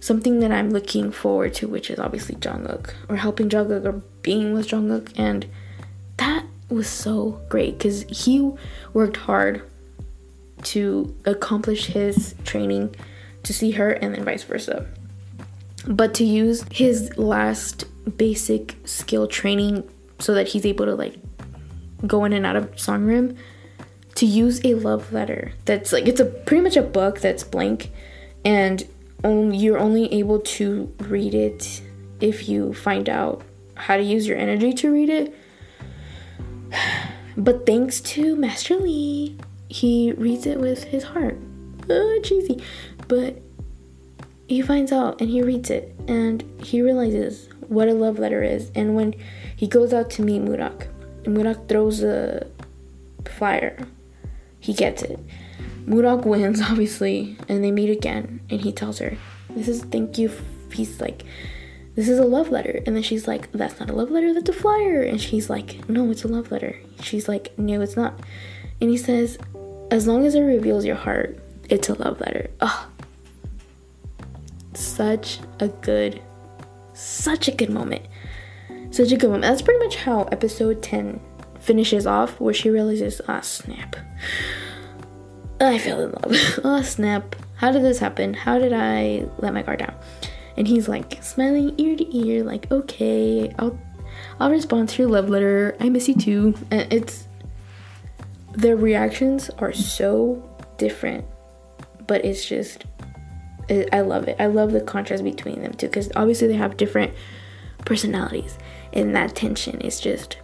something 0.00 0.40
that 0.40 0.52
I'm 0.52 0.70
looking 0.70 1.10
forward 1.10 1.54
to, 1.54 1.68
which 1.68 1.90
is 1.90 1.98
obviously 1.98 2.36
Jang 2.36 2.66
Uk 2.66 2.94
or 3.08 3.16
helping 3.16 3.48
Jang 3.48 3.72
Uk 3.72 3.84
or 3.84 4.02
being 4.22 4.52
with 4.52 4.68
Jang 4.68 4.90
Uk, 4.90 5.10
and 5.16 5.46
that 6.16 6.44
was 6.68 6.88
so 6.88 7.40
great 7.48 7.78
because 7.78 8.02
he 8.02 8.52
worked 8.92 9.16
hard 9.16 9.62
to 10.62 11.14
accomplish 11.24 11.86
his 11.86 12.34
training 12.44 12.94
to 13.44 13.52
see 13.52 13.72
her 13.72 13.92
and 13.92 14.14
then 14.14 14.24
vice 14.24 14.44
versa. 14.44 14.86
But 15.86 16.14
to 16.14 16.24
use 16.24 16.64
his 16.70 17.16
last 17.16 17.84
basic 18.16 18.76
skill 18.84 19.26
training 19.26 19.88
so 20.18 20.34
that 20.34 20.48
he's 20.48 20.66
able 20.66 20.86
to 20.86 20.94
like 20.94 21.14
go 22.06 22.24
in 22.24 22.32
and 22.32 22.44
out 22.44 22.56
of 22.56 22.70
Songrim 22.76 23.36
to 24.16 24.26
use 24.26 24.60
a 24.64 24.74
love 24.74 25.12
letter 25.12 25.52
that's 25.64 25.92
like 25.92 26.08
it's 26.08 26.20
a 26.20 26.24
pretty 26.24 26.60
much 26.62 26.76
a 26.76 26.82
book 26.82 27.20
that's 27.20 27.44
blank 27.44 27.90
and 28.44 28.84
only, 29.24 29.56
you're 29.56 29.78
only 29.78 30.12
able 30.12 30.40
to 30.40 30.92
read 31.00 31.34
it 31.34 31.82
if 32.20 32.48
you 32.48 32.72
find 32.72 33.08
out 33.08 33.42
how 33.74 33.96
to 33.96 34.02
use 34.02 34.26
your 34.26 34.36
energy 34.36 34.72
to 34.74 34.92
read 34.92 35.10
it. 35.10 35.34
But 37.36 37.66
thanks 37.66 38.00
to 38.00 38.34
Master 38.34 38.74
Lee, 38.74 39.38
he 39.68 40.10
reads 40.10 40.44
it 40.44 40.58
with 40.58 40.82
his 40.82 41.04
heart. 41.04 41.38
Oh, 41.88 42.20
cheesy. 42.24 42.60
But 43.06 43.40
he 44.48 44.60
finds 44.60 44.90
out 44.90 45.20
and 45.20 45.30
he 45.30 45.40
reads 45.42 45.70
it 45.70 45.94
and 46.08 46.42
he 46.60 46.82
realizes 46.82 47.48
what 47.68 47.88
a 47.88 47.94
love 47.94 48.18
letter 48.18 48.42
is. 48.42 48.72
And 48.74 48.96
when 48.96 49.14
he 49.54 49.68
goes 49.68 49.92
out 49.92 50.10
to 50.10 50.22
meet 50.22 50.42
Mudok, 50.42 50.88
Mudok 51.24 51.68
throws 51.68 52.02
a 52.02 52.46
flyer. 53.24 53.86
He 54.58 54.72
gets 54.72 55.02
it. 55.02 55.20
Mudok 55.88 56.24
wins, 56.24 56.60
obviously, 56.70 57.36
and 57.48 57.64
they 57.64 57.70
meet 57.70 57.90
again. 57.90 58.40
And 58.50 58.60
he 58.60 58.72
tells 58.72 58.98
her, 58.98 59.16
This 59.50 59.68
is 59.68 59.82
thank 59.84 60.18
you. 60.18 60.30
He's 60.72 61.00
like, 61.00 61.24
This 61.94 62.08
is 62.08 62.18
a 62.18 62.24
love 62.24 62.50
letter. 62.50 62.82
And 62.86 62.94
then 62.94 63.02
she's 63.02 63.26
like, 63.26 63.50
That's 63.52 63.78
not 63.80 63.90
a 63.90 63.92
love 63.92 64.10
letter, 64.10 64.34
that's 64.34 64.48
a 64.48 64.52
flyer. 64.52 65.02
And 65.02 65.20
she's 65.20 65.48
like, 65.48 65.88
No, 65.88 66.10
it's 66.10 66.24
a 66.24 66.28
love 66.28 66.50
letter. 66.50 66.76
She's 67.00 67.28
like, 67.28 67.56
No, 67.58 67.80
it's 67.80 67.96
not. 67.96 68.20
And 68.80 68.90
he 68.90 68.96
says, 68.96 69.38
As 69.90 70.06
long 70.06 70.26
as 70.26 70.34
it 70.34 70.42
reveals 70.42 70.84
your 70.84 70.96
heart, 70.96 71.38
it's 71.68 71.88
a 71.88 71.94
love 71.94 72.20
letter. 72.20 72.50
Oh, 72.60 72.88
such 74.74 75.40
a 75.60 75.68
good, 75.68 76.20
such 76.92 77.48
a 77.48 77.52
good 77.52 77.70
moment 77.70 78.06
such 78.90 79.12
a 79.12 79.16
good 79.16 79.28
moment. 79.28 79.42
That's 79.42 79.62
pretty 79.62 79.84
much 79.84 79.96
how 79.96 80.22
episode 80.24 80.82
10 80.82 81.20
finishes 81.60 82.06
off, 82.06 82.40
where 82.40 82.54
she 82.54 82.70
realizes, 82.70 83.20
ah, 83.28 83.40
snap. 83.40 83.96
I 85.60 85.78
fell 85.78 86.00
in 86.00 86.10
love. 86.12 86.60
oh, 86.64 86.82
snap. 86.82 87.36
How 87.56 87.72
did 87.72 87.82
this 87.82 87.98
happen? 87.98 88.34
How 88.34 88.58
did 88.58 88.72
I 88.72 89.26
let 89.38 89.52
my 89.54 89.62
guard 89.62 89.80
down? 89.80 89.94
And 90.56 90.66
he's 90.66 90.88
like 90.88 91.22
smiling 91.22 91.74
ear 91.78 91.96
to 91.96 92.16
ear, 92.16 92.44
like, 92.44 92.70
okay, 92.70 93.52
I'll 93.58 93.78
I'll 94.40 94.50
respond 94.50 94.88
to 94.90 95.02
your 95.02 95.10
love 95.10 95.28
letter. 95.28 95.76
I 95.80 95.88
miss 95.88 96.08
you 96.08 96.14
too. 96.14 96.54
And 96.70 96.92
it's 96.92 97.26
their 98.52 98.76
reactions 98.76 99.50
are 99.58 99.72
so 99.72 100.48
different, 100.78 101.24
but 102.06 102.24
it's 102.24 102.44
just 102.44 102.84
it, 103.68 103.88
I 103.92 104.00
love 104.00 104.28
it. 104.28 104.36
I 104.38 104.46
love 104.46 104.72
the 104.72 104.80
contrast 104.80 105.22
between 105.22 105.62
them 105.62 105.74
too, 105.74 105.86
because 105.86 106.10
obviously 106.16 106.48
they 106.48 106.54
have 106.54 106.76
different 106.76 107.12
personalities 107.84 108.58
and 108.92 109.14
that 109.14 109.34
tension 109.34 109.80
is 109.80 110.00
just 110.00 110.38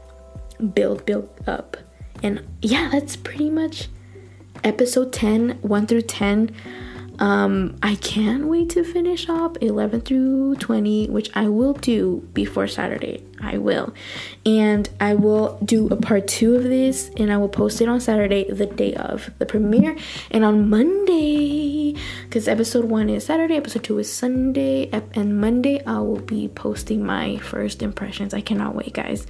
built 0.72 1.04
built 1.04 1.36
up 1.46 1.76
and 2.22 2.42
yeah 2.62 2.88
that's 2.92 3.16
pretty 3.16 3.50
much 3.50 3.88
episode 4.64 5.12
10, 5.12 5.58
1 5.60 5.86
through 5.86 6.02
10. 6.02 6.54
Um, 7.18 7.76
I 7.80 7.94
can't 7.96 8.46
wait 8.46 8.70
to 8.70 8.82
finish 8.82 9.28
up 9.28 9.56
11 9.62 10.00
through 10.00 10.56
20, 10.56 11.10
which 11.10 11.30
I 11.34 11.48
will 11.48 11.74
do 11.74 12.28
before 12.34 12.66
Saturday. 12.66 13.22
I 13.40 13.58
will. 13.58 13.94
And 14.44 14.88
I 15.00 15.14
will 15.14 15.58
do 15.64 15.88
a 15.88 15.96
part 15.96 16.26
two 16.26 16.56
of 16.56 16.64
this 16.64 17.10
and 17.16 17.32
I 17.32 17.36
will 17.36 17.48
post 17.48 17.80
it 17.80 17.88
on 17.88 18.00
Saturday, 18.00 18.50
the 18.50 18.66
day 18.66 18.94
of 18.94 19.30
the 19.38 19.46
premiere. 19.46 19.96
And 20.30 20.44
on 20.44 20.68
Monday, 20.68 21.94
because 22.24 22.48
episode 22.48 22.86
one 22.86 23.08
is 23.08 23.26
Saturday, 23.26 23.56
episode 23.56 23.84
two 23.84 23.98
is 23.98 24.12
Sunday, 24.12 24.90
and 25.14 25.40
Monday 25.40 25.84
I 25.84 25.98
will 25.98 26.20
be 26.20 26.48
posting 26.48 27.04
my 27.04 27.36
first 27.38 27.82
impressions. 27.82 28.34
I 28.34 28.40
cannot 28.40 28.74
wait, 28.74 28.94
guys. 28.94 29.26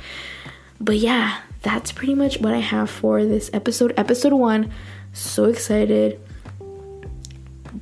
But 0.81 0.97
yeah, 0.97 1.41
that's 1.63 1.93
pretty 1.93 2.15
much 2.15 2.41
what 2.41 2.55
I 2.55 2.59
have 2.59 2.91
for 2.91 3.25
this 3.25 3.51
episode. 3.53 3.93
Episode 3.97 4.33
one. 4.33 4.71
So 5.15 5.45
excited 5.47 6.21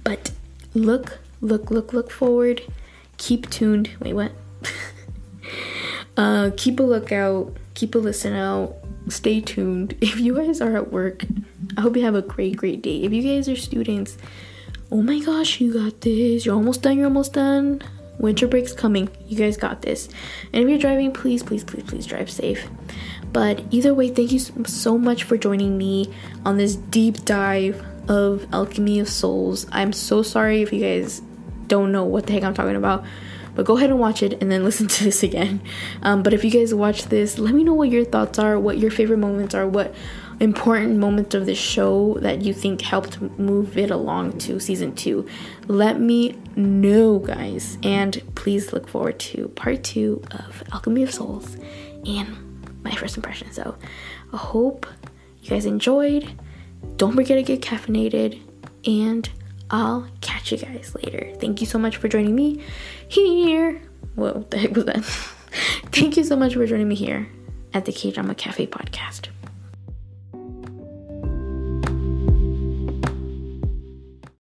but 0.05 0.33
look, 0.75 1.19
look, 1.41 1.71
look, 1.71 1.93
look 1.93 2.11
forward. 2.11 2.63
Keep 3.19 3.51
tuned. 3.51 3.91
Wait, 4.01 4.15
what? 4.15 4.33
uh, 6.17 6.51
keep 6.57 6.81
a 6.81 6.83
lookout. 6.83 7.57
Keep 7.75 7.95
a 7.95 7.99
listen 7.99 8.35
out. 8.35 8.77
Stay 9.09 9.41
tuned. 9.41 9.95
If 10.01 10.19
you 10.21 10.37
guys 10.37 10.61
are 10.61 10.77
at 10.77 10.93
work, 10.93 11.25
I 11.77 11.83
hope 11.83 11.97
you 11.97 12.05
have 12.05 12.15
a 12.15 12.23
great, 12.23 12.57
great 12.57 12.83
day. 12.83 13.03
If 13.03 13.13
you 13.13 13.23
guys 13.23 13.49
are 13.49 13.57
students, 13.57 14.17
oh 14.91 15.03
my 15.03 15.21
gosh, 15.21 15.61
you 15.61 15.73
got 15.73 16.01
this. 16.01 16.47
You're 16.47 16.55
almost 16.55 16.83
done. 16.83 16.97
You're 16.97 17.07
almost 17.07 17.35
done. 17.35 17.83
Winter 18.19 18.47
break's 18.47 18.73
coming. 18.73 19.09
You 19.27 19.37
guys 19.37 19.57
got 19.57 19.83
this. 19.83 20.09
And 20.53 20.63
if 20.63 20.69
you're 20.69 20.79
driving, 20.79 21.13
please, 21.13 21.43
please, 21.43 21.65
please, 21.65 21.83
please 21.85 22.07
drive 22.07 22.31
safe. 22.31 22.69
But 23.33 23.65
either 23.71 23.95
way, 23.95 24.09
thank 24.09 24.33
you 24.33 24.39
so 24.39 24.99
much 24.99 25.25
for 25.25 25.37
joining 25.37 25.79
me 25.79 26.13
on 26.45 26.59
this 26.59 26.77
deep 26.77 27.25
dive 27.25 27.85
of 28.09 28.47
Alchemy 28.53 29.01
of 29.01 29.09
Souls. 29.09 29.67
I'm 29.73 29.93
so 29.93 30.23
sorry 30.23 30.63
if 30.63 30.73
you 30.73 30.81
guys 30.81 31.23
don't 31.67 31.93
know 31.93 32.05
what 32.05 32.27
the 32.27 32.35
heck 32.35 32.43
I'm 32.43 32.53
talking 32.53 32.77
about, 32.77 33.05
but 33.55 33.65
go 33.65 33.77
ahead 33.77 33.91
and 33.91 33.99
watch 33.99 34.23
it 34.23 34.43
and 34.43 34.51
then 34.51 34.65
listen 34.65 34.89
to 34.89 35.05
this 35.05 35.23
again. 35.23 35.63
Um, 36.03 36.23
but 36.23 36.35
if 36.35 36.45
you 36.45 36.51
guys 36.51 36.75
watch 36.75 37.05
this, 37.05 37.39
let 37.39 37.55
me 37.55 37.65
know 37.65 37.75
what 37.75 37.91
your 37.91 38.05
thoughts 38.05 38.39
are, 38.39 38.59
what 38.59 38.79
your 38.79 38.91
favorite 38.91 39.19
moments 39.19 39.55
are, 39.55 39.67
what 39.67 39.95
important 40.41 40.97
moments 40.99 41.35
of 41.35 41.47
the 41.47 41.55
show 41.55 42.19
that 42.21 42.43
you 42.43 42.53
think 42.53 42.81
helped 42.81 43.21
move 43.39 43.79
it 43.79 43.91
along 43.91 44.39
to 44.39 44.59
season 44.59 44.95
two. 44.95 45.27
Let 45.69 46.01
me 46.01 46.37
know, 46.57 47.21
guys. 47.21 47.79
And 47.83 48.21
please 48.35 48.73
look 48.73 48.89
forward 48.89 49.21
to 49.21 49.49
part 49.49 49.85
two 49.85 50.23
of 50.33 50.65
Alchemy 50.73 51.05
of 51.05 51.15
Souls 51.15 51.57
and 52.05 52.52
my 52.83 52.95
first 52.95 53.17
impression. 53.17 53.53
So 53.53 53.77
I 54.33 54.37
hope 54.37 54.87
you 55.43 55.51
guys 55.51 55.67
enjoyed. 55.67 56.31
Don't 56.97 57.15
forget 57.15 57.37
to 57.37 57.43
get 57.43 57.61
caffeinated, 57.61 58.41
and 58.87 59.29
I'll 59.71 60.09
catch 60.21 60.53
you 60.53 60.59
guys 60.59 60.95
later. 61.03 61.33
Thank 61.41 61.61
you 61.61 61.67
so 61.67 61.79
much 61.79 61.97
for 61.97 62.09
joining 62.09 62.35
me 62.35 62.63
here. 63.09 63.81
Whoa, 64.15 64.47
the 64.51 64.59
heck 64.59 64.75
was 64.75 64.85
that? 64.87 65.05
Thank 65.93 66.17
you 66.17 66.25
so 66.25 66.37
much 66.37 66.55
for 66.55 66.67
joining 66.67 66.89
me 66.89 66.95
here 66.95 67.29
at 67.73 67.85
the 67.85 67.93
K 67.93 68.11
Drama 68.11 68.35
Cafe 68.35 68.67
podcast. 68.67 69.29